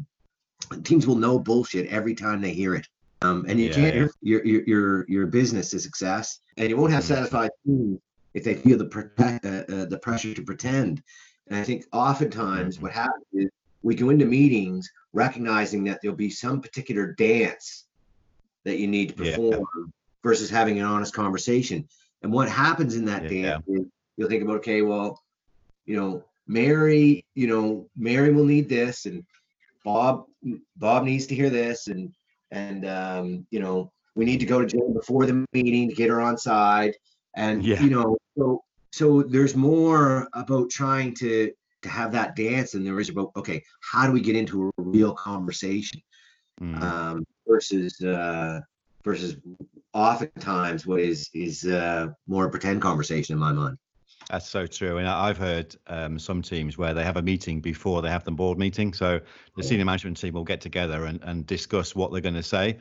teams 0.83 1.05
will 1.05 1.15
know 1.15 1.37
bullshit 1.37 1.87
every 1.87 2.15
time 2.15 2.41
they 2.41 2.53
hear 2.53 2.75
it. 2.75 2.87
Um, 3.21 3.45
and 3.47 3.59
you 3.59 3.67
yeah, 3.67 3.73
can't 3.73 3.95
yeah. 3.95 4.07
your, 4.21 4.45
your 4.45 4.63
your 4.63 5.05
your 5.09 5.27
business 5.27 5.73
is 5.73 5.83
success, 5.83 6.39
and 6.57 6.69
you 6.69 6.77
won't 6.77 6.93
have 6.93 7.03
mm-hmm. 7.03 7.13
satisfied 7.13 7.51
teams 7.65 7.99
if 8.33 8.43
they 8.43 8.55
feel 8.55 8.77
the 8.77 8.85
protect, 8.85 9.45
uh, 9.45 9.63
uh, 9.69 9.85
the 9.85 9.99
pressure 10.01 10.33
to 10.33 10.41
pretend. 10.41 11.03
And 11.47 11.59
I 11.59 11.63
think 11.63 11.85
oftentimes 11.91 12.75
mm-hmm. 12.75 12.83
what 12.83 12.93
happens 12.93 13.25
is 13.33 13.49
we 13.83 13.95
go 13.95 14.09
into 14.09 14.25
meetings 14.25 14.89
recognizing 15.13 15.83
that 15.85 15.99
there'll 16.01 16.15
be 16.15 16.29
some 16.29 16.61
particular 16.61 17.13
dance 17.13 17.85
that 18.63 18.77
you 18.77 18.87
need 18.87 19.09
to 19.09 19.15
perform 19.15 19.91
versus 20.23 20.49
having 20.49 20.79
an 20.79 20.85
honest 20.85 21.13
conversation. 21.13 21.87
And 22.21 22.31
what 22.31 22.47
happens 22.47 22.95
in 22.95 23.05
that 23.05 23.27
dance 23.27 23.63
is 23.67 23.85
you'll 24.21 24.29
think 24.29 24.43
about, 24.43 24.57
okay, 24.57 24.83
well, 24.83 25.19
you 25.85 25.97
know, 25.97 26.23
Mary, 26.47 27.25
you 27.33 27.47
know, 27.47 27.89
Mary 27.97 28.31
will 28.31 28.45
need 28.45 28.69
this, 28.69 29.07
and 29.07 29.25
Bob, 29.83 30.25
Bob 30.77 31.05
needs 31.05 31.25
to 31.27 31.35
hear 31.35 31.49
this, 31.49 31.87
and 31.87 32.13
and 32.51 32.85
um, 32.85 33.47
you 33.49 33.59
know 33.59 33.91
we 34.15 34.25
need 34.25 34.39
to 34.41 34.45
go 34.45 34.59
to 34.59 34.67
Jane 34.67 34.93
before 34.93 35.25
the 35.25 35.45
meeting 35.53 35.89
to 35.89 35.95
get 35.95 36.09
her 36.09 36.21
on 36.21 36.37
side, 36.37 36.93
and 37.35 37.65
yeah. 37.65 37.81
you 37.81 37.89
know 37.89 38.17
so 38.37 38.63
so 38.91 39.23
there's 39.23 39.55
more 39.55 40.29
about 40.33 40.69
trying 40.69 41.15
to 41.15 41.51
to 41.81 41.89
have 41.89 42.11
that 42.11 42.35
dance 42.35 42.73
than 42.73 42.83
there 42.83 42.99
is 42.99 43.09
about 43.09 43.31
okay 43.35 43.63
how 43.81 44.05
do 44.05 44.11
we 44.11 44.21
get 44.21 44.35
into 44.35 44.67
a 44.67 44.81
real 44.81 45.13
conversation 45.15 45.99
mm. 46.61 46.79
um, 46.79 47.25
versus 47.47 47.99
uh, 48.01 48.59
versus 49.03 49.37
oftentimes 49.93 50.85
what 50.85 50.99
is 50.99 51.29
is 51.33 51.65
uh, 51.65 52.07
more 52.27 52.49
pretend 52.49 52.81
conversation 52.81 53.33
in 53.33 53.39
my 53.39 53.51
mind. 53.51 53.77
That's 54.31 54.47
so 54.47 54.65
true. 54.65 54.97
And 54.97 55.09
I've 55.09 55.37
heard 55.37 55.75
um, 55.87 56.17
some 56.17 56.41
teams 56.41 56.77
where 56.77 56.93
they 56.93 57.03
have 57.03 57.17
a 57.17 57.21
meeting 57.21 57.59
before 57.59 58.01
they 58.01 58.09
have 58.09 58.23
the 58.23 58.31
board 58.31 58.57
meeting. 58.57 58.93
So 58.93 59.19
the 59.57 59.63
senior 59.63 59.83
management 59.83 60.21
team 60.21 60.33
will 60.33 60.45
get 60.45 60.61
together 60.61 61.03
and, 61.03 61.21
and 61.23 61.45
discuss 61.45 61.95
what 61.95 62.13
they're 62.13 62.21
going 62.21 62.35
to 62.35 62.43
say. 62.43 62.77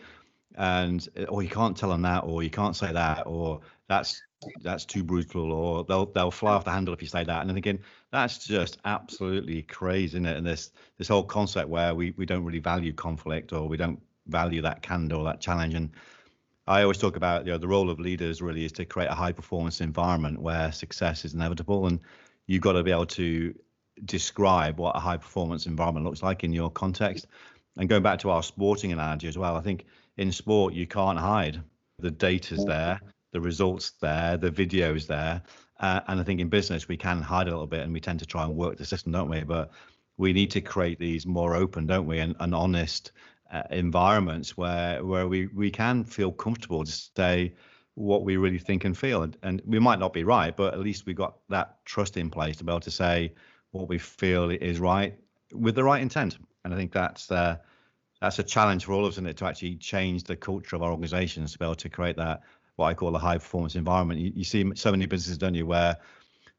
And 0.54 1.08
or 1.16 1.26
oh, 1.28 1.40
you 1.40 1.48
can't 1.48 1.76
tell 1.76 1.88
them 1.88 2.02
that, 2.02 2.20
or 2.20 2.44
you 2.44 2.50
can't 2.50 2.76
say 2.76 2.92
that, 2.92 3.26
or 3.26 3.60
that's 3.88 4.22
that's 4.62 4.84
too 4.84 5.02
brutal, 5.02 5.50
or 5.52 5.84
they'll 5.84 6.06
they'll 6.06 6.30
fly 6.30 6.52
off 6.52 6.64
the 6.64 6.70
handle 6.70 6.94
if 6.94 7.02
you 7.02 7.08
say 7.08 7.24
that. 7.24 7.40
And 7.40 7.50
then 7.50 7.56
again, 7.56 7.80
that's 8.12 8.46
just 8.46 8.78
absolutely 8.84 9.62
crazy, 9.62 10.18
isn't 10.18 10.26
it? 10.26 10.36
And 10.36 10.46
this 10.46 10.70
this 10.98 11.08
whole 11.08 11.24
concept 11.24 11.68
where 11.68 11.96
we 11.96 12.12
we 12.16 12.26
don't 12.26 12.44
really 12.44 12.60
value 12.60 12.92
conflict, 12.92 13.52
or 13.52 13.68
we 13.68 13.76
don't 13.76 14.00
value 14.28 14.62
that 14.62 14.82
candor, 14.82 15.22
that 15.24 15.40
challenge, 15.40 15.74
and 15.74 15.90
I 16.66 16.83
always 16.83 16.99
talk 16.99 17.16
about 17.16 17.46
you 17.46 17.53
know 17.53 17.59
the 17.59 17.68
role 17.68 17.90
of 17.90 17.99
leaders 17.99 18.42
really 18.42 18.64
is 18.64 18.73
to 18.73 18.85
create 18.85 19.11
a 19.11 19.14
high 19.14 19.33
performance 19.33 19.81
environment 19.81 20.40
where 20.40 20.73
success 20.73 21.25
is 21.25 21.35
inevitable, 21.35 21.87
and 21.87 22.01
you've 22.46 22.62
got 22.62 22.73
to 22.73 22.83
be 22.83 22.90
able 22.90 23.07
to 23.07 23.55
describe 24.05 24.79
what 24.79 24.96
a 24.96 25.01
high 25.01 25.16
performance 25.16 25.66
environment 25.66 26.07
looks 26.07 26.23
like 26.23 26.44
in 26.44 26.53
your 26.53 26.70
context. 26.70 27.27
And 27.77 27.88
going 27.88 28.03
back 28.03 28.18
to 28.20 28.31
our 28.31 28.42
sporting 28.42 28.92
analogy 28.92 29.29
as 29.29 29.38
well, 29.38 29.57
I 29.57 29.61
think 29.61 29.87
in 30.16 30.33
sport 30.33 30.75
you 30.75 30.87
can't 30.87 31.18
hide. 31.18 31.61
The 31.99 32.11
data's 32.11 32.64
there, 32.64 33.01
the 33.33 33.40
results 33.40 33.92
there, 34.01 34.37
the 34.37 34.51
videos 34.51 35.07
there, 35.07 35.42
uh, 35.81 36.01
and 36.09 36.20
I 36.20 36.23
think 36.23 36.40
in 36.40 36.49
business 36.49 36.88
we 36.88 36.96
can 36.96 37.20
hide 37.23 37.46
a 37.46 37.51
little 37.51 37.66
bit, 37.66 37.81
and 37.81 37.92
we 37.92 38.01
tend 38.01 38.20
to 38.20 38.27
try 38.27 38.44
and 38.44 38.55
work 38.55 38.77
the 38.77 38.85
system, 38.85 39.12
don't 39.12 39.29
we? 39.29 39.42
But 39.42 39.70
we 40.16 40.33
need 40.33 40.51
to 40.53 40.61
create 40.61 40.99
these 40.99 41.27
more 41.27 41.57
open, 41.57 41.87
don't 41.87 42.07
we, 42.07 42.18
and, 42.18 42.37
and 42.40 42.55
honest 42.55 43.12
uh, 43.52 43.62
environments 43.70 44.56
where 44.56 45.04
where 45.04 45.28
we 45.28 45.46
we 45.48 45.70
can 45.70 46.04
feel 46.04 46.32
comfortable 46.32 46.84
to 46.84 46.92
say 47.16 47.54
what 47.94 48.24
we 48.24 48.36
really 48.36 48.58
think 48.58 48.84
and 48.84 48.96
feel 48.96 49.22
and, 49.22 49.36
and 49.42 49.60
we 49.66 49.78
might 49.78 49.98
not 49.98 50.12
be 50.12 50.24
right 50.24 50.56
but 50.56 50.72
at 50.72 50.80
least 50.80 51.06
we 51.06 51.12
got 51.12 51.36
that 51.48 51.84
trust 51.84 52.16
in 52.16 52.30
place 52.30 52.56
to 52.56 52.64
be 52.64 52.70
able 52.70 52.80
to 52.80 52.90
say 52.90 53.32
what 53.72 53.88
we 53.88 53.98
feel 53.98 54.50
is 54.50 54.78
right 54.78 55.18
with 55.52 55.74
the 55.74 55.84
right 55.84 56.00
intent 56.00 56.38
and 56.64 56.72
i 56.72 56.76
think 56.76 56.92
that's 56.92 57.30
uh, 57.30 57.56
that's 58.20 58.38
a 58.38 58.42
challenge 58.42 58.84
for 58.84 58.92
all 58.92 59.04
of 59.04 59.08
us, 59.08 59.14
isn't 59.14 59.26
it, 59.26 59.36
to 59.38 59.46
actually 59.46 59.76
change 59.76 60.24
the 60.24 60.36
culture 60.36 60.76
of 60.76 60.82
our 60.82 60.90
organizations 60.90 61.52
to 61.52 61.58
be 61.58 61.64
able 61.64 61.74
to 61.76 61.88
create 61.88 62.16
that 62.16 62.42
what 62.76 62.86
I 62.86 62.94
call 62.94 63.14
a 63.16 63.18
high 63.18 63.38
performance 63.38 63.74
environment. 63.76 64.20
You, 64.20 64.32
you 64.34 64.44
see 64.44 64.70
so 64.74 64.90
many 64.90 65.06
businesses, 65.06 65.38
don't 65.38 65.54
you, 65.54 65.66
where 65.66 65.96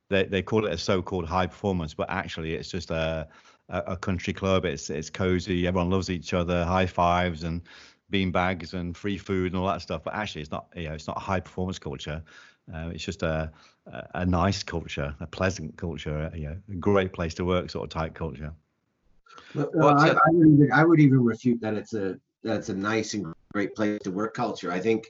they, 0.10 0.26
they 0.26 0.42
call 0.42 0.66
it 0.66 0.74
a 0.74 0.78
so-called 0.78 1.28
high 1.28 1.48
performance, 1.48 1.94
but 1.94 2.10
actually 2.10 2.56
it's 2.56 2.70
just 2.70 2.92
a 2.92 3.28
a, 3.70 3.80
a 3.88 3.98
country 3.98 4.34
club. 4.34 4.66
It's 4.66 4.90
it's 4.90 5.10
cozy. 5.10 5.68
Everyone 5.68 5.90
loves 5.90 6.10
each 6.10 6.34
other. 6.34 6.64
High 6.66 6.86
fives 6.86 7.44
and 7.44 7.62
bean 8.10 8.32
bags 8.32 8.74
and 8.74 8.96
free 8.96 9.18
food 9.18 9.54
and 9.54 9.62
all 9.62 9.68
that 9.68 9.82
stuff. 9.82 10.04
But 10.04 10.14
actually, 10.14 10.42
it's 10.42 10.52
not. 10.52 10.68
You 10.76 10.90
know, 10.90 10.94
it's 10.94 11.08
not 11.08 11.18
a 11.18 11.22
high 11.22 11.40
performance 11.40 11.80
culture. 11.80 12.22
Uh, 12.74 12.90
it's 12.94 13.04
just 13.04 13.24
a, 13.24 13.52
a, 13.88 14.08
a 14.16 14.26
nice 14.26 14.64
culture, 14.64 15.16
a 15.20 15.28
pleasant 15.28 15.76
culture. 15.78 16.32
You 16.36 16.50
know, 16.50 16.58
a 16.70 16.76
great 16.76 17.14
place 17.14 17.34
to 17.36 17.46
work, 17.46 17.70
sort 17.70 17.86
of 17.86 17.90
tight 17.90 18.14
culture. 18.14 18.54
Well, 19.56 19.98
I, 19.98 20.10
I, 20.10 20.16
would 20.30 20.48
even, 20.48 20.72
I 20.72 20.84
would 20.84 21.00
even 21.00 21.24
refute 21.24 21.62
that 21.62 21.74
it's 21.74 21.94
a 21.94 22.20
that's 22.44 22.70
a 22.70 22.76
nice 22.76 23.14
and 23.14 23.34
great 23.54 23.76
place 23.76 24.00
to 24.04 24.12
work 24.12 24.34
culture. 24.34 24.72
I 24.72 24.80
think 24.80 25.10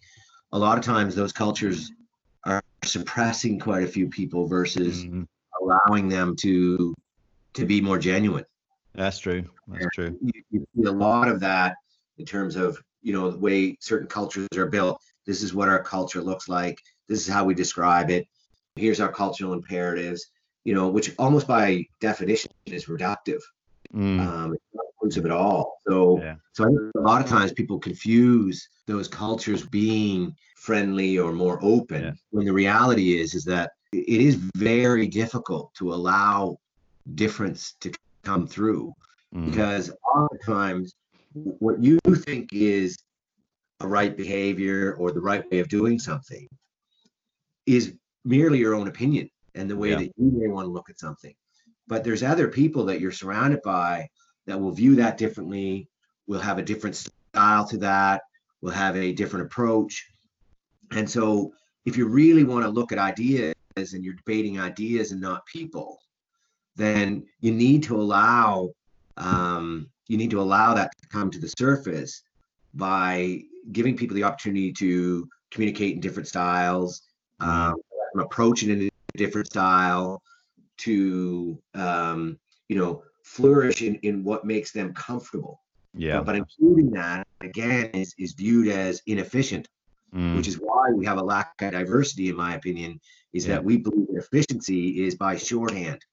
a 0.51 0.59
lot 0.59 0.77
of 0.77 0.83
times 0.83 1.15
those 1.15 1.31
cultures 1.31 1.91
are 2.45 2.61
suppressing 2.83 3.59
quite 3.59 3.83
a 3.83 3.87
few 3.87 4.09
people 4.09 4.47
versus 4.47 5.05
mm-hmm. 5.05 5.23
allowing 5.61 6.09
them 6.09 6.35
to 6.37 6.93
to 7.53 7.65
be 7.65 7.81
more 7.81 7.97
genuine. 7.97 8.45
That's 8.93 9.19
true. 9.19 9.45
That's 9.67 9.83
and 9.83 9.91
true. 9.93 10.17
You, 10.21 10.43
you 10.51 10.67
see 10.75 10.87
a 10.87 10.91
lot 10.91 11.27
of 11.27 11.39
that 11.41 11.75
in 12.17 12.25
terms 12.25 12.55
of 12.55 12.81
you 13.01 13.13
know 13.13 13.31
the 13.31 13.37
way 13.37 13.77
certain 13.79 14.07
cultures 14.07 14.47
are 14.55 14.67
built. 14.67 15.01
This 15.25 15.43
is 15.43 15.53
what 15.53 15.69
our 15.69 15.83
culture 15.83 16.21
looks 16.21 16.49
like. 16.49 16.77
This 17.07 17.21
is 17.21 17.33
how 17.33 17.45
we 17.45 17.53
describe 17.53 18.09
it. 18.09 18.27
Here's 18.75 18.99
our 18.99 19.11
cultural 19.11 19.53
imperatives. 19.53 20.27
You 20.63 20.75
know, 20.75 20.89
which 20.89 21.11
almost 21.17 21.47
by 21.47 21.85
definition 21.99 22.51
is 22.67 22.85
reductive. 22.85 23.39
Mm. 23.93 24.19
Um, 24.19 24.53
it's 24.53 24.63
not 24.73 24.85
inclusive 24.93 25.25
at 25.25 25.31
all. 25.31 25.79
So, 25.87 26.19
yeah. 26.21 26.35
so 26.53 26.65
I 26.65 26.67
think 26.67 26.79
a 26.95 26.99
lot 26.99 27.21
of 27.21 27.27
times 27.27 27.51
people 27.51 27.79
confuse 27.79 28.67
those 28.85 29.07
cultures 29.07 29.65
being 29.65 30.35
friendly 30.55 31.17
or 31.17 31.33
more 31.33 31.59
open 31.63 32.03
yeah. 32.03 32.11
when 32.29 32.45
the 32.45 32.53
reality 32.53 33.19
is 33.19 33.33
is 33.33 33.43
that 33.45 33.71
it 33.91 34.21
is 34.21 34.35
very 34.55 35.07
difficult 35.07 35.73
to 35.73 35.93
allow 35.93 36.57
difference 37.15 37.75
to 37.81 37.91
come 38.23 38.47
through 38.47 38.93
mm. 39.33 39.45
because 39.45 39.91
oftentimes 40.15 40.93
what 41.33 41.81
you 41.83 41.99
think 42.25 42.49
is 42.53 42.97
a 43.79 43.87
right 43.87 44.15
behavior 44.15 44.95
or 44.99 45.11
the 45.11 45.21
right 45.21 45.49
way 45.51 45.59
of 45.59 45.67
doing 45.69 45.97
something 45.97 46.47
is 47.65 47.93
merely 48.23 48.59
your 48.59 48.75
own 48.75 48.87
opinion 48.87 49.29
and 49.55 49.69
the 49.69 49.75
way 49.75 49.89
yeah. 49.91 49.97
that 49.97 50.11
you 50.17 50.31
may 50.31 50.47
want 50.47 50.65
to 50.65 50.71
look 50.71 50.89
at 50.89 50.99
something. 50.99 51.33
But 51.87 52.03
there's 52.03 52.23
other 52.23 52.47
people 52.47 52.85
that 52.85 53.01
you're 53.01 53.11
surrounded 53.11 53.61
by 53.63 54.07
that 54.45 54.59
will 54.59 54.71
view 54.71 54.95
that 54.95 55.17
differently, 55.17 55.87
will 56.27 56.39
have 56.39 56.57
a 56.57 56.63
different 56.63 56.95
style 56.95 57.67
to 57.67 57.77
that, 57.79 58.21
will 58.61 58.71
have 58.71 58.95
a 58.95 59.13
different 59.13 59.45
approach. 59.45 60.07
And 60.91 61.09
so 61.09 61.53
if 61.85 61.97
you 61.97 62.07
really 62.07 62.43
want 62.43 62.65
to 62.65 62.69
look 62.69 62.91
at 62.91 62.97
ideas 62.97 63.55
and 63.75 64.03
you're 64.03 64.13
debating 64.13 64.59
ideas 64.59 65.11
and 65.11 65.21
not 65.21 65.45
people, 65.45 65.99
then 66.75 67.25
you 67.39 67.51
need 67.51 67.83
to 67.83 67.95
allow 67.95 68.69
um, 69.17 69.89
you 70.07 70.17
need 70.17 70.31
to 70.31 70.41
allow 70.41 70.73
that 70.73 70.91
to 71.01 71.07
come 71.07 71.31
to 71.31 71.39
the 71.39 71.47
surface 71.57 72.23
by 72.73 73.41
giving 73.71 73.95
people 73.95 74.15
the 74.15 74.23
opportunity 74.23 74.71
to 74.73 75.27
communicate 75.51 75.95
in 75.95 76.01
different 76.01 76.27
styles, 76.27 77.03
um, 77.39 77.75
approach 78.17 78.63
it 78.63 78.69
in 78.69 78.87
a 78.87 79.17
different 79.17 79.47
style, 79.47 80.21
to 80.77 81.57
um, 81.75 82.37
you 82.67 82.77
know 82.77 83.03
flourish 83.23 83.81
in, 83.81 83.95
in 83.95 84.23
what 84.23 84.45
makes 84.45 84.71
them 84.71 84.93
comfortable. 84.93 85.61
Yeah. 85.93 86.17
But, 86.17 86.25
but 86.25 86.35
including 86.35 86.91
that 86.91 87.27
again 87.41 87.89
is, 87.93 88.13
is 88.17 88.33
viewed 88.33 88.69
as 88.69 89.01
inefficient, 89.07 89.67
mm. 90.13 90.35
which 90.35 90.47
is 90.47 90.55
why 90.55 90.89
we 90.93 91.05
have 91.05 91.17
a 91.17 91.23
lack 91.23 91.61
of 91.61 91.71
diversity, 91.71 92.29
in 92.29 92.35
my 92.35 92.55
opinion, 92.55 92.99
is 93.33 93.45
yeah. 93.45 93.55
that 93.55 93.63
we 93.63 93.77
believe 93.77 94.07
efficiency 94.11 95.05
is 95.05 95.15
by 95.15 95.35
shorthand. 95.35 96.03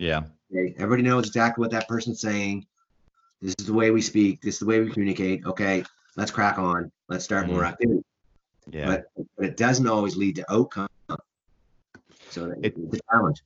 Yeah. 0.00 0.22
Okay. 0.50 0.74
Everybody 0.78 1.02
knows 1.02 1.26
exactly 1.26 1.60
what 1.60 1.70
that 1.72 1.86
person's 1.86 2.20
saying. 2.20 2.66
This 3.42 3.54
is 3.58 3.66
the 3.66 3.74
way 3.74 3.90
we 3.90 4.00
speak. 4.00 4.40
This 4.40 4.54
is 4.54 4.60
the 4.60 4.66
way 4.66 4.80
we 4.80 4.90
communicate. 4.90 5.44
Okay, 5.44 5.84
let's 6.16 6.30
crack 6.30 6.58
on. 6.58 6.90
Let's 7.08 7.24
start 7.24 7.46
mm. 7.46 7.50
more 7.50 7.64
activity. 7.64 8.02
Yeah. 8.70 8.86
But, 8.86 9.26
but 9.36 9.46
it 9.46 9.56
doesn't 9.56 9.86
always 9.86 10.16
lead 10.16 10.36
to 10.36 10.52
outcome. 10.52 10.88
So 12.30 12.46
it, 12.62 12.74
it's 12.76 12.96
a 12.96 13.00
challenge. 13.10 13.42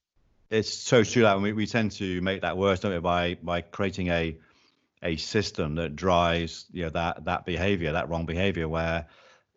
It's 0.50 0.72
so 0.72 1.02
true 1.02 1.22
that 1.22 1.40
we, 1.40 1.52
we 1.52 1.66
tend 1.66 1.90
to 1.92 2.20
make 2.20 2.42
that 2.42 2.56
worse, 2.56 2.80
don't 2.80 2.92
we, 2.92 3.00
by 3.00 3.36
by 3.42 3.60
creating 3.60 4.08
a 4.08 4.36
a 5.02 5.16
system 5.16 5.74
that 5.74 5.96
drives 5.96 6.66
you 6.72 6.84
know 6.84 6.90
that 6.90 7.24
that 7.24 7.44
behavior, 7.44 7.92
that 7.92 8.08
wrong 8.08 8.26
behavior, 8.26 8.68
where 8.68 9.06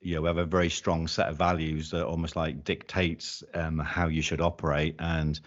you 0.02 0.16
know 0.16 0.22
we 0.22 0.28
have 0.28 0.38
a 0.38 0.46
very 0.46 0.70
strong 0.70 1.08
set 1.08 1.28
of 1.28 1.38
values 1.38 1.92
that 1.92 2.06
almost 2.06 2.36
like 2.36 2.64
dictates 2.64 3.44
um, 3.54 3.80
how 3.80 4.08
you 4.08 4.22
should 4.22 4.42
operate, 4.42 4.96
and 5.00 5.40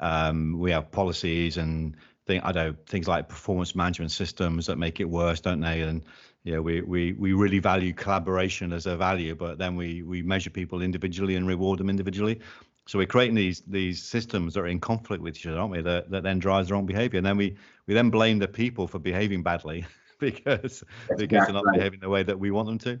um, 0.00 0.58
we 0.58 0.70
have 0.70 0.90
policies 0.90 1.56
and 1.56 1.96
thing 2.26 2.40
I 2.44 2.52
know 2.52 2.74
things 2.86 3.08
like 3.08 3.28
performance 3.28 3.74
management 3.74 4.12
systems 4.12 4.66
that 4.66 4.76
make 4.76 5.00
it 5.00 5.08
worse, 5.08 5.40
don't 5.40 5.60
they? 5.60 5.82
And 5.82 6.04
you 6.44 6.54
know, 6.54 6.62
we 6.62 6.82
we 6.82 7.12
we 7.12 7.32
really 7.32 7.58
value 7.58 7.92
collaboration 7.92 8.72
as 8.72 8.86
a 8.86 8.96
value, 8.96 9.34
but 9.34 9.58
then 9.58 9.74
we 9.74 10.02
we 10.02 10.22
measure 10.22 10.50
people 10.50 10.82
individually 10.82 11.34
and 11.34 11.48
reward 11.48 11.80
them 11.80 11.90
individually. 11.90 12.40
So 12.86 12.98
we're 12.98 13.06
creating 13.06 13.34
these 13.34 13.62
these 13.66 14.02
systems 14.02 14.54
that 14.54 14.60
are 14.60 14.68
in 14.68 14.78
conflict 14.80 15.22
with 15.22 15.36
each 15.36 15.46
other, 15.46 15.58
aren't 15.58 15.72
we? 15.72 15.82
That 15.82 16.10
that 16.10 16.22
then 16.22 16.38
drives 16.38 16.68
the 16.68 16.74
wrong 16.74 16.86
behavior, 16.86 17.18
and 17.18 17.26
then 17.26 17.36
we 17.36 17.56
we 17.86 17.94
then 17.94 18.10
blame 18.10 18.38
the 18.38 18.48
people 18.48 18.86
for 18.86 18.98
behaving 18.98 19.42
badly 19.42 19.84
because 20.20 20.84
That's 21.08 21.20
because 21.20 21.46
they're 21.46 21.54
not 21.54 21.64
right. 21.64 21.74
behaving 21.74 22.00
the 22.00 22.08
way 22.08 22.22
that 22.22 22.38
we 22.38 22.50
want 22.50 22.68
them 22.68 22.78
to. 22.78 23.00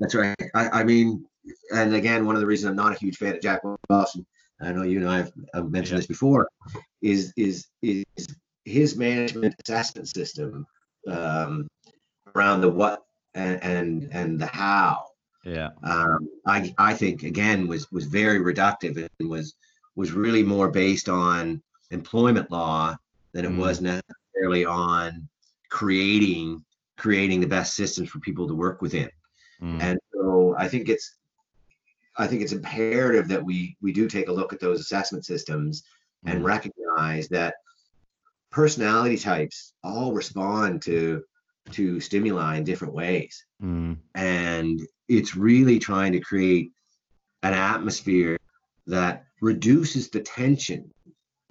That's 0.00 0.14
right. 0.14 0.34
I, 0.54 0.80
I 0.80 0.84
mean, 0.84 1.24
and 1.74 1.94
again, 1.94 2.26
one 2.26 2.34
of 2.34 2.40
the 2.40 2.46
reasons 2.46 2.70
I'm 2.70 2.76
not 2.76 2.94
a 2.94 2.98
huge 2.98 3.16
fan 3.16 3.34
of 3.34 3.42
Jack 3.42 3.60
Boston, 3.88 4.26
I 4.60 4.72
know 4.72 4.82
you 4.82 4.98
and 4.98 5.08
I 5.08 5.18
have, 5.18 5.32
have 5.54 5.70
mentioned 5.70 5.96
yeah. 5.96 5.98
this 5.98 6.06
before, 6.06 6.48
is 7.02 7.32
is 7.36 7.66
is 7.82 8.04
his 8.64 8.96
management 8.96 9.54
assessment 9.66 10.08
system 10.08 10.66
um, 11.08 11.68
around 12.34 12.60
the 12.60 12.70
what 12.70 13.02
and 13.34 13.62
and, 13.62 14.08
and 14.12 14.40
the 14.40 14.46
how 14.46 15.04
yeah. 15.44 15.70
Um, 15.82 16.28
I 16.46 16.74
I 16.78 16.94
think 16.94 17.22
again 17.22 17.68
was 17.68 17.90
was 17.92 18.06
very 18.06 18.40
reductive 18.40 18.96
and 18.96 19.28
was 19.28 19.54
was 19.94 20.12
really 20.12 20.42
more 20.42 20.70
based 20.70 21.08
on 21.08 21.62
employment 21.90 22.50
law 22.50 22.96
than 23.32 23.44
it 23.44 23.50
mm. 23.50 23.58
was 23.58 23.80
necessarily 23.80 24.64
on 24.64 25.28
creating 25.70 26.64
creating 26.96 27.40
the 27.40 27.46
best 27.46 27.74
systems 27.74 28.08
for 28.08 28.20
people 28.20 28.48
to 28.48 28.54
work 28.54 28.80
within. 28.80 29.10
Mm. 29.64 29.82
And 29.82 29.98
so 30.12 30.54
I 30.58 30.68
think 30.68 30.88
it's 30.88 31.16
I 32.16 32.26
think 32.26 32.42
it's 32.42 32.52
imperative 32.52 33.28
that 33.28 33.44
we 33.44 33.76
we 33.80 33.92
do 33.92 34.08
take 34.08 34.28
a 34.28 34.32
look 34.32 34.52
at 34.52 34.60
those 34.60 34.80
assessment 34.80 35.24
systems 35.24 35.82
mm. 36.24 36.32
and 36.32 36.44
recognize 36.44 37.28
that 37.28 37.54
personality 38.50 39.16
types 39.16 39.72
all 39.82 40.12
respond 40.12 40.82
to 40.82 41.22
to 41.72 41.98
stimuli 41.98 42.56
in 42.58 42.64
different 42.64 42.94
ways. 42.94 43.44
Mm. 43.62 43.96
And 44.14 44.80
it's 45.08 45.34
really 45.34 45.78
trying 45.78 46.12
to 46.12 46.20
create 46.20 46.72
an 47.42 47.54
atmosphere 47.54 48.38
that 48.86 49.24
reduces 49.40 50.10
the 50.10 50.20
tension 50.20 50.90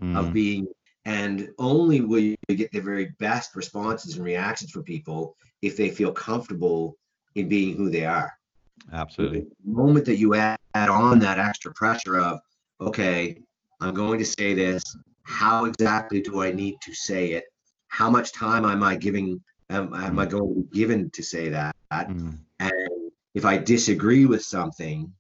mm. 0.01 0.17
of 0.17 0.33
being 0.33 0.67
and 1.05 1.49
only 1.57 1.99
will 1.99 2.19
you 2.19 2.37
get 2.47 2.71
the 2.71 2.79
very 2.79 3.13
best 3.19 3.55
responses 3.55 4.15
and 4.15 4.23
reactions 4.23 4.71
from 4.71 4.83
people 4.83 5.35
if 5.61 5.75
they 5.75 5.89
feel 5.89 6.11
comfortable 6.11 6.95
in 7.35 7.47
being 7.47 7.75
who 7.75 7.89
they 7.89 8.05
are 8.05 8.33
absolutely 8.91 9.45
the 9.65 9.71
moment 9.71 10.05
that 10.05 10.17
you 10.17 10.35
add, 10.35 10.57
add 10.73 10.89
on 10.89 11.19
that 11.19 11.39
extra 11.39 11.73
pressure 11.73 12.19
of 12.19 12.39
okay 12.81 13.37
i'm 13.81 13.93
going 13.93 14.19
to 14.19 14.25
say 14.25 14.53
this 14.53 14.83
how 15.23 15.65
exactly 15.65 16.21
do 16.21 16.41
i 16.41 16.51
need 16.51 16.75
to 16.81 16.93
say 16.93 17.31
it 17.31 17.45
how 17.87 18.09
much 18.09 18.33
time 18.33 18.65
am 18.65 18.83
i 18.83 18.95
giving 18.95 19.41
am, 19.69 19.93
am 19.93 20.19
i 20.19 20.25
mm. 20.25 20.29
going 20.29 20.53
to 20.53 20.61
be 20.61 20.79
given 20.79 21.09
to 21.11 21.23
say 21.23 21.49
that 21.49 21.75
mm. 21.91 22.37
and 22.59 23.03
if 23.33 23.45
I 23.45 23.57
disagree 23.57 24.25
with 24.25 24.43
something, 24.43 25.11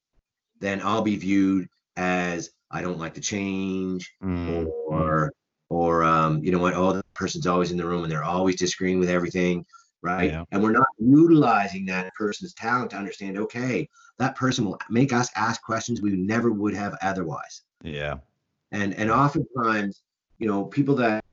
then 0.59 0.81
I'll 0.83 1.01
be 1.01 1.15
viewed 1.15 1.67
as 1.97 2.49
I 2.71 2.81
don't 2.81 2.99
like 2.99 3.15
to 3.15 3.21
change 3.21 4.11
mm. 4.23 4.67
or 4.87 5.33
or 5.69 6.03
um, 6.03 6.43
you 6.43 6.51
know 6.51 6.59
what, 6.59 6.75
oh, 6.75 6.93
the 6.93 7.03
person's 7.15 7.47
always 7.47 7.71
in 7.71 7.77
the 7.77 7.85
room 7.85 8.03
and 8.03 8.11
they're 8.11 8.23
always 8.23 8.57
disagreeing 8.57 8.99
with 8.99 9.09
everything, 9.09 9.65
right? 10.03 10.29
Yeah. 10.29 10.43
And 10.51 10.61
we're 10.61 10.71
not 10.71 10.87
utilizing 10.99 11.85
that 11.87 12.13
person's 12.13 12.53
talent 12.53 12.91
to 12.91 12.97
understand, 12.97 13.37
okay, 13.37 13.89
that 14.19 14.35
person 14.35 14.65
will 14.65 14.79
make 14.89 15.11
us 15.11 15.29
ask 15.35 15.61
questions 15.63 16.01
we 16.01 16.11
never 16.11 16.51
would 16.51 16.75
have 16.75 16.95
otherwise. 17.01 17.61
Yeah. 17.81 18.17
And 18.71 18.93
and 18.93 19.09
oftentimes, 19.09 20.03
you 20.37 20.47
know, 20.47 20.65
people 20.65 20.95
that 20.95 21.23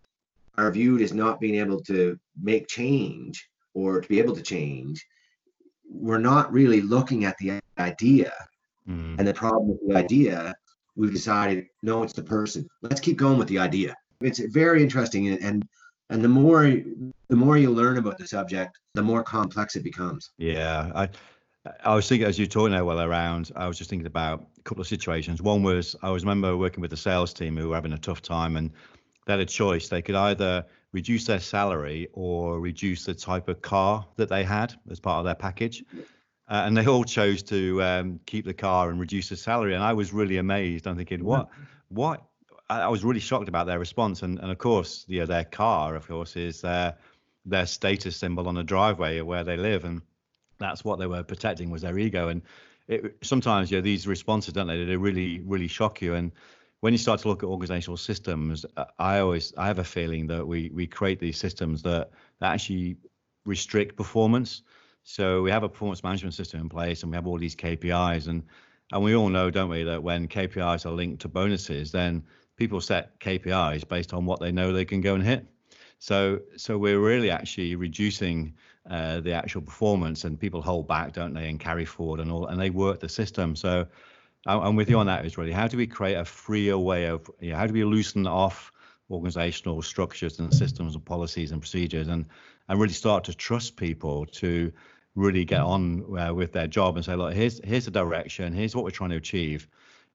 are 0.57 0.71
viewed 0.71 1.03
as 1.03 1.13
not 1.13 1.41
being 1.41 1.57
able 1.57 1.81
to 1.83 2.19
make 2.41 2.69
change 2.69 3.49
or 3.75 4.01
to 4.01 4.09
be 4.09 4.19
able 4.19 4.35
to 4.35 4.43
change 4.43 5.07
we're 5.91 6.19
not 6.19 6.53
really 6.53 6.81
looking 6.81 7.25
at 7.25 7.37
the 7.39 7.61
idea 7.79 8.33
mm. 8.89 9.19
and 9.19 9.27
the 9.27 9.35
problem 9.35 9.69
with 9.69 9.89
the 9.89 9.97
idea 9.97 10.55
we've 10.97 11.13
decided 11.13 11.67
no 11.83 12.03
it's 12.03 12.13
the 12.13 12.23
person 12.23 12.67
let's 12.83 13.01
keep 13.01 13.17
going 13.17 13.39
with 13.39 13.49
the 13.49 13.59
idea 13.59 13.95
it's 14.21 14.39
very 14.39 14.83
interesting 14.83 15.29
and 15.29 15.43
and, 15.43 15.69
and 16.11 16.23
the 16.23 16.29
more 16.29 16.65
the 17.29 17.37
more 17.37 17.57
you 17.57 17.71
learn 17.71 17.97
about 17.97 18.19
the 18.19 18.27
subject 18.27 18.79
the 18.95 19.03
more 19.03 19.23
complex 19.23 19.77
it 19.77 19.85
becomes 19.85 20.31
yeah 20.39 20.91
i 20.95 21.09
I 21.85 21.95
was 21.95 22.09
thinking 22.09 22.27
as 22.27 22.39
you're 22.39 22.49
talking 22.49 22.73
now 22.73 22.85
well 22.85 23.03
around, 23.03 23.51
I 23.55 23.69
was 23.69 23.77
just 23.77 23.91
thinking 23.91 24.07
about 24.07 24.47
a 24.59 24.63
couple 24.63 24.81
of 24.81 24.87
situations. 24.87 25.43
One 25.43 25.63
was 25.63 25.95
I 26.03 26.11
was 26.11 26.25
remember 26.25 26.57
working 26.57 26.81
with 26.81 26.91
the 26.91 26.97
sales 26.97 27.35
team 27.35 27.57
who 27.57 27.69
were 27.69 27.75
having 27.75 27.93
a 27.93 27.99
tough 27.99 28.23
time 28.23 28.57
and 28.57 28.71
they 29.27 29.35
had 29.35 29.41
a 29.41 29.47
choice. 29.47 29.89
They 29.89 30.01
could 30.01 30.15
either 30.15 30.65
reduce 30.93 31.27
their 31.27 31.39
salary 31.39 32.09
or 32.15 32.61
reduce 32.61 33.05
the 33.05 33.15
type 33.15 33.49
of 33.49 33.61
car 33.61 34.07
that 34.17 34.31
they 34.31 34.43
had 34.43 34.75
as 34.91 35.01
part 35.01 35.19
of 35.19 35.25
their 35.27 35.35
package. 35.35 35.85
Uh, 36.49 36.63
and 36.65 36.77
they 36.77 36.87
all 36.87 37.05
chose 37.05 37.43
to 37.45 37.83
um, 37.83 38.21
keep 38.27 38.45
the 38.45 38.55
car 38.55 38.91
and 38.91 38.99
reduce 38.99 39.29
the 39.29 39.37
salary. 39.37 39.75
And 39.75 39.85
I 39.85 39.93
was 39.93 40.13
really 40.13 40.39
amazed. 40.39 40.87
I'm 40.87 40.97
thinking, 40.97 41.23
what, 41.23 41.49
what? 41.89 42.25
I, 42.71 42.83
I 42.83 42.89
was 42.89 43.05
really 43.05 43.21
shocked 43.21 43.49
about 43.49 43.67
their 43.67 43.79
response. 43.79 44.23
And, 44.23 44.39
and 44.39 44.51
of 44.51 44.59
course, 44.59 45.05
you 45.09 45.21
know, 45.21 45.27
their 45.27 45.45
car, 45.45 45.97
of 45.97 46.07
course, 46.07 46.37
is 46.37 46.63
their 46.63 46.97
their 47.45 47.67
status 47.67 48.17
symbol 48.17 48.49
on 48.49 48.55
the 48.55 48.63
driveway 48.63 49.21
where 49.23 49.45
they 49.45 49.57
live, 49.57 49.85
and 49.85 50.03
that's 50.59 50.85
what 50.85 50.99
they 50.99 51.07
were 51.07 51.23
protecting 51.23 51.71
was 51.71 51.83
their 51.83 51.99
ego. 51.99 52.29
And 52.29 52.43
it, 52.87 53.17
sometimes, 53.23 53.71
you 53.71 53.79
know, 53.79 53.83
these 53.83 54.07
responses, 54.07 54.55
don't 54.55 54.67
they? 54.67 54.85
They 54.85 54.97
really, 54.97 55.41
really 55.41 55.69
shock 55.69 56.01
you. 56.01 56.15
And 56.15 56.33
when 56.81 56.93
you 56.93 56.99
start 56.99 57.21
to 57.21 57.29
look 57.29 57.43
at 57.43 57.49
organizational 57.49 57.97
systems, 57.97 58.65
uh, 58.77 58.85
I 58.99 59.19
always 59.21 59.53
I 59.57 59.67
have 59.67 59.79
a 59.79 59.85
feeling 59.85 60.27
that 60.29 60.47
we 60.47 60.71
we 60.73 60.87
create 60.87 61.19
these 61.19 61.39
systems 61.39 61.83
that, 61.83 62.11
that 62.41 62.53
actually 62.55 62.97
restrict 63.45 63.97
performance. 63.97 64.63
So 65.03 65.43
we 65.43 65.51
have 65.51 65.63
a 65.63 65.69
performance 65.69 66.05
management 66.05 66.35
system 66.35 66.61
in 66.61 66.69
place, 66.69 67.03
and 67.03 67.11
we 67.11 67.17
have 67.17 67.27
all 67.27 67.39
these 67.39 67.57
KPIs, 67.57 68.29
and 68.29 68.45
and 68.93 69.03
we 69.03 69.15
all 69.15 69.29
know, 69.29 69.51
don't 69.51 69.71
we, 69.71 69.85
that 69.85 70.03
when 70.03 70.29
KPIs 70.29 70.85
are 70.85 70.91
linked 70.91 71.23
to 71.23 71.29
bonuses, 71.29 71.93
then 71.93 72.25
people 72.61 72.81
set 72.81 73.19
KPIs 73.21 73.89
based 73.89 74.13
on 74.13 74.27
what 74.27 74.39
they 74.39 74.53
know 74.53 74.71
they 74.71 74.85
can 74.85 75.01
go 75.01 75.15
and 75.15 75.25
hit. 75.25 75.47
So 75.99 76.41
so 76.57 76.77
we're 76.79 77.01
really 77.01 77.31
actually 77.31 77.75
reducing 77.75 78.55
uh, 78.89 79.21
the 79.21 79.33
actual 79.33 79.63
performance, 79.63 80.25
and 80.25 80.39
people 80.39 80.61
hold 80.61 80.87
back, 80.87 81.13
don't 81.13 81.35
they, 81.35 81.49
and 81.49 81.59
carry 81.59 81.87
forward 81.87 82.21
and 82.21 82.31
all, 82.31 82.47
and 82.47 82.61
they 82.61 82.71
work 82.71 83.01
the 83.01 83.09
system. 83.09 83.57
So 83.57 83.87
I'm 84.47 84.77
with 84.77 84.89
you 84.91 84.99
on 84.99 85.07
that, 85.07 85.25
is 85.27 85.39
really 85.39 85.53
how 85.53 85.69
do 85.69 85.77
we 85.77 85.87
create 85.87 86.15
a 86.15 86.25
freer 86.25 86.79
way 86.79 87.07
of, 87.07 87.31
you 87.41 87.51
know, 87.51 87.57
how 87.57 87.67
do 87.67 87.73
we 87.73 87.85
loosen 87.85 88.27
off 88.27 88.73
organizational 89.11 89.83
structures 89.83 90.39
and 90.39 90.53
systems 90.55 90.95
and 90.95 91.05
policies 91.05 91.53
and 91.53 91.61
procedures 91.61 92.09
and 92.09 92.27
and 92.69 92.79
really 92.79 92.95
start 92.95 93.25
to 93.25 93.35
trust 93.35 93.77
people 93.77 94.25
to 94.27 94.73
really 95.17 95.45
get 95.45 95.61
on 95.61 96.05
uh, 96.17 96.33
with 96.33 96.53
their 96.53 96.69
job 96.69 96.97
and 96.97 97.05
say 97.05 97.17
look 97.17 97.35
here's 97.35 97.61
here's 97.65 97.87
the 97.87 97.91
direction 97.91 98.53
here's 98.53 98.77
what 98.77 98.85
we're 98.85 98.91
trying 98.91 99.11
to 99.11 99.17
achieve 99.17 99.67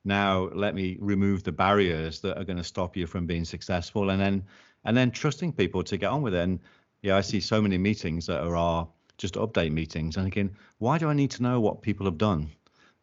now 0.06 0.50
let 0.54 0.76
me 0.76 0.98
remove 1.00 1.44
the 1.44 1.52
barriers 1.52 2.20
that 2.22 2.38
are 2.38 2.44
going 2.44 2.58
to 2.58 2.64
stop 2.64 2.96
you 2.96 3.08
from 3.08 3.26
being 3.26 3.46
successful 3.46 4.10
and 4.12 4.22
then 4.22 4.44
and 4.86 4.96
then 4.96 5.12
trusting 5.12 5.52
people 5.52 5.84
to 5.84 5.98
get 5.98 6.10
on 6.10 6.22
with 6.22 6.34
it 6.34 6.44
and 6.44 6.60
yeah 7.02 7.18
i 7.18 7.22
see 7.22 7.40
so 7.40 7.62
many 7.62 7.78
meetings 7.78 8.26
that 8.26 8.42
are, 8.42 8.56
are 8.56 8.88
just 9.18 9.36
update 9.36 9.72
meetings 9.72 10.18
and 10.18 10.28
again 10.28 10.50
why 10.78 10.98
do 10.98 11.10
i 11.10 11.14
need 11.14 11.32
to 11.32 11.44
know 11.44 11.60
what 11.60 11.82
people 11.82 12.06
have 12.06 12.18
done 12.18 12.50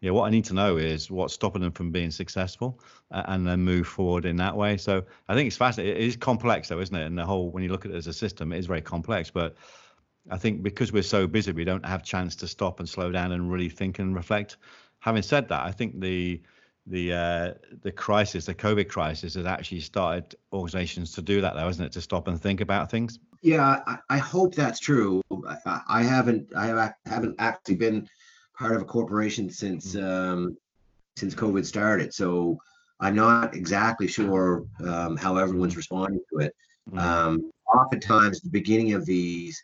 yeah, 0.02 0.10
what 0.10 0.24
I 0.24 0.30
need 0.30 0.44
to 0.46 0.54
know 0.54 0.78
is 0.78 1.12
what's 1.12 1.32
stopping 1.32 1.62
them 1.62 1.70
from 1.70 1.92
being 1.92 2.10
successful, 2.10 2.80
and 3.12 3.46
then 3.46 3.60
move 3.60 3.86
forward 3.86 4.24
in 4.24 4.34
that 4.36 4.56
way. 4.56 4.76
So 4.76 5.04
I 5.28 5.34
think 5.34 5.46
it's 5.46 5.56
fascinating. 5.56 5.96
It 5.96 6.02
is 6.02 6.16
complex, 6.16 6.68
though, 6.68 6.80
isn't 6.80 6.94
it? 6.94 7.06
And 7.06 7.16
the 7.16 7.24
whole, 7.24 7.50
when 7.50 7.62
you 7.62 7.70
look 7.70 7.84
at 7.84 7.92
it 7.92 7.96
as 7.96 8.08
a 8.08 8.12
system, 8.12 8.52
it 8.52 8.58
is 8.58 8.66
very 8.66 8.80
complex. 8.80 9.30
But 9.30 9.54
I 10.28 10.38
think 10.38 10.64
because 10.64 10.92
we're 10.92 11.04
so 11.04 11.28
busy, 11.28 11.52
we 11.52 11.62
don't 11.62 11.86
have 11.86 12.02
chance 12.02 12.34
to 12.36 12.48
stop 12.48 12.80
and 12.80 12.88
slow 12.88 13.12
down 13.12 13.30
and 13.30 13.50
really 13.52 13.68
think 13.68 14.00
and 14.00 14.12
reflect. 14.12 14.56
Having 14.98 15.22
said 15.22 15.48
that, 15.50 15.62
I 15.62 15.70
think 15.70 16.00
the 16.00 16.42
the 16.86 17.12
uh, 17.12 17.54
the 17.82 17.92
crisis, 17.92 18.46
the 18.46 18.54
COVID 18.54 18.88
crisis, 18.88 19.34
has 19.34 19.46
actually 19.46 19.80
started 19.80 20.34
organizations 20.52 21.12
to 21.12 21.22
do 21.22 21.40
that, 21.40 21.54
though, 21.54 21.68
isn't 21.68 21.84
it? 21.84 21.92
To 21.92 22.00
stop 22.00 22.28
and 22.28 22.40
think 22.40 22.60
about 22.60 22.90
things. 22.90 23.18
Yeah, 23.42 23.80
I, 23.86 23.98
I 24.08 24.18
hope 24.18 24.54
that's 24.54 24.80
true. 24.80 25.22
I, 25.66 25.80
I 25.88 26.02
haven't 26.02 26.48
I 26.56 26.92
haven't 27.06 27.36
actually 27.38 27.76
been 27.76 28.08
part 28.56 28.74
of 28.74 28.82
a 28.82 28.84
corporation 28.84 29.50
since 29.50 29.94
mm. 29.94 30.02
um, 30.02 30.56
since 31.16 31.34
COVID 31.34 31.64
started. 31.64 32.12
So 32.14 32.58
I'm 33.00 33.14
not 33.14 33.54
exactly 33.54 34.06
sure 34.06 34.64
um, 34.84 35.16
how 35.16 35.36
everyone's 35.36 35.76
responding 35.76 36.20
to 36.32 36.46
it. 36.46 36.54
Mm. 36.90 36.98
Um, 36.98 37.50
oftentimes, 37.72 38.40
the 38.40 38.50
beginning 38.50 38.92
of 38.92 39.06
these, 39.06 39.60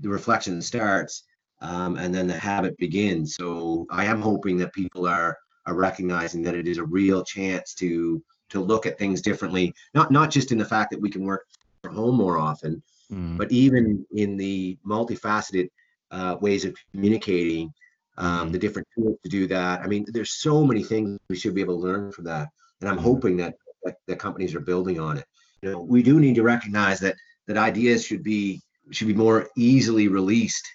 the 0.00 0.08
reflection 0.08 0.62
starts, 0.62 1.24
um, 1.60 1.96
and 1.96 2.14
then 2.14 2.26
the 2.26 2.38
habit 2.38 2.76
begins. 2.78 3.34
So 3.34 3.86
I 3.90 4.04
am 4.04 4.20
hoping 4.20 4.56
that 4.58 4.72
people 4.72 5.06
are 5.06 5.36
are 5.70 5.76
recognizing 5.76 6.42
that 6.42 6.54
it 6.54 6.66
is 6.66 6.78
a 6.78 6.84
real 6.84 7.24
chance 7.24 7.74
to 7.74 8.22
to 8.50 8.60
look 8.60 8.84
at 8.84 8.98
things 8.98 9.22
differently. 9.22 9.72
Not 9.94 10.10
not 10.10 10.30
just 10.30 10.52
in 10.52 10.58
the 10.58 10.64
fact 10.64 10.90
that 10.90 11.00
we 11.00 11.10
can 11.10 11.24
work 11.24 11.46
from 11.82 11.94
home 11.94 12.16
more 12.16 12.38
often, 12.38 12.82
mm. 13.10 13.38
but 13.38 13.50
even 13.52 14.04
in 14.12 14.36
the 14.36 14.76
multifaceted 14.84 15.70
uh, 16.10 16.36
ways 16.40 16.64
of 16.64 16.74
communicating 16.90 17.72
um, 18.18 18.50
the 18.50 18.58
different 18.58 18.88
tools 18.94 19.16
to 19.22 19.30
do 19.30 19.46
that. 19.46 19.80
I 19.80 19.86
mean, 19.86 20.04
there's 20.08 20.32
so 20.32 20.66
many 20.66 20.82
things 20.82 21.18
we 21.28 21.36
should 21.36 21.54
be 21.54 21.60
able 21.60 21.76
to 21.76 21.86
learn 21.86 22.12
from 22.12 22.24
that, 22.24 22.48
and 22.80 22.88
I'm 22.88 22.96
mm-hmm. 22.96 23.04
hoping 23.04 23.36
that, 23.38 23.54
that 23.84 23.94
that 24.08 24.18
companies 24.18 24.54
are 24.54 24.60
building 24.60 24.98
on 24.98 25.18
it. 25.18 25.24
You 25.62 25.70
know, 25.70 25.80
we 25.80 26.02
do 26.02 26.18
need 26.18 26.34
to 26.34 26.42
recognize 26.42 26.98
that 27.00 27.16
that 27.46 27.56
ideas 27.56 28.04
should 28.04 28.24
be 28.24 28.60
should 28.90 29.06
be 29.06 29.14
more 29.14 29.48
easily 29.56 30.08
released 30.08 30.66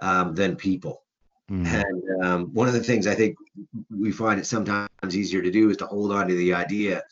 um, 0.00 0.34
than 0.34 0.56
people. 0.56 1.02
Mm. 1.50 1.66
And 1.66 2.24
um, 2.24 2.54
one 2.54 2.68
of 2.68 2.74
the 2.74 2.82
things 2.82 3.06
I 3.06 3.14
think 3.14 3.36
we 3.90 4.12
find 4.12 4.38
it 4.38 4.46
sometimes 4.46 4.88
easier 5.12 5.42
to 5.42 5.50
do 5.50 5.70
is 5.70 5.76
to 5.78 5.86
hold 5.86 6.12
on 6.12 6.28
to 6.28 6.34
the 6.34 6.54
idea 6.54 7.02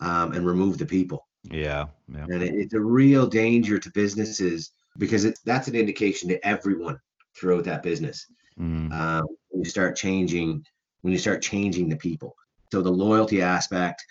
um, 0.00 0.32
and 0.32 0.44
remove 0.44 0.78
the 0.78 0.86
people. 0.86 1.26
Yeah, 1.44 1.86
yeah. 2.08 2.24
And 2.24 2.42
it, 2.42 2.54
it's 2.54 2.74
a 2.74 2.80
real 2.80 3.26
danger 3.26 3.78
to 3.78 3.90
businesses 3.90 4.72
because 4.98 5.24
it's 5.24 5.40
that's 5.40 5.68
an 5.68 5.74
indication 5.74 6.28
to 6.28 6.46
everyone 6.46 6.98
throughout 7.36 7.64
that 7.64 7.82
business 7.82 8.26
mm. 8.58 8.92
um, 8.92 9.26
when 9.48 9.62
you 9.62 9.68
start 9.68 9.96
changing 9.96 10.64
when 11.02 11.12
you 11.12 11.18
start 11.18 11.42
changing 11.42 11.88
the 11.88 11.96
people 11.96 12.34
so 12.72 12.80
the 12.80 12.90
loyalty 12.90 13.42
aspect 13.42 14.04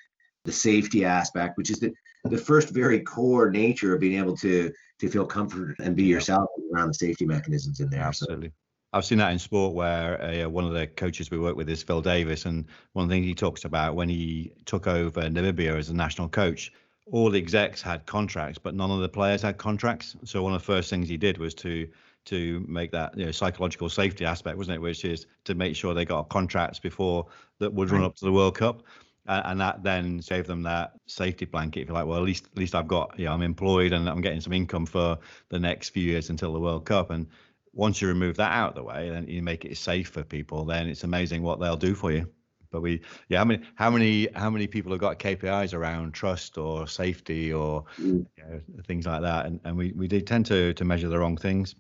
the 0.45 0.51
safety 0.51 1.05
aspect 1.05 1.57
which 1.57 1.69
is 1.69 1.79
the 1.79 1.91
the 2.25 2.37
first 2.37 2.69
very 2.69 3.01
core 3.01 3.49
nature 3.49 3.93
of 3.93 3.99
being 3.99 4.19
able 4.19 4.35
to 4.35 4.71
to 4.99 5.09
feel 5.09 5.25
comforted 5.25 5.75
and 5.79 5.95
be 5.95 6.03
yourself 6.03 6.49
around 6.73 6.87
the 6.87 6.93
safety 6.93 7.25
mechanisms 7.25 7.79
in 7.79 7.89
there 7.89 8.01
absolutely 8.01 8.49
so. 8.49 8.53
I've 8.93 9.05
seen 9.05 9.17
that 9.17 9.31
in 9.31 9.39
sport 9.39 9.73
where 9.73 10.21
uh, 10.21 10.47
one 10.47 10.65
of 10.65 10.73
the 10.73 10.85
coaches 10.85 11.31
we 11.31 11.39
work 11.39 11.55
with 11.55 11.67
is 11.67 11.81
Phil 11.81 12.01
Davies, 12.01 12.45
and 12.45 12.65
one 12.93 13.09
thing 13.09 13.23
he 13.23 13.33
talks 13.33 13.65
about 13.65 13.95
when 13.95 14.07
he 14.07 14.53
took 14.65 14.85
over 14.85 15.21
Namibia 15.21 15.75
as 15.77 15.89
a 15.89 15.95
national 15.95 16.29
coach, 16.29 16.71
all 17.11 17.29
the 17.29 17.39
execs 17.39 17.81
had 17.81 18.05
contracts, 18.05 18.59
but 18.59 18.75
none 18.75 18.91
of 18.91 18.99
the 18.99 19.09
players 19.09 19.41
had 19.41 19.57
contracts. 19.57 20.15
So 20.23 20.43
one 20.43 20.53
of 20.53 20.61
the 20.61 20.65
first 20.65 20.89
things 20.89 21.09
he 21.09 21.17
did 21.17 21.37
was 21.37 21.53
to 21.55 21.87
to 22.25 22.65
make 22.69 22.91
that 22.91 23.17
you 23.17 23.25
know 23.25 23.31
psychological 23.31 23.89
safety 23.89 24.25
aspect, 24.25 24.57
wasn't 24.57 24.75
it? 24.75 24.79
Which 24.79 25.03
is 25.03 25.25
to 25.45 25.55
make 25.55 25.75
sure 25.75 25.93
they 25.93 26.05
got 26.05 26.29
contracts 26.29 26.79
before 26.79 27.25
that 27.59 27.73
would 27.73 27.91
run 27.91 28.03
up 28.03 28.15
to 28.17 28.25
the 28.25 28.31
World 28.31 28.55
Cup, 28.55 28.83
and, 29.25 29.45
and 29.45 29.61
that 29.61 29.83
then 29.83 30.19
gave 30.19 30.47
them 30.47 30.63
that 30.63 30.93
safety 31.07 31.45
blanket. 31.45 31.81
If 31.81 31.87
you 31.89 31.93
like, 31.93 32.05
well, 32.05 32.19
at 32.19 32.23
least 32.23 32.45
at 32.45 32.57
least 32.57 32.75
I've 32.75 32.87
got 32.87 33.17
you 33.19 33.25
know 33.25 33.33
I'm 33.33 33.41
employed 33.41 33.91
and 33.91 34.07
I'm 34.07 34.21
getting 34.21 34.39
some 34.39 34.53
income 34.53 34.85
for 34.85 35.17
the 35.49 35.59
next 35.59 35.89
few 35.89 36.03
years 36.03 36.29
until 36.29 36.53
the 36.53 36.59
World 36.59 36.85
Cup. 36.85 37.09
And 37.09 37.27
once 37.73 38.01
you 38.01 38.07
remove 38.07 38.37
that 38.37 38.51
out 38.51 38.69
of 38.69 38.75
the 38.75 38.83
way, 38.83 39.09
and 39.09 39.27
you 39.27 39.41
make 39.41 39.65
it 39.65 39.77
safe 39.77 40.09
for 40.09 40.23
people. 40.23 40.65
Then 40.65 40.87
it's 40.87 41.03
amazing 41.03 41.41
what 41.41 41.59
they'll 41.59 41.77
do 41.77 41.95
for 41.95 42.11
you. 42.11 42.29
But 42.71 42.81
we, 42.81 43.01
yeah, 43.29 43.37
how 43.37 43.45
many, 43.45 43.63
how 43.75 43.89
many, 43.91 44.27
how 44.35 44.49
many 44.49 44.65
people 44.65 44.91
have 44.91 45.01
got 45.01 45.19
KPIs 45.19 45.73
around 45.73 46.13
trust 46.13 46.57
or 46.57 46.87
safety 46.87 47.53
or 47.53 47.85
mm. 47.99 48.25
you 48.37 48.43
know, 48.43 48.61
things 48.87 49.05
like 49.05 49.21
that? 49.21 49.45
And 49.45 49.59
and 49.63 49.77
we 49.77 49.91
we 49.93 50.07
do 50.07 50.21
tend 50.21 50.45
to 50.47 50.73
to 50.73 50.85
measure 50.85 51.07
the 51.07 51.19
wrong 51.19 51.37
things. 51.37 51.75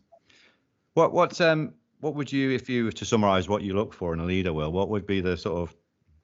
What 0.93 1.13
what 1.13 1.39
um 1.41 1.73
what 2.03 2.15
would 2.15 2.31
you, 2.31 2.51
if 2.51 2.69
you 2.69 2.85
were 2.85 2.91
to 2.91 3.05
summarize 3.05 3.47
what 3.47 3.61
you 3.61 3.73
look 3.73 3.93
for 3.93 4.13
in 4.13 4.19
a 4.19 4.25
leader, 4.25 4.51
Will, 4.51 4.73
what 4.73 4.89
would 4.89 5.07
be 5.07 5.21
the 5.21 5.37
sort 5.37 5.57
of 5.57 5.73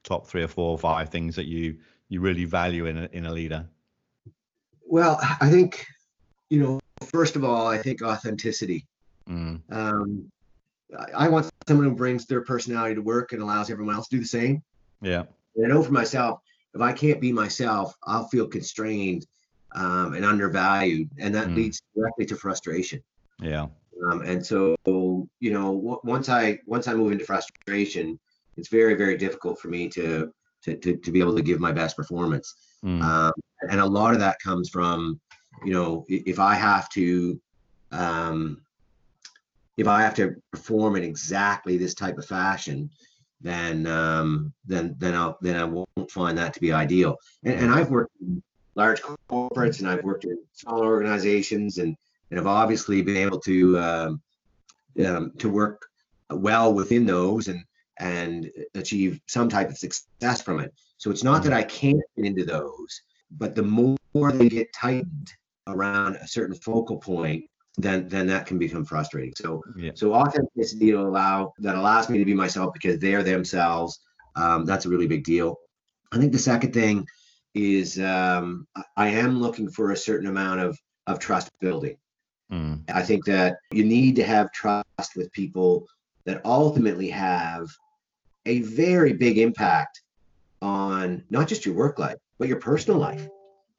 top 0.03 0.27
three 0.27 0.43
or 0.43 0.47
four 0.49 0.71
or 0.71 0.77
five 0.77 1.07
things 1.07 1.37
that 1.37 1.45
you 1.45 1.77
you 2.09 2.19
really 2.19 2.43
value 2.43 2.85
in 2.85 2.97
a, 2.97 3.09
in 3.13 3.25
a 3.25 3.31
leader? 3.31 3.65
Well, 4.85 5.19
I 5.39 5.49
think 5.49 5.87
you 6.49 6.59
know, 6.59 6.79
first 7.05 7.35
of 7.35 7.43
all, 7.43 7.65
I 7.67 7.77
think 7.77 8.01
authenticity. 8.01 8.85
Mm. 9.27 9.61
Um, 9.71 10.31
I 11.15 11.27
want 11.29 11.49
someone 11.67 11.87
who 11.87 11.95
brings 11.95 12.25
their 12.25 12.41
personality 12.41 12.95
to 12.95 13.01
work 13.01 13.31
and 13.31 13.41
allows 13.41 13.69
everyone 13.69 13.95
else 13.95 14.07
to 14.07 14.15
do 14.15 14.21
the 14.21 14.27
same. 14.27 14.63
Yeah. 15.01 15.23
And 15.55 15.65
I 15.65 15.69
know 15.69 15.83
for 15.83 15.91
myself, 15.91 16.39
if 16.73 16.81
I 16.81 16.93
can't 16.93 17.21
be 17.21 17.31
myself, 17.31 17.95
I'll 18.03 18.27
feel 18.27 18.47
constrained 18.47 19.25
um, 19.73 20.13
and 20.13 20.25
undervalued, 20.25 21.09
and 21.19 21.33
that 21.35 21.47
mm. 21.47 21.55
leads 21.55 21.81
directly 21.95 22.25
to 22.27 22.35
frustration. 22.35 23.01
Yeah. 23.41 23.67
Um, 24.05 24.21
and 24.21 24.45
so, 24.45 24.75
you 24.85 25.51
know, 25.51 25.75
w- 25.75 25.99
once 26.03 26.29
I 26.29 26.59
once 26.65 26.87
I 26.87 26.93
move 26.93 27.11
into 27.11 27.25
frustration, 27.25 28.19
it's 28.57 28.69
very 28.69 28.95
very 28.95 29.17
difficult 29.17 29.59
for 29.59 29.67
me 29.67 29.89
to 29.89 30.31
to 30.63 30.75
to, 30.75 30.97
to 30.97 31.11
be 31.11 31.19
able 31.19 31.35
to 31.35 31.41
give 31.41 31.59
my 31.59 31.71
best 31.71 31.97
performance. 31.97 32.55
Mm. 32.83 33.01
Um, 33.01 33.33
and 33.69 33.79
a 33.79 33.85
lot 33.85 34.13
of 34.13 34.19
that 34.19 34.37
comes 34.39 34.69
from, 34.69 35.19
you 35.65 35.73
know, 35.73 36.05
if 36.07 36.39
I 36.39 36.55
have 36.55 36.87
to, 36.89 37.39
um, 37.91 38.61
if 39.79 39.87
I 39.87 40.01
have 40.01 40.13
to 40.15 40.35
perform 40.51 40.97
in 40.97 41.03
exactly 41.03 41.77
this 41.77 41.93
type 41.93 42.17
of 42.17 42.25
fashion, 42.25 42.89
then 43.39 43.87
um, 43.87 44.53
then 44.65 44.93
then 44.97 45.15
I'll 45.15 45.37
then 45.41 45.55
I 45.55 45.63
won't 45.63 46.11
find 46.11 46.37
that 46.37 46.53
to 46.53 46.59
be 46.59 46.73
ideal. 46.73 47.15
And, 47.45 47.53
and 47.61 47.71
I've 47.71 47.89
worked 47.89 48.11
in 48.21 48.43
large 48.75 49.01
corporates 49.01 49.79
and 49.79 49.87
I've 49.87 50.03
worked 50.03 50.25
in 50.25 50.37
small 50.51 50.81
organizations 50.81 51.77
and 51.77 51.95
and 52.29 52.37
have 52.37 52.47
obviously 52.47 53.01
been 53.01 53.15
able 53.15 53.39
to 53.39 53.79
um, 53.79 54.21
um, 55.05 55.31
to 55.37 55.49
work 55.49 55.87
well 56.29 56.73
within 56.73 57.05
those 57.05 57.47
and 57.47 57.63
and 57.99 58.51
achieve 58.75 59.21
some 59.27 59.47
type 59.47 59.69
of 59.69 59.77
success 59.77 60.41
from 60.41 60.59
it. 60.59 60.73
So 60.97 61.09
it's 61.09 61.23
not 61.23 61.41
that 61.43 61.53
I 61.53 61.63
can't 61.63 62.01
get 62.17 62.25
into 62.25 62.43
those, 62.43 63.01
but 63.31 63.55
the 63.55 63.63
more 63.63 64.31
they 64.33 64.49
get 64.49 64.73
tightened 64.73 65.31
around 65.67 66.17
a 66.17 66.27
certain 66.27 66.55
focal 66.55 66.97
point, 66.97 67.45
then 67.77 68.07
then 68.07 68.27
that 68.27 68.45
can 68.45 68.57
become 68.57 68.85
frustrating. 68.85 69.33
So 69.35 69.63
yeah. 69.77 69.91
so 69.95 70.13
authenticity 70.13 70.91
to 70.91 70.99
allow 70.99 71.53
that 71.59 71.75
allows 71.75 72.09
me 72.09 72.17
to 72.17 72.25
be 72.25 72.33
myself 72.33 72.73
because 72.73 72.99
they're 72.99 73.23
themselves. 73.23 73.99
Um, 74.35 74.65
that's 74.65 74.85
a 74.85 74.89
really 74.89 75.07
big 75.07 75.23
deal. 75.23 75.59
I 76.11 76.17
think 76.17 76.31
the 76.31 76.39
second 76.39 76.73
thing 76.73 77.05
is 77.53 77.99
um, 77.99 78.67
I 78.95 79.09
am 79.09 79.39
looking 79.39 79.69
for 79.69 79.91
a 79.91 79.97
certain 79.97 80.27
amount 80.27 80.61
of 80.61 80.77
of 81.07 81.19
trust 81.19 81.49
building. 81.59 81.97
Mm. 82.51 82.83
I 82.91 83.03
think 83.03 83.25
that 83.25 83.57
you 83.71 83.83
need 83.83 84.15
to 84.15 84.23
have 84.23 84.51
trust 84.51 85.15
with 85.15 85.31
people 85.31 85.87
that 86.25 86.41
ultimately 86.45 87.09
have 87.09 87.67
a 88.45 88.61
very 88.61 89.13
big 89.13 89.37
impact 89.37 90.01
on 90.61 91.23
not 91.29 91.47
just 91.47 91.65
your 91.65 91.75
work 91.75 91.99
life, 91.99 92.17
but 92.37 92.47
your 92.47 92.59
personal 92.59 92.99
life. 92.99 93.27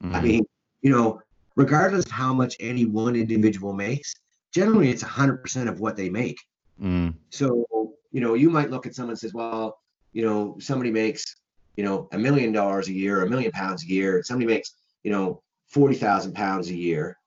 Mm. 0.03 0.15
I 0.15 0.21
mean, 0.21 0.45
you 0.81 0.91
know, 0.91 1.21
regardless 1.55 2.05
of 2.05 2.11
how 2.11 2.33
much 2.33 2.55
any 2.59 2.85
one 2.85 3.15
individual 3.15 3.73
makes, 3.73 4.13
generally 4.53 4.89
it's 4.89 5.03
100% 5.03 5.67
of 5.67 5.79
what 5.79 5.95
they 5.95 6.09
make. 6.09 6.37
Mm. 6.81 7.13
So, 7.29 7.65
you 8.11 8.21
know, 8.21 8.33
you 8.33 8.49
might 8.49 8.69
look 8.69 8.85
at 8.85 8.95
someone 8.95 9.11
and 9.11 9.19
says, 9.19 9.33
well, 9.33 9.77
you 10.13 10.25
know, 10.25 10.57
somebody 10.59 10.91
makes, 10.91 11.35
you 11.77 11.83
know, 11.83 12.09
a 12.11 12.17
million 12.17 12.51
dollars 12.51 12.87
a 12.87 12.93
year, 12.93 13.23
a 13.23 13.29
million 13.29 13.51
pounds 13.51 13.83
a 13.83 13.87
year. 13.87 14.21
Somebody 14.23 14.47
makes, 14.47 14.75
you 15.03 15.11
know, 15.11 15.41
40,000 15.69 16.33
pounds 16.33 16.69
a 16.69 16.75
year 16.75 17.17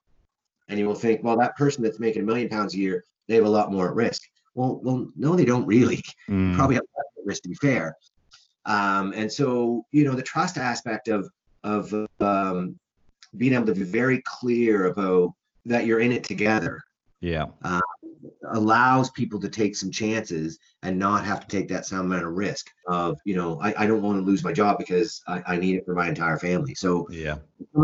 and 0.67 0.79
you 0.79 0.87
will 0.87 0.95
think, 0.95 1.23
well, 1.23 1.37
that 1.37 1.55
person 1.55 1.83
that's 1.83 1.99
making 1.99 2.23
a 2.23 2.25
million 2.25 2.49
pounds 2.49 2.73
a 2.73 2.77
year, 2.77 3.03
they 3.27 3.35
have 3.35 3.45
a 3.45 3.49
lot 3.49 3.71
more 3.71 3.89
at 3.89 3.95
risk. 3.95 4.21
Well, 4.55 4.79
well, 4.83 5.07
no, 5.15 5.35
they 5.35 5.45
don't 5.45 5.65
really. 5.65 6.01
Mm. 6.29 6.55
Probably 6.55 6.75
have 6.75 6.85
less 6.95 7.05
at 7.17 7.25
risk 7.25 7.43
to 7.43 7.49
be 7.49 7.55
fair. 7.55 7.95
Um, 8.65 9.13
and 9.15 9.31
so, 9.31 9.85
you 9.91 10.05
know, 10.05 10.13
the 10.13 10.23
trust 10.23 10.57
aspect 10.57 11.07
of 11.07 11.29
of 11.63 11.93
um, 12.19 12.79
being 13.37 13.53
able 13.53 13.65
to 13.65 13.75
be 13.75 13.83
very 13.83 14.21
clear 14.25 14.85
about 14.87 15.33
that 15.65 15.85
you're 15.85 15.99
in 15.99 16.11
it 16.11 16.23
together 16.23 16.81
yeah. 17.21 17.45
uh, 17.63 17.79
allows 18.53 19.09
people 19.11 19.39
to 19.39 19.49
take 19.49 19.75
some 19.75 19.91
chances 19.91 20.59
and 20.83 20.97
not 20.97 21.25
have 21.25 21.39
to 21.39 21.47
take 21.47 21.67
that 21.67 21.85
some 21.85 22.01
amount 22.05 22.25
of 22.25 22.33
risk 22.33 22.67
of 22.87 23.17
you 23.25 23.35
know 23.35 23.59
i, 23.61 23.83
I 23.83 23.87
don't 23.87 24.01
want 24.01 24.17
to 24.19 24.25
lose 24.25 24.43
my 24.43 24.51
job 24.51 24.77
because 24.77 25.21
I, 25.27 25.41
I 25.47 25.57
need 25.57 25.75
it 25.75 25.85
for 25.85 25.95
my 25.95 26.07
entire 26.07 26.37
family. 26.37 26.75
So 26.75 27.07
yeah. 27.09 27.37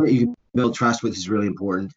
you 0.05 0.35
build 0.53 0.75
trust 0.75 1.01
with 1.03 1.13
is 1.13 1.29
really 1.29 1.47
important. 1.47 1.93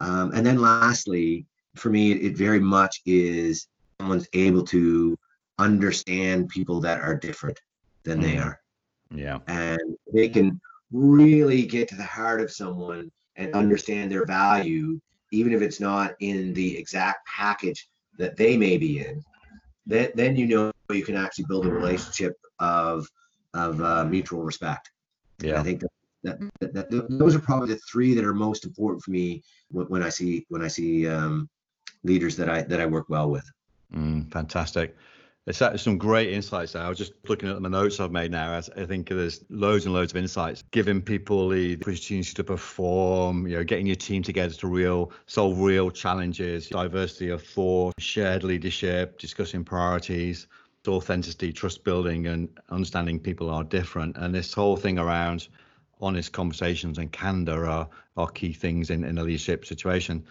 Um, 0.00 0.32
and 0.32 0.44
then 0.46 0.60
lastly 0.60 1.46
for 1.74 1.90
me 1.90 2.12
it, 2.12 2.22
it 2.22 2.36
very 2.36 2.60
much 2.60 3.00
is 3.06 3.68
someone's 4.00 4.28
able 4.32 4.64
to 4.64 5.18
understand 5.58 6.48
people 6.48 6.80
that 6.80 7.00
are 7.00 7.16
different 7.16 7.58
than 8.04 8.20
they 8.20 8.34
Mhm. 8.36 8.44
are. 8.46 8.60
Yeah. 9.10 9.38
And 9.46 9.96
they 10.12 10.28
can 10.28 10.60
really 10.92 11.66
get 11.66 11.88
to 11.88 11.96
the 11.96 12.04
heart 12.04 12.40
of 12.40 12.50
someone 12.50 13.10
and 13.36 13.54
understand 13.54 14.10
their 14.10 14.24
value 14.24 14.98
even 15.32 15.52
if 15.52 15.60
it's 15.60 15.80
not 15.80 16.14
in 16.20 16.54
the 16.54 16.78
exact 16.78 17.26
package 17.26 17.88
that 18.18 18.36
they 18.36 18.56
may 18.56 18.76
be 18.76 19.00
in 19.00 19.22
then, 19.86 20.10
then 20.14 20.36
you 20.36 20.46
know 20.46 20.72
you 20.90 21.04
can 21.04 21.16
actually 21.16 21.44
build 21.48 21.66
a 21.66 21.70
relationship 21.70 22.34
of 22.58 23.08
of 23.54 23.80
uh, 23.80 24.04
mutual 24.04 24.42
respect. 24.42 24.90
Yeah, 25.40 25.60
i 25.60 25.62
think 25.62 25.80
that, 25.80 25.90
that, 26.60 26.72
that, 26.74 26.90
that 26.90 27.18
those 27.18 27.34
are 27.34 27.40
probably 27.40 27.68
the 27.68 27.80
three 27.90 28.14
that 28.14 28.24
are 28.24 28.34
most 28.34 28.64
important 28.64 29.02
for 29.02 29.10
me 29.10 29.42
when, 29.70 29.86
when 29.86 30.02
i 30.02 30.08
see 30.08 30.46
when 30.48 30.62
i 30.62 30.68
see 30.68 31.06
um, 31.06 31.48
leaders 32.04 32.36
that 32.36 32.48
i 32.48 32.62
that 32.62 32.80
i 32.80 32.86
work 32.86 33.08
well 33.08 33.30
with. 33.30 33.48
Mm, 33.94 34.30
fantastic. 34.32 34.96
There's 35.46 35.80
some 35.80 35.96
great 35.96 36.32
insights 36.32 36.72
there. 36.72 36.82
I 36.82 36.88
was 36.88 36.98
just 36.98 37.12
looking 37.28 37.48
at 37.48 37.62
the 37.62 37.68
notes 37.68 38.00
I've 38.00 38.10
made 38.10 38.32
now. 38.32 38.58
I 38.76 38.84
think 38.84 39.08
there's 39.08 39.44
loads 39.48 39.84
and 39.84 39.94
loads 39.94 40.12
of 40.12 40.16
insights, 40.16 40.64
giving 40.72 41.00
people 41.00 41.48
the 41.48 41.78
opportunity 41.80 42.34
to 42.34 42.42
perform, 42.42 43.46
you 43.46 43.56
know, 43.56 43.62
getting 43.62 43.86
your 43.86 43.94
team 43.94 44.24
together 44.24 44.52
to 44.54 44.66
real 44.66 45.12
solve 45.26 45.60
real 45.60 45.92
challenges, 45.92 46.68
diversity 46.68 47.28
of 47.28 47.44
thought, 47.44 47.94
shared 48.00 48.42
leadership, 48.42 49.20
discussing 49.20 49.64
priorities, 49.64 50.48
authenticity, 50.88 51.52
trust 51.52 51.84
building, 51.84 52.26
and 52.26 52.48
understanding 52.70 53.20
people 53.20 53.48
are 53.48 53.62
different. 53.62 54.16
And 54.16 54.34
this 54.34 54.52
whole 54.52 54.76
thing 54.76 54.98
around 54.98 55.46
honest 56.00 56.32
conversations 56.32 56.98
and 56.98 57.12
candor 57.12 57.66
are, 57.66 57.88
are 58.16 58.28
key 58.28 58.52
things 58.52 58.90
in, 58.90 59.04
in 59.04 59.16
a 59.16 59.22
leadership 59.22 59.64
situation. 59.64 60.24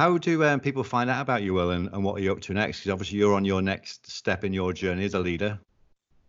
How 0.00 0.16
do 0.16 0.42
um, 0.44 0.60
people 0.60 0.82
find 0.82 1.10
out 1.10 1.20
about 1.20 1.42
you, 1.42 1.52
Will, 1.52 1.72
and, 1.72 1.90
and 1.92 2.02
what 2.02 2.16
are 2.16 2.22
you 2.22 2.32
up 2.32 2.40
to 2.40 2.54
next? 2.54 2.78
Because 2.78 2.92
obviously 2.92 3.18
you're 3.18 3.34
on 3.34 3.44
your 3.44 3.60
next 3.60 4.10
step 4.10 4.44
in 4.44 4.52
your 4.54 4.72
journey 4.72 5.04
as 5.04 5.12
a 5.12 5.18
leader. 5.18 5.58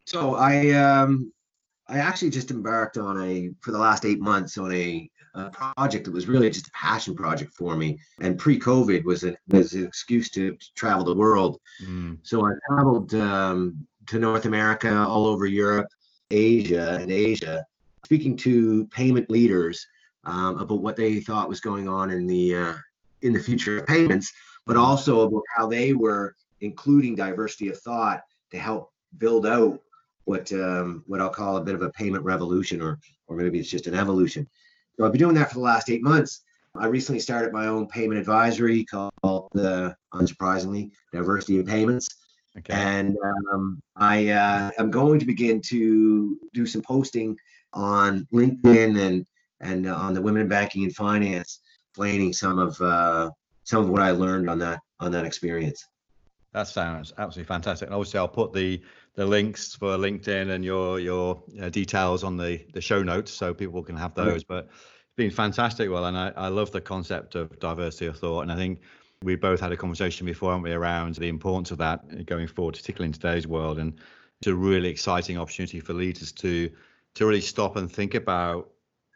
So 0.06 0.36
I 0.36 0.72
um 0.72 1.32
I 1.88 2.00
actually 2.00 2.32
just 2.32 2.52
embarked 2.52 2.98
on 2.98 3.22
a 3.22 3.50
for 3.62 3.72
the 3.72 3.78
last 3.78 4.04
eight 4.04 4.20
months 4.20 4.58
on 4.58 4.74
a, 4.74 5.10
a 5.36 5.50
project 5.52 6.04
that 6.04 6.12
was 6.12 6.28
really 6.28 6.50
just 6.50 6.68
a 6.68 6.72
passion 6.72 7.16
project 7.16 7.54
for 7.54 7.78
me. 7.78 7.98
And 8.20 8.38
pre-COVID 8.38 9.06
was 9.06 9.24
an 9.24 9.38
was 9.48 9.72
an 9.72 9.86
excuse 9.86 10.30
to, 10.32 10.52
to 10.52 10.74
travel 10.76 11.06
the 11.06 11.16
world. 11.16 11.58
Mm, 11.82 12.18
So 12.24 12.46
I 12.46 12.52
traveled 12.68 13.14
um, 13.16 13.88
to 14.08 14.20
North 14.20 14.44
America, 14.44 14.94
all 15.08 15.28
over 15.28 15.46
Europe, 15.46 15.88
Asia, 16.30 16.98
and 17.00 17.10
Asia, 17.10 17.66
speaking 18.04 18.36
to 18.36 18.86
payment 18.88 19.30
leaders 19.30 19.88
um, 20.26 20.58
about 20.58 20.82
what 20.82 20.98
they 20.98 21.22
thought 21.22 21.48
was 21.48 21.62
going 21.62 21.88
on 21.88 22.12
in 22.12 22.28
the 22.28 22.56
uh, 22.56 22.74
in 23.22 23.34
the 23.34 23.40
future 23.40 23.80
of 23.80 23.88
payments, 23.88 24.32
but 24.66 24.78
also 24.78 25.22
about 25.22 25.44
how 25.56 25.68
they 25.68 25.94
were 25.94 26.36
including 26.62 27.16
diversity 27.16 27.70
of 27.70 27.80
thought 27.80 28.22
to 28.52 28.58
help 28.58 28.92
build 29.18 29.46
out 29.46 29.82
what 30.26 30.52
um, 30.54 31.04
what 31.08 31.22
I'll 31.22 31.30
call 31.30 31.58
a 31.58 31.64
bit 31.64 31.76
of 31.76 31.82
a 31.82 31.90
payment 31.92 32.24
revolution, 32.24 32.82
or 32.82 33.00
or 33.28 33.36
maybe 33.36 33.60
it's 33.60 33.70
just 33.70 33.88
an 33.88 33.96
evolution. 33.96 34.48
So 34.98 35.06
I've 35.06 35.12
been 35.12 35.20
doing 35.20 35.36
that 35.36 35.50
for 35.50 35.56
the 35.56 35.62
last 35.62 35.90
eight 35.90 36.04
months. 36.04 36.42
I 36.76 36.86
recently 36.88 37.20
started 37.20 37.52
my 37.52 37.68
own 37.68 37.88
payment 37.88 38.20
advisory 38.20 38.86
called, 38.86 39.12
uh, 39.58 39.92
unsurprisingly, 40.14 40.92
Diversity 41.12 41.60
of 41.60 41.66
Payments 41.66 42.08
okay. 42.58 42.74
and 42.74 43.18
um, 43.54 43.82
I 43.96 44.30
uh, 44.30 44.72
am 44.78 44.92
going 44.92 45.20
to 45.20 45.26
begin 45.26 45.62
to 45.64 46.38
do 46.54 46.66
some 46.66 46.82
posting 46.82 47.38
on 47.74 48.28
LinkedIn 48.34 49.00
and 49.00 49.26
and 49.62 49.88
uh, 49.88 49.96
on 49.96 50.14
the 50.16 50.22
Women 50.22 50.42
in 50.42 50.48
Banking 50.48 50.84
and 50.86 50.96
Finance, 50.96 51.60
explaining 51.92 52.32
some 52.32 52.58
of 52.58 52.80
uh, 52.82 53.30
some 53.64 53.84
of 53.84 53.90
what 53.90 54.02
I 54.02 54.12
learned 54.12 54.50
on 54.50 54.60
that 54.60 54.80
on 55.00 55.12
that 55.12 55.26
experience. 55.26 55.86
That 56.54 56.68
sounds 56.68 57.14
absolutely 57.18 57.48
fantastic. 57.48 57.88
And 57.88 57.96
obviously, 57.96 58.20
I'll 58.20 58.28
put 58.28 58.54
the 58.54 58.82
the 59.16 59.26
links 59.26 59.76
for 59.76 59.98
LinkedIn 59.98 60.52
and 60.52 60.64
your 60.64 61.00
your 61.00 61.44
uh, 61.62 61.70
details 61.70 62.24
on 62.24 62.38
the 62.38 62.66
the 62.74 62.82
show 62.82 63.04
notes 63.04 63.32
so 63.32 63.54
people 63.54 63.84
can 63.84 63.98
have 63.98 64.14
those. 64.14 64.44
But 64.44 64.66
it's 64.66 65.16
been 65.18 65.32
fantastic, 65.32 65.90
well, 65.90 66.06
and 66.06 66.18
I, 66.18 66.32
I 66.36 66.48
love 66.48 66.72
the 66.72 66.82
concept 66.82 67.36
of 67.36 67.60
diversity 67.60 68.06
of 68.06 68.18
thought. 68.18 68.42
And 68.42 68.52
I 68.52 68.56
think 68.56 68.80
we 69.22 69.36
both 69.36 69.60
had 69.60 69.72
a 69.72 69.78
conversation 69.78 70.26
before, 70.26 70.52
haven't 70.52 70.64
we, 70.64 70.72
around 70.72 71.16
the 71.16 71.28
importance 71.28 71.72
of 71.72 71.78
that 71.80 72.26
going 72.26 72.48
forward, 72.48 72.76
particularly 72.76 73.08
in 73.08 73.14
today's 73.14 73.48
world. 73.48 73.80
And 73.80 73.94
it's 74.40 74.48
a 74.48 74.56
really 74.56 74.90
exciting 74.90 75.38
opportunity 75.38 75.82
for 75.82 75.94
leaders 75.94 76.32
to 76.34 76.70
to 77.16 77.26
really 77.26 77.42
stop 77.42 77.76
and 77.76 77.92
think 77.92 78.14
about 78.16 78.72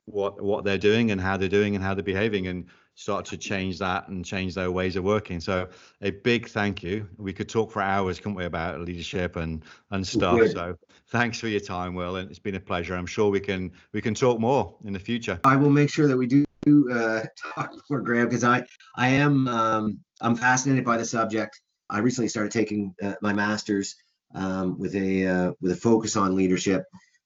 what 0.05 0.41
what 0.41 0.63
they're 0.63 0.77
doing 0.77 1.11
and 1.11 1.19
how 1.19 1.37
they're 1.37 1.49
doing 1.49 1.75
and 1.75 1.83
how 1.83 1.93
they're 1.93 2.03
behaving 2.03 2.47
and 2.47 2.65
start 2.95 3.25
to 3.25 3.37
change 3.37 3.79
that 3.79 4.07
and 4.07 4.23
change 4.23 4.55
their 4.55 4.71
ways 4.71 4.95
of 4.95 5.03
working. 5.03 5.39
So 5.39 5.67
a 6.01 6.11
big 6.11 6.47
thank 6.47 6.81
you. 6.81 7.07
We 7.17 7.33
could 7.33 7.49
talk 7.49 7.71
for 7.71 7.81
hours, 7.81 8.19
couldn't 8.19 8.35
we, 8.35 8.45
about 8.45 8.79
leadership 8.79 9.35
and 9.35 9.63
and 9.91 10.05
stuff. 10.05 10.37
Good. 10.37 10.51
So 10.51 10.77
thanks 11.07 11.39
for 11.39 11.47
your 11.47 11.59
time, 11.59 11.93
Will, 11.93 12.15
and 12.17 12.29
it's 12.29 12.39
been 12.39 12.55
a 12.55 12.59
pleasure. 12.59 12.95
I'm 12.95 13.05
sure 13.05 13.29
we 13.29 13.39
can 13.39 13.71
we 13.93 14.01
can 14.01 14.13
talk 14.13 14.39
more 14.39 14.75
in 14.85 14.93
the 14.93 14.99
future. 14.99 15.39
I 15.43 15.55
will 15.55 15.69
make 15.69 15.89
sure 15.89 16.07
that 16.07 16.17
we 16.17 16.27
do 16.27 16.45
uh, 16.91 17.23
talk 17.55 17.73
more, 17.89 18.01
Graham, 18.01 18.27
because 18.27 18.43
I 18.43 18.63
I 18.95 19.09
am 19.09 19.47
um, 19.47 19.99
I'm 20.21 20.35
fascinated 20.35 20.85
by 20.85 20.97
the 20.97 21.05
subject. 21.05 21.61
I 21.89 21.99
recently 21.99 22.29
started 22.29 22.51
taking 22.51 22.95
uh, 23.03 23.13
my 23.21 23.33
master's 23.33 23.95
um, 24.33 24.79
with 24.79 24.95
a 24.95 25.27
uh, 25.27 25.51
with 25.61 25.71
a 25.71 25.75
focus 25.75 26.15
on 26.15 26.35
leadership, 26.35 26.85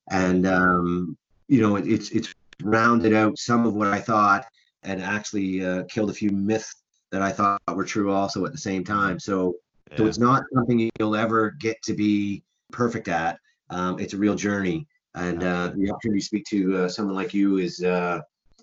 and 0.09 0.45
um, 0.47 1.17
you 1.47 1.61
know 1.61 1.75
it, 1.75 1.88
it's 1.88 2.09
it's 2.11 2.34
rounded 2.64 3.14
out 3.14 3.38
some 3.38 3.66
of 3.66 3.74
what 3.74 3.88
I 3.88 3.99
thought 3.99 4.45
and 4.84 5.01
actually 5.01 5.66
uh, 5.66 5.84
killed 5.89 6.10
a 6.10 6.14
few 6.14 6.30
myths 6.32 6.76
that 7.12 7.22
I 7.22 7.32
thought 7.32 7.62
were 7.74 7.86
true 7.86 8.12
also 8.12 8.45
at 8.45 8.51
the 8.51 8.57
same 8.57 8.84
time. 8.84 9.20
So 9.20 9.55
so 9.97 10.05
it's 10.05 10.20
not 10.20 10.43
something 10.53 10.89
you'll 10.99 11.16
ever 11.16 11.51
get 11.60 11.82
to 11.84 11.93
be 11.93 12.43
perfect 12.72 13.07
at. 13.07 13.38
Um, 13.70 13.99
it's 13.99 14.14
a 14.14 14.18
real 14.18 14.36
journey, 14.36 14.88
and 15.16 15.43
uh, 15.43 15.72
the 15.76 15.91
opportunity 15.91 16.20
to 16.20 16.26
speak 16.26 16.45
to 16.45 16.78
uh, 16.78 16.89
someone 16.89 17.16
like 17.16 17.34
you 17.34 17.57
is 17.57 17.84
uh, 17.84 18.22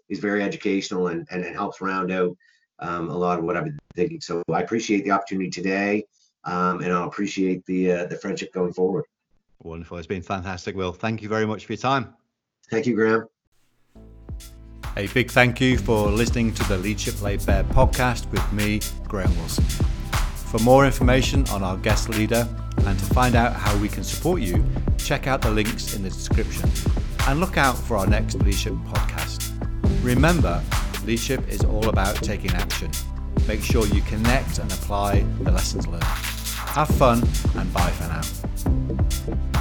is 0.09 0.19
very 0.19 0.43
educational 0.43 1.09
and, 1.09 1.27
and 1.31 1.45
helps 1.45 1.81
round 1.81 2.11
out 2.11 2.37
um, 2.79 3.11
a 3.11 3.17
lot 3.17 3.39
of 3.39 3.45
what 3.45 3.57
I've 3.57 3.65
been 3.65 3.79
thinking. 3.95 4.21
So 4.21 4.43
I 4.51 4.63
appreciate 4.63 5.05
the 5.05 5.11
opportunity 5.11 5.51
today, 5.51 6.05
um, 6.45 6.81
and 6.81 6.93
I'll 6.93 7.09
appreciate 7.09 7.65
the 7.67 7.93
uh, 7.93 8.07
the 8.07 8.17
friendship 8.17 8.53
going 8.53 8.73
forward. 8.73 9.05
Wonderful. 9.63 9.99
It's 9.99 10.07
been 10.07 10.23
fantastic, 10.23 10.77
Will. 10.77 10.93
Thank 10.93 11.23
you 11.23 11.29
very 11.29 11.47
much 11.47 11.67
for 11.67 11.73
your 11.73 11.79
time. 11.79 12.15
Thank 12.71 12.87
you, 12.87 12.95
Graham. 12.95 13.27
A 14.99 15.09
big 15.09 15.31
thank 15.31 15.61
you 15.61 15.77
for 15.77 16.09
listening 16.09 16.55
to 16.55 16.65
the 16.69 16.79
Leadership 16.79 17.21
Laid 17.21 17.45
Bare 17.45 17.65
podcast 17.65 18.31
with 18.33 18.51
me, 18.51 18.81
Graham 19.07 19.37
Wilson. 19.37 19.65
For 20.47 20.59
more 20.61 20.87
information 20.87 21.47
on 21.51 21.63
our 21.63 21.77
guest 21.77 22.09
leader 22.09 22.49
and 22.79 22.99
to 22.99 23.05
find 23.05 23.35
out 23.35 23.53
how 23.53 23.77
we 23.77 23.89
can 23.89 24.03
support 24.03 24.41
you, 24.41 24.65
check 24.97 25.27
out 25.27 25.43
the 25.43 25.51
links 25.51 25.95
in 25.95 26.03
the 26.03 26.09
description 26.09 26.71
and 27.29 27.41
look 27.41 27.59
out 27.59 27.77
for 27.77 27.99
our 27.99 28.07
next 28.07 28.37
leadership 28.37 28.73
podcast. 28.87 29.53
Remember, 30.03 30.63
leadership 31.05 31.47
is 31.47 31.63
all 31.63 31.91
about 31.91 32.17
taking 32.17 32.53
action. 32.53 32.91
Make 33.47 33.63
sure 33.63 33.87
you 33.89 34.01
connect 34.03 34.59
and 34.61 34.73
apply 34.73 35.27
the 35.43 35.51
lessons 35.51 35.87
learned. 35.87 36.05
Have 36.05 36.89
fun 36.89 37.23
and 37.57 37.71
bye 37.75 37.91
for 37.91 38.09
now. 38.09 39.56